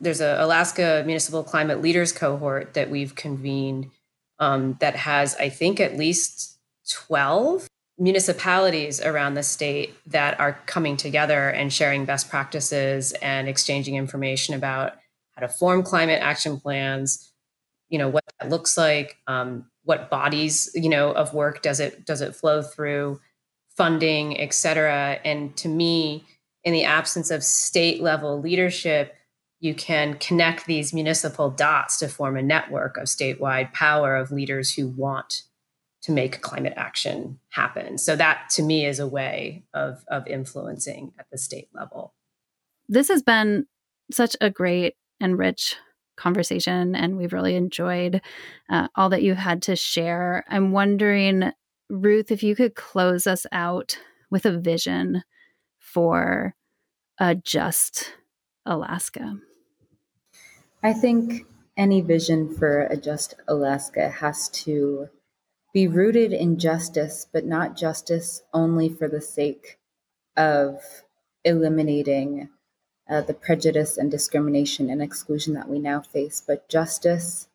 there's 0.00 0.20
a 0.20 0.36
Alaska 0.42 1.04
Municipal 1.06 1.44
Climate 1.44 1.80
Leaders 1.80 2.12
cohort 2.12 2.74
that 2.74 2.90
we've 2.90 3.14
convened 3.14 3.90
um, 4.40 4.76
that 4.80 4.96
has, 4.96 5.36
I 5.36 5.48
think, 5.48 5.78
at 5.78 5.96
least 5.96 6.58
12 6.90 7.68
municipalities 7.98 9.00
around 9.00 9.34
the 9.34 9.42
state 9.42 9.94
that 10.06 10.38
are 10.40 10.58
coming 10.66 10.96
together 10.96 11.50
and 11.50 11.72
sharing 11.72 12.04
best 12.04 12.30
practices 12.30 13.12
and 13.22 13.48
exchanging 13.48 13.96
information 13.96 14.54
about 14.54 14.94
how 15.36 15.46
to 15.46 15.48
form 15.48 15.82
climate 15.82 16.20
action 16.22 16.58
plans 16.58 17.32
you 17.88 17.98
know 17.98 18.08
what 18.08 18.24
that 18.40 18.48
looks 18.48 18.78
like 18.78 19.18
um, 19.26 19.66
what 19.84 20.10
bodies 20.10 20.70
you 20.74 20.88
know 20.88 21.12
of 21.12 21.34
work 21.34 21.60
does 21.62 21.80
it 21.80 22.06
does 22.06 22.22
it 22.22 22.34
flow 22.34 22.62
through 22.62 23.20
funding, 23.76 24.38
et 24.38 24.52
cetera. 24.52 25.18
And 25.24 25.56
to 25.56 25.68
me, 25.68 26.24
in 26.64 26.72
the 26.72 26.84
absence 26.84 27.30
of 27.30 27.42
state 27.42 28.02
level 28.02 28.40
leadership, 28.40 29.14
you 29.60 29.74
can 29.74 30.14
connect 30.14 30.66
these 30.66 30.92
municipal 30.92 31.50
dots 31.50 31.98
to 31.98 32.08
form 32.08 32.36
a 32.36 32.42
network 32.42 32.96
of 32.96 33.04
statewide 33.04 33.72
power 33.72 34.16
of 34.16 34.32
leaders 34.32 34.74
who 34.74 34.88
want 34.88 35.42
to 36.02 36.12
make 36.12 36.40
climate 36.40 36.74
action 36.76 37.38
happen. 37.50 37.96
So 37.96 38.16
that 38.16 38.50
to 38.50 38.62
me 38.62 38.84
is 38.86 38.98
a 38.98 39.06
way 39.06 39.64
of, 39.72 40.04
of 40.08 40.26
influencing 40.26 41.12
at 41.18 41.26
the 41.30 41.38
state 41.38 41.68
level. 41.74 42.14
This 42.88 43.08
has 43.08 43.22
been 43.22 43.66
such 44.10 44.36
a 44.40 44.50
great 44.50 44.94
and 45.20 45.38
rich 45.38 45.76
conversation, 46.16 46.94
and 46.94 47.16
we've 47.16 47.32
really 47.32 47.54
enjoyed 47.54 48.20
uh, 48.68 48.88
all 48.96 49.08
that 49.10 49.22
you 49.22 49.34
had 49.34 49.62
to 49.62 49.76
share. 49.76 50.44
I'm 50.48 50.72
wondering 50.72 51.52
Ruth, 51.88 52.30
if 52.30 52.42
you 52.42 52.56
could 52.56 52.74
close 52.74 53.26
us 53.26 53.46
out 53.52 53.98
with 54.30 54.46
a 54.46 54.58
vision 54.58 55.22
for 55.78 56.54
a 57.20 57.34
just 57.34 58.14
Alaska. 58.64 59.36
I 60.82 60.92
think 60.94 61.46
any 61.76 62.00
vision 62.00 62.54
for 62.54 62.82
a 62.84 62.96
just 62.96 63.34
Alaska 63.46 64.08
has 64.08 64.48
to 64.50 65.08
be 65.72 65.88
rooted 65.88 66.32
in 66.32 66.58
justice, 66.58 67.26
but 67.32 67.44
not 67.44 67.76
justice 67.76 68.42
only 68.52 68.88
for 68.88 69.08
the 69.08 69.20
sake 69.20 69.78
of 70.36 70.80
eliminating 71.44 72.48
uh, 73.08 73.20
the 73.22 73.34
prejudice 73.34 73.96
and 73.96 74.10
discrimination 74.10 74.90
and 74.90 75.02
exclusion 75.02 75.54
that 75.54 75.68
we 75.68 75.78
now 75.78 76.00
face, 76.00 76.42
but 76.46 76.68
justice 76.68 77.48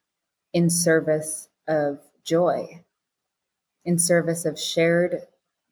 in 0.53 0.69
service 0.69 1.49
of 1.67 1.99
joy, 2.23 2.83
in 3.85 3.97
service 3.99 4.45
of 4.45 4.59
shared 4.59 5.21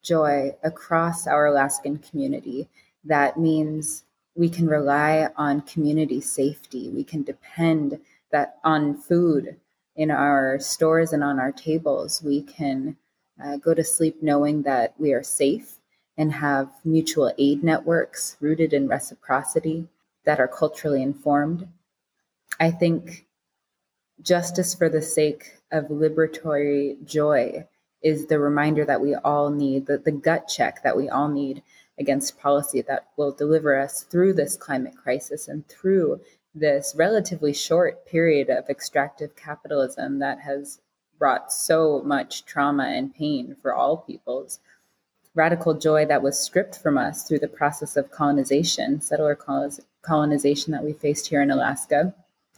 joy 0.04 0.56
across 0.64 1.28
our 1.28 1.48
Alaskan 1.48 1.98
community. 1.98 2.70
That 3.04 3.40
means 3.40 4.04
we 4.36 4.50
can 4.50 4.68
rely 4.68 5.30
on 5.36 5.62
community 5.62 6.22
safety. 6.22 6.90
We 6.90 7.04
can 7.04 7.24
depend 7.24 8.00
that 8.32 8.58
on 8.64 8.96
food 8.96 9.58
in 9.96 10.12
our 10.12 10.60
stores 10.60 11.14
and 11.14 11.24
on 11.24 11.40
our 11.40 11.52
tables. 11.52 12.22
We 12.24 12.42
can 12.42 12.98
uh, 13.44 13.58
go 13.58 13.74
to 13.74 13.84
sleep 13.84 14.22
knowing 14.22 14.64
that 14.64 14.94
we 14.98 15.14
are 15.14 15.24
safe 15.24 15.80
and 16.18 16.32
have 16.32 16.70
mutual 16.84 17.34
aid 17.38 17.64
networks 17.64 18.38
rooted 18.40 18.74
in 18.74 18.88
reciprocity 18.88 19.88
that 20.26 20.40
are 20.40 20.48
culturally 20.48 21.02
informed. 21.02 21.68
I 22.60 22.72
think 22.72 23.26
justice 24.22 24.74
for 24.74 24.90
the 24.90 25.02
sake 25.02 25.60
of 25.72 25.86
liberatory 25.86 27.04
joy 27.06 27.68
is 28.02 28.28
the 28.28 28.40
reminder 28.40 28.86
that 28.86 29.02
we 29.02 29.16
all 29.16 29.50
need, 29.50 29.88
the, 29.88 29.98
the 29.98 30.12
gut 30.12 30.48
check 30.48 30.84
that 30.84 30.96
we 30.96 31.10
all 31.10 31.28
need 31.28 31.62
against 32.00 32.40
policy 32.40 32.82
that 32.82 33.08
will 33.18 33.32
deliver 33.32 33.78
us 33.78 34.04
through 34.04 34.34
this 34.34 34.56
climate 34.56 34.96
crisis 34.96 35.48
and 35.48 35.68
through 35.68 36.20
this 36.56 36.96
relatively 36.98 37.54
short 37.54 38.06
period 38.08 38.50
of 38.50 38.70
extractive 38.70 39.36
capitalism 39.36 40.20
that 40.20 40.40
has 40.40 40.80
brought 41.20 41.52
so 41.52 42.02
much 42.04 42.46
trauma 42.46 42.86
and 42.86 43.14
pain 43.14 43.56
for 43.62 43.74
all 43.74 43.98
peoples. 43.98 44.60
Radical 45.34 45.74
joy 45.74 46.06
that 46.06 46.24
was 46.24 46.40
stripped 46.40 46.80
from 46.80 46.98
us 46.98 47.28
through 47.28 47.40
the 47.40 47.48
process 47.48 47.98
of 47.98 48.10
colonization, 48.10 49.02
settler 49.02 49.38
colonization 50.02 50.72
that 50.72 50.84
we 50.84 50.94
faced 50.94 51.28
here 51.28 51.42
in 51.42 51.52
Alaska 51.52 52.14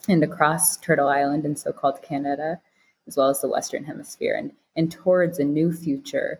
and 0.07 0.23
across 0.23 0.77
Turtle 0.77 1.09
Island 1.09 1.43
and 1.43 1.57
so 1.57 1.73
called 1.73 2.03
Canada, 2.03 2.61
as 3.07 3.17
well 3.17 3.29
as 3.29 3.41
the 3.41 3.49
Western 3.49 3.83
Hemisphere, 3.83 4.35
and, 4.35 4.51
and 4.75 4.91
towards 4.91 5.39
a 5.39 5.43
new 5.43 5.73
future 5.73 6.39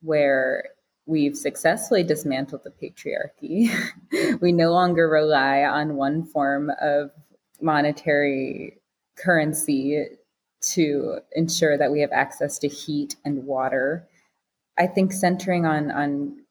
where 0.00 0.64
we've 1.08 1.36
successfully 1.36 2.04
dismantled 2.04 2.62
the 2.62 2.70
patriarchy. 2.70 3.70
we 4.40 4.52
no 4.52 4.70
longer 4.70 5.08
rely 5.08 5.62
on 5.62 5.96
one 5.96 6.22
form 6.22 6.70
of 6.80 7.10
monetary 7.60 8.78
currency 9.16 10.04
to 10.60 11.18
ensure 11.32 11.78
that 11.78 11.90
we 11.90 12.00
have 12.00 12.12
access 12.12 12.58
to 12.58 12.68
heat 12.68 13.16
and 13.24 13.46
water. 13.46 14.06
I 14.76 14.86
think 14.86 15.12
centering 15.12 15.64
on 15.64 15.90
on 15.90 16.42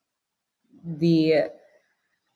the 0.84 1.52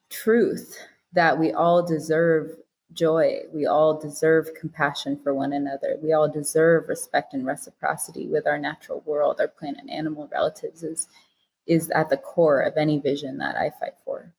truth 0.09 0.78
that 1.13 1.39
we 1.39 1.51
all 1.51 1.86
deserve 1.86 2.51
joy. 2.93 3.39
We 3.53 3.65
all 3.65 3.99
deserve 3.99 4.53
compassion 4.59 5.17
for 5.24 5.34
one 5.34 5.53
another. 5.53 5.97
We 6.03 6.13
all 6.13 6.30
deserve 6.30 6.89
respect 6.89 7.34
and 7.34 7.45
reciprocity 7.45 8.28
with 8.28 8.45
our 8.45 8.59
natural 8.59 9.01
world, 9.05 9.39
our 9.39 9.47
plant 9.47 9.78
and 9.80 9.89
animal 9.89 10.30
relatives 10.32 10.84
is 10.84 11.07
is 11.68 11.89
at 11.91 12.09
the 12.09 12.18
core 12.18 12.62
of 12.62 12.74
any 12.78 12.99
vision 12.99 13.38
that 13.38 13.55
I 13.55 13.72
fight 13.80 13.93
for. 14.03 14.34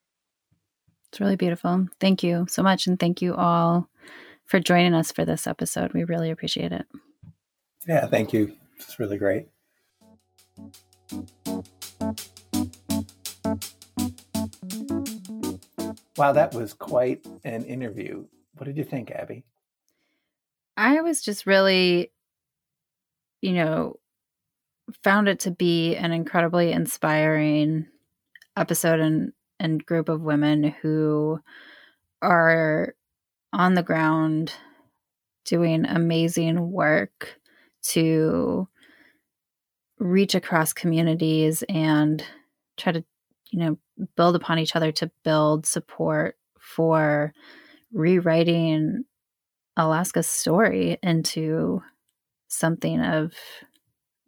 It's 1.09 1.19
really 1.19 1.35
beautiful. 1.35 1.87
Thank 1.99 2.23
you 2.23 2.45
so 2.49 2.63
much. 2.63 2.87
And 2.87 2.99
thank 2.99 3.21
you 3.21 3.35
all 3.35 3.87
for 4.45 4.59
joining 4.59 4.93
us 4.93 5.11
for 5.11 5.25
this 5.25 5.47
episode. 5.47 5.93
We 5.93 6.03
really 6.03 6.31
appreciate 6.31 6.71
it. 6.71 6.85
Yeah, 7.87 8.07
thank 8.07 8.33
you. 8.33 8.53
It's 8.77 8.99
really 8.99 9.17
great. 9.17 9.47
Wow, 16.17 16.31
that 16.31 16.53
was 16.53 16.73
quite 16.73 17.25
an 17.43 17.65
interview. 17.65 18.25
What 18.55 18.65
did 18.65 18.77
you 18.77 18.83
think, 18.83 19.11
Abby? 19.11 19.43
I 20.77 21.01
was 21.01 21.21
just 21.21 21.45
really, 21.45 22.11
you 23.41 23.53
know, 23.53 23.99
found 25.03 25.27
it 25.27 25.39
to 25.41 25.51
be 25.51 25.95
an 25.95 26.11
incredibly 26.11 26.71
inspiring 26.71 27.87
episode 28.57 28.99
and, 28.99 29.33
and 29.59 29.85
group 29.85 30.09
of 30.09 30.21
women 30.21 30.75
who 30.81 31.39
are 32.21 32.95
on 33.51 33.73
the 33.73 33.83
ground 33.83 34.53
doing 35.45 35.85
amazing 35.85 36.71
work 36.71 37.39
to 37.81 38.67
reach 39.99 40.35
across 40.35 40.73
communities 40.73 41.63
and 41.69 42.23
try 42.77 42.91
to 42.91 43.03
you 43.51 43.59
know 43.59 43.77
build 44.15 44.35
upon 44.35 44.57
each 44.57 44.75
other 44.75 44.91
to 44.91 45.11
build 45.23 45.65
support 45.65 46.35
for 46.59 47.33
rewriting 47.91 49.03
Alaska's 49.77 50.27
story 50.27 50.97
into 51.03 51.81
something 52.47 53.01
of 53.01 53.33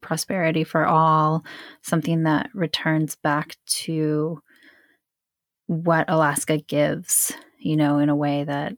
prosperity 0.05 0.63
for 0.63 0.85
all, 0.85 1.43
something 1.81 2.23
that 2.23 2.49
returns 2.53 3.15
back 3.15 3.57
to 3.65 4.39
what 5.67 6.05
Alaska 6.07 6.59
gives, 6.59 7.33
you 7.59 7.75
know, 7.75 7.97
in 7.97 8.09
a 8.09 8.15
way 8.15 8.43
that 8.43 8.73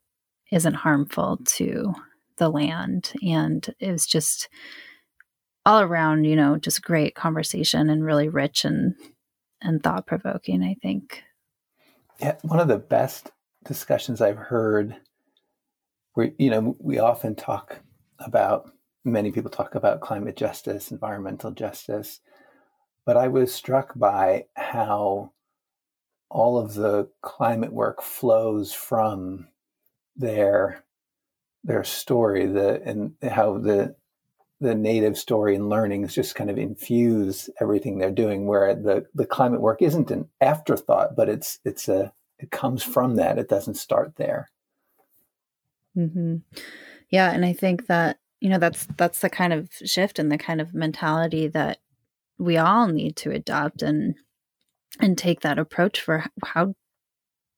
isn't 0.51 0.73
harmful 0.73 1.39
to 1.45 1.93
the 2.37 2.49
land. 2.49 3.11
And 3.21 3.67
it 3.79 3.91
was 3.91 4.07
just 4.07 4.47
all 5.65 5.81
around, 5.81 6.23
you 6.23 6.35
know, 6.35 6.57
just 6.57 6.81
great 6.81 7.13
conversation 7.13 7.89
and 7.89 8.03
really 8.03 8.29
rich 8.29 8.63
and 8.63 8.95
and 9.61 9.83
thought 9.83 10.07
provoking, 10.07 10.63
I 10.63 10.75
think. 10.81 11.23
Yeah, 12.21 12.35
one 12.43 12.59
of 12.59 12.67
the 12.67 12.77
best 12.77 13.31
discussions 13.65 14.21
I've 14.21 14.37
heard 14.37 14.95
where 16.13 16.31
you 16.39 16.49
know, 16.49 16.77
we 16.79 16.99
often 16.99 17.35
talk 17.35 17.79
about 18.19 18.71
many 19.07 19.31
people 19.31 19.49
talk 19.49 19.75
about 19.75 20.01
climate 20.01 20.35
justice, 20.35 20.91
environmental 20.91 21.51
justice, 21.51 22.19
but 23.05 23.17
I 23.17 23.29
was 23.29 23.53
struck 23.53 23.97
by 23.97 24.45
how 24.55 25.31
all 26.29 26.57
of 26.57 26.73
the 26.73 27.09
climate 27.21 27.71
work 27.71 28.01
flows 28.01 28.73
from 28.73 29.47
their 30.15 30.83
their 31.63 31.83
story, 31.83 32.45
the 32.45 32.81
and 32.83 33.13
how 33.23 33.57
the 33.57 33.95
the 34.59 34.75
native 34.75 35.17
story 35.17 35.55
and 35.55 35.69
learnings 35.69 36.15
just 36.15 36.35
kind 36.35 36.49
of 36.49 36.57
infuse 36.57 37.49
everything 37.61 37.97
they're 37.97 38.11
doing. 38.11 38.45
Where 38.45 38.75
the 38.75 39.05
the 39.15 39.25
climate 39.25 39.61
work 39.61 39.81
isn't 39.81 40.11
an 40.11 40.27
afterthought, 40.41 41.15
but 41.15 41.29
it's 41.29 41.59
it's 41.63 41.87
a 41.87 42.11
it 42.39 42.51
comes 42.51 42.83
from 42.83 43.15
that. 43.15 43.39
It 43.39 43.49
doesn't 43.49 43.75
start 43.75 44.15
there. 44.17 44.49
Mm-hmm. 45.97 46.37
Yeah, 47.09 47.31
and 47.31 47.45
I 47.45 47.53
think 47.53 47.87
that 47.87 48.19
you 48.39 48.49
know 48.49 48.59
that's 48.59 48.87
that's 48.97 49.19
the 49.19 49.29
kind 49.29 49.53
of 49.53 49.69
shift 49.85 50.19
and 50.19 50.31
the 50.31 50.37
kind 50.37 50.61
of 50.61 50.73
mentality 50.73 51.47
that 51.47 51.79
we 52.37 52.57
all 52.57 52.87
need 52.87 53.15
to 53.17 53.31
adopt 53.31 53.81
and 53.81 54.15
and 54.99 55.17
take 55.17 55.41
that 55.41 55.59
approach 55.59 56.01
for 56.01 56.25
how 56.45 56.73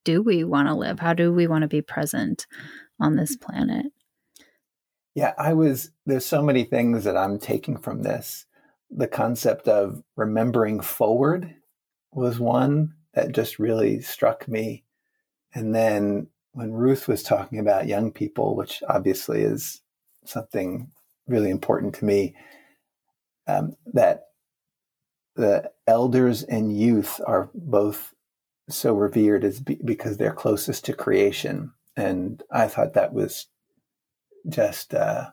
do 0.03 0.21
we 0.21 0.43
want 0.43 0.67
to 0.67 0.73
live? 0.73 0.99
How 0.99 1.13
do 1.13 1.31
we 1.31 1.47
want 1.47 1.63
to 1.63 1.67
be 1.67 1.81
present 1.81 2.47
on 2.99 3.15
this 3.15 3.35
planet? 3.35 3.87
Yeah 5.15 5.33
i 5.37 5.53
was 5.53 5.91
there's 6.05 6.25
so 6.25 6.41
many 6.41 6.63
things 6.63 7.03
that 7.03 7.17
i'm 7.17 7.39
taking 7.39 7.77
from 7.77 8.03
this. 8.03 8.45
The 8.91 9.07
concept 9.07 9.67
of 9.67 10.01
remembering 10.15 10.79
forward 10.79 11.53
was 12.11 12.39
one 12.39 12.93
that 13.13 13.33
just 13.33 13.59
really 13.59 14.01
struck 14.01 14.47
me. 14.47 14.83
And 15.53 15.75
then 15.75 16.27
when 16.53 16.71
ruth 16.71 17.07
was 17.07 17.21
talking 17.23 17.59
about 17.59 17.87
young 17.87 18.11
people 18.11 18.55
which 18.55 18.81
obviously 18.87 19.41
is 19.41 19.81
something 20.25 20.91
really 21.27 21.49
important 21.49 21.95
to 21.95 22.05
me 22.05 22.35
um, 23.47 23.75
that 23.93 24.25
the 25.35 25.71
elders 25.87 26.43
and 26.43 26.77
youth 26.77 27.21
are 27.25 27.49
both 27.53 28.13
so 28.69 28.93
revered 28.93 29.43
as 29.43 29.59
be, 29.59 29.79
because 29.83 30.17
they're 30.17 30.33
closest 30.33 30.85
to 30.85 30.93
creation. 30.93 31.71
And 31.95 32.43
i 32.51 32.67
thought 32.67 32.93
that 32.93 33.13
was 33.13 33.47
just 34.47 34.93
uh, 34.93 35.29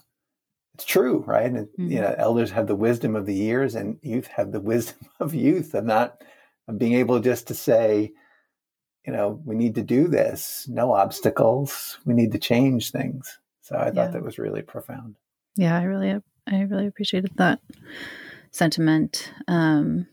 it's 0.75 0.85
true 0.85 1.25
right? 1.27 1.47
And 1.47 1.69
mm-hmm. 1.69 1.91
you 1.91 2.01
know 2.01 2.15
elders 2.19 2.51
have 2.51 2.67
the 2.67 2.75
wisdom 2.77 3.17
of 3.17 3.27
the 3.27 3.35
years 3.35 3.75
and 3.75 3.99
youth 4.03 4.27
have 4.29 4.53
the 4.53 4.61
wisdom 4.73 5.09
of 5.21 5.35
youth 5.35 5.75
of 5.75 5.85
not 5.85 6.23
of 6.69 6.79
being 6.79 6.95
able 6.95 7.21
just 7.21 7.49
to 7.49 7.55
say 7.55 8.13
you 9.07 9.13
know 9.13 9.41
we 9.45 9.55
need 9.55 9.75
to 9.77 9.83
do 9.83 10.09
this. 10.09 10.67
No 10.69 10.93
obstacles. 10.93 11.99
We 12.05 12.15
need 12.15 12.33
to 12.33 12.39
change 12.39 12.91
things 12.91 13.39
so 13.67 13.77
I 13.77 13.91
thought 13.91 14.13
that 14.13 14.23
was 14.23 14.39
really 14.39 14.63
profound. 14.63 15.17
Yeah, 15.57 15.77
I 15.77 15.83
really, 15.83 16.15
I 16.47 16.61
really 16.61 16.87
appreciated 16.87 17.33
that 17.37 17.59
sentiment. 18.53 19.33
Um, 19.49 20.07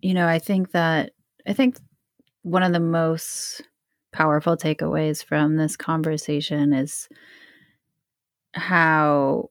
you 0.00 0.12
know, 0.12 0.28
I 0.28 0.38
think 0.38 0.72
that 0.72 1.12
I 1.48 1.54
think 1.54 1.78
one 2.42 2.62
of 2.62 2.74
the 2.74 2.80
most 2.80 3.62
powerful 4.12 4.58
takeaways 4.58 5.24
from 5.24 5.56
this 5.56 5.74
conversation 5.74 6.74
is 6.74 7.08
how 8.52 9.48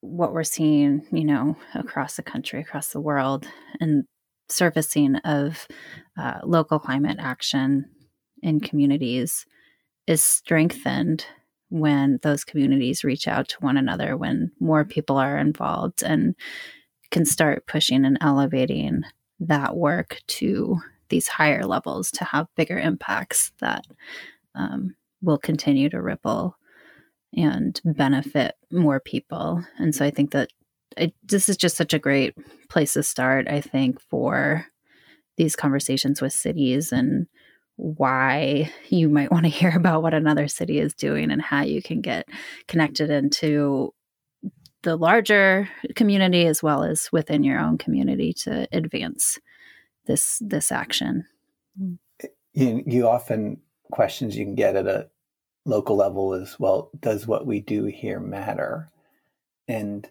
what 0.00 0.32
we're 0.32 0.44
seeing, 0.44 1.04
you 1.10 1.24
know, 1.24 1.56
across 1.74 2.14
the 2.14 2.22
country, 2.22 2.60
across 2.60 2.92
the 2.92 3.00
world, 3.00 3.48
and 3.80 4.04
surfacing 4.48 5.16
of 5.16 5.66
uh, 6.16 6.38
local 6.44 6.78
climate 6.78 7.16
action 7.18 7.86
in 8.44 8.60
communities 8.60 9.44
is 10.06 10.22
strengthened 10.22 11.26
when 11.70 12.18
those 12.22 12.44
communities 12.44 13.04
reach 13.04 13.28
out 13.28 13.48
to 13.48 13.56
one 13.60 13.76
another, 13.76 14.16
when 14.16 14.50
more 14.60 14.84
people 14.84 15.16
are 15.16 15.38
involved 15.38 16.02
and 16.02 16.34
can 17.10 17.24
start 17.24 17.66
pushing 17.66 18.04
and 18.04 18.18
elevating 18.20 19.02
that 19.40 19.76
work 19.76 20.18
to 20.26 20.78
these 21.08 21.28
higher 21.28 21.64
levels 21.64 22.10
to 22.10 22.24
have 22.24 22.54
bigger 22.56 22.78
impacts 22.78 23.52
that 23.60 23.86
um, 24.54 24.94
will 25.22 25.38
continue 25.38 25.88
to 25.88 26.02
ripple 26.02 26.56
and 27.34 27.80
benefit 27.84 28.56
more 28.70 29.00
people. 29.00 29.64
And 29.78 29.94
so 29.94 30.04
I 30.04 30.10
think 30.10 30.32
that 30.32 30.50
it, 30.96 31.14
this 31.22 31.48
is 31.48 31.56
just 31.56 31.76
such 31.76 31.94
a 31.94 31.98
great 31.98 32.34
place 32.68 32.94
to 32.94 33.02
start, 33.02 33.48
I 33.48 33.60
think, 33.60 34.00
for 34.00 34.66
these 35.36 35.54
conversations 35.54 36.20
with 36.20 36.32
cities 36.32 36.92
and 36.92 37.26
why 37.78 38.70
you 38.88 39.08
might 39.08 39.30
want 39.30 39.44
to 39.44 39.48
hear 39.60 39.72
about 39.74 40.02
what 40.02 40.12
another 40.12 40.48
city 40.48 40.78
is 40.78 40.92
doing 40.92 41.30
and 41.30 41.40
how 41.40 41.62
you 41.62 41.80
can 41.80 42.00
get 42.00 42.28
connected 42.66 43.08
into 43.08 43.94
the 44.82 44.96
larger 44.96 45.68
community 45.94 46.46
as 46.46 46.62
well 46.62 46.84
as 46.84 47.10
within 47.12 47.42
your 47.42 47.58
own 47.58 47.78
community 47.78 48.32
to 48.32 48.68
advance 48.72 49.38
this 50.06 50.40
this 50.40 50.70
action. 50.70 51.26
Mm. 51.80 51.98
You, 52.52 52.82
you 52.86 53.08
often 53.08 53.60
questions 53.92 54.36
you 54.36 54.44
can 54.44 54.54
get 54.54 54.74
at 54.74 54.86
a 54.86 55.08
local 55.64 55.96
level 55.96 56.34
is 56.34 56.56
well, 56.58 56.90
does 56.98 57.26
what 57.26 57.46
we 57.46 57.60
do 57.60 57.84
here 57.84 58.20
matter? 58.20 58.90
And 59.68 60.08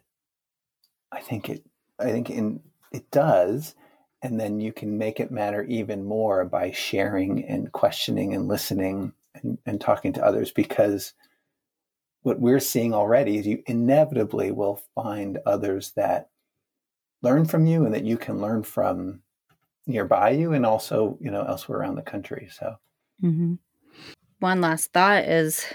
I 1.11 1.19
think 1.19 1.49
it 1.49 1.63
I 1.99 2.11
think 2.11 2.29
in 2.29 2.61
it 2.91 3.09
does. 3.11 3.75
And 4.21 4.39
then 4.39 4.59
you 4.59 4.73
can 4.73 4.97
make 4.97 5.19
it 5.19 5.31
matter 5.31 5.63
even 5.63 6.03
more 6.03 6.43
by 6.45 6.71
sharing 6.71 7.45
and 7.45 7.71
questioning 7.71 8.33
and 8.33 8.47
listening 8.47 9.13
and, 9.35 9.57
and 9.65 9.79
talking 9.79 10.13
to 10.13 10.25
others 10.25 10.51
because 10.51 11.13
what 12.23 12.39
we're 12.39 12.59
seeing 12.59 12.93
already 12.93 13.37
is 13.37 13.47
you 13.47 13.63
inevitably 13.67 14.51
will 14.51 14.81
find 14.95 15.37
others 15.45 15.91
that 15.95 16.29
learn 17.21 17.45
from 17.45 17.65
you 17.65 17.85
and 17.85 17.93
that 17.93 18.03
you 18.03 18.17
can 18.17 18.41
learn 18.41 18.63
from 18.63 19.21
nearby 19.85 20.31
you 20.31 20.51
and 20.51 20.65
also 20.65 21.17
you 21.21 21.31
know 21.31 21.43
elsewhere 21.43 21.79
around 21.79 21.95
the 21.95 22.01
country 22.01 22.49
so 22.51 22.75
mm-hmm. 23.23 23.53
one 24.39 24.59
last 24.59 24.91
thought 24.91 25.23
is 25.23 25.65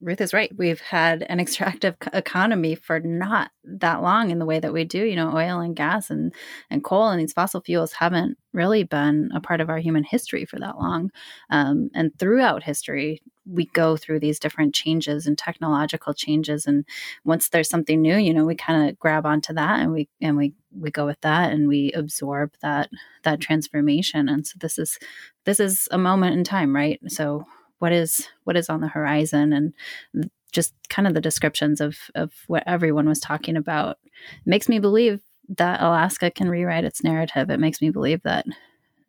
Ruth 0.00 0.20
is 0.20 0.34
right. 0.34 0.50
We've 0.56 0.80
had 0.80 1.22
an 1.24 1.40
extractive 1.40 1.96
economy 2.12 2.74
for 2.74 3.00
not 3.00 3.50
that 3.64 4.02
long 4.02 4.30
in 4.30 4.38
the 4.38 4.46
way 4.46 4.60
that 4.60 4.72
we 4.72 4.84
do. 4.84 5.04
You 5.04 5.16
know, 5.16 5.36
oil 5.36 5.60
and 5.60 5.76
gas 5.76 6.10
and, 6.10 6.34
and 6.70 6.84
coal 6.84 7.08
and 7.08 7.20
these 7.20 7.32
fossil 7.32 7.60
fuels 7.60 7.92
haven't 7.92 8.36
really 8.52 8.84
been 8.84 9.30
a 9.34 9.40
part 9.40 9.60
of 9.60 9.68
our 9.68 9.78
human 9.78 10.04
history 10.04 10.44
for 10.44 10.58
that 10.58 10.78
long. 10.78 11.10
Um, 11.50 11.90
and 11.94 12.16
throughout 12.18 12.62
history, 12.62 13.22
we 13.44 13.66
go 13.66 13.96
through 13.96 14.20
these 14.20 14.40
different 14.40 14.74
changes 14.74 15.26
and 15.26 15.38
technological 15.38 16.14
changes. 16.14 16.66
And 16.66 16.84
once 17.24 17.48
there's 17.48 17.68
something 17.68 18.00
new, 18.00 18.16
you 18.16 18.34
know, 18.34 18.44
we 18.44 18.56
kind 18.56 18.88
of 18.88 18.98
grab 18.98 19.24
onto 19.24 19.52
that 19.54 19.80
and 19.80 19.92
we 19.92 20.08
and 20.20 20.36
we 20.36 20.54
we 20.72 20.90
go 20.90 21.06
with 21.06 21.20
that 21.22 21.52
and 21.52 21.68
we 21.68 21.92
absorb 21.92 22.52
that 22.62 22.90
that 23.22 23.40
transformation. 23.40 24.28
And 24.28 24.46
so 24.46 24.56
this 24.60 24.78
is 24.78 24.98
this 25.44 25.60
is 25.60 25.88
a 25.90 25.98
moment 25.98 26.36
in 26.36 26.44
time, 26.44 26.74
right? 26.74 26.98
So 27.08 27.46
what 27.78 27.92
is 27.92 28.28
what 28.44 28.56
is 28.56 28.68
on 28.68 28.80
the 28.80 28.88
horizon 28.88 29.52
and 29.52 30.30
just 30.52 30.74
kind 30.88 31.06
of 31.06 31.14
the 31.14 31.20
descriptions 31.20 31.80
of 31.80 31.96
of 32.14 32.32
what 32.46 32.62
everyone 32.66 33.08
was 33.08 33.20
talking 33.20 33.56
about 33.56 33.98
makes 34.44 34.68
me 34.68 34.78
believe 34.78 35.20
that 35.48 35.80
Alaska 35.80 36.30
can 36.30 36.48
rewrite 36.48 36.84
its 36.84 37.04
narrative. 37.04 37.50
It 37.50 37.60
makes 37.60 37.80
me 37.80 37.90
believe 37.90 38.22
that 38.22 38.46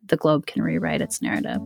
the 0.06 0.16
globe 0.16 0.46
can 0.46 0.62
rewrite 0.62 1.00
its 1.00 1.20
narrative. 1.20 1.60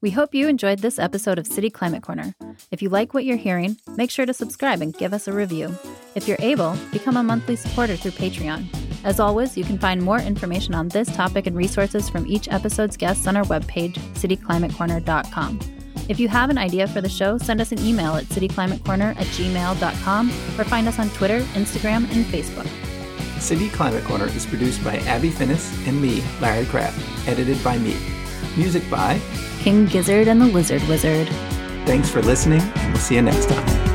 We 0.00 0.10
hope 0.10 0.34
you 0.34 0.46
enjoyed 0.46 0.78
this 0.78 0.98
episode 0.98 1.38
of 1.38 1.46
City 1.46 1.70
Climate 1.70 2.04
Corner. 2.04 2.34
If 2.70 2.82
you 2.82 2.88
like 2.88 3.14
what 3.14 3.24
you're 3.24 3.36
hearing, 3.36 3.78
make 3.96 4.12
sure 4.12 4.26
to 4.26 4.32
subscribe 4.32 4.80
and 4.80 4.96
give 4.96 5.12
us 5.12 5.26
a 5.26 5.32
review. 5.32 5.76
If 6.14 6.28
you're 6.28 6.36
able, 6.40 6.76
become 6.92 7.16
a 7.16 7.22
monthly 7.22 7.56
supporter 7.56 7.96
through 7.96 8.12
Patreon. 8.12 8.87
As 9.08 9.20
always, 9.20 9.56
you 9.56 9.64
can 9.64 9.78
find 9.78 10.02
more 10.02 10.18
information 10.18 10.74
on 10.74 10.88
this 10.88 11.08
topic 11.16 11.46
and 11.46 11.56
resources 11.56 12.10
from 12.10 12.26
each 12.26 12.46
episode's 12.48 12.94
guests 12.94 13.26
on 13.26 13.38
our 13.38 13.44
webpage, 13.44 13.94
cityclimatecorner.com. 14.12 15.60
If 16.10 16.20
you 16.20 16.28
have 16.28 16.50
an 16.50 16.58
idea 16.58 16.86
for 16.86 17.00
the 17.00 17.08
show, 17.08 17.38
send 17.38 17.62
us 17.62 17.72
an 17.72 17.78
email 17.78 18.16
at 18.16 18.24
cityclimatecorner 18.24 19.16
at 19.16 19.26
gmail.com 19.28 20.28
or 20.58 20.64
find 20.64 20.86
us 20.86 20.98
on 20.98 21.08
Twitter, 21.10 21.40
Instagram, 21.54 22.04
and 22.12 22.26
Facebook. 22.26 22.68
City 23.40 23.70
Climate 23.70 24.04
Corner 24.04 24.26
is 24.26 24.44
produced 24.44 24.84
by 24.84 24.96
Abby 24.98 25.30
Finis 25.30 25.72
and 25.86 26.02
me, 26.02 26.22
Larry 26.42 26.66
Kraft, 26.66 27.00
edited 27.26 27.64
by 27.64 27.78
me. 27.78 27.96
Music 28.58 28.82
by 28.90 29.18
King 29.60 29.86
Gizzard 29.86 30.28
and 30.28 30.38
the 30.38 30.46
Lizard 30.46 30.82
Wizard. 30.82 31.28
Thanks 31.86 32.10
for 32.10 32.20
listening, 32.20 32.60
and 32.60 32.92
we'll 32.92 33.00
see 33.00 33.14
you 33.14 33.22
next 33.22 33.48
time. 33.48 33.87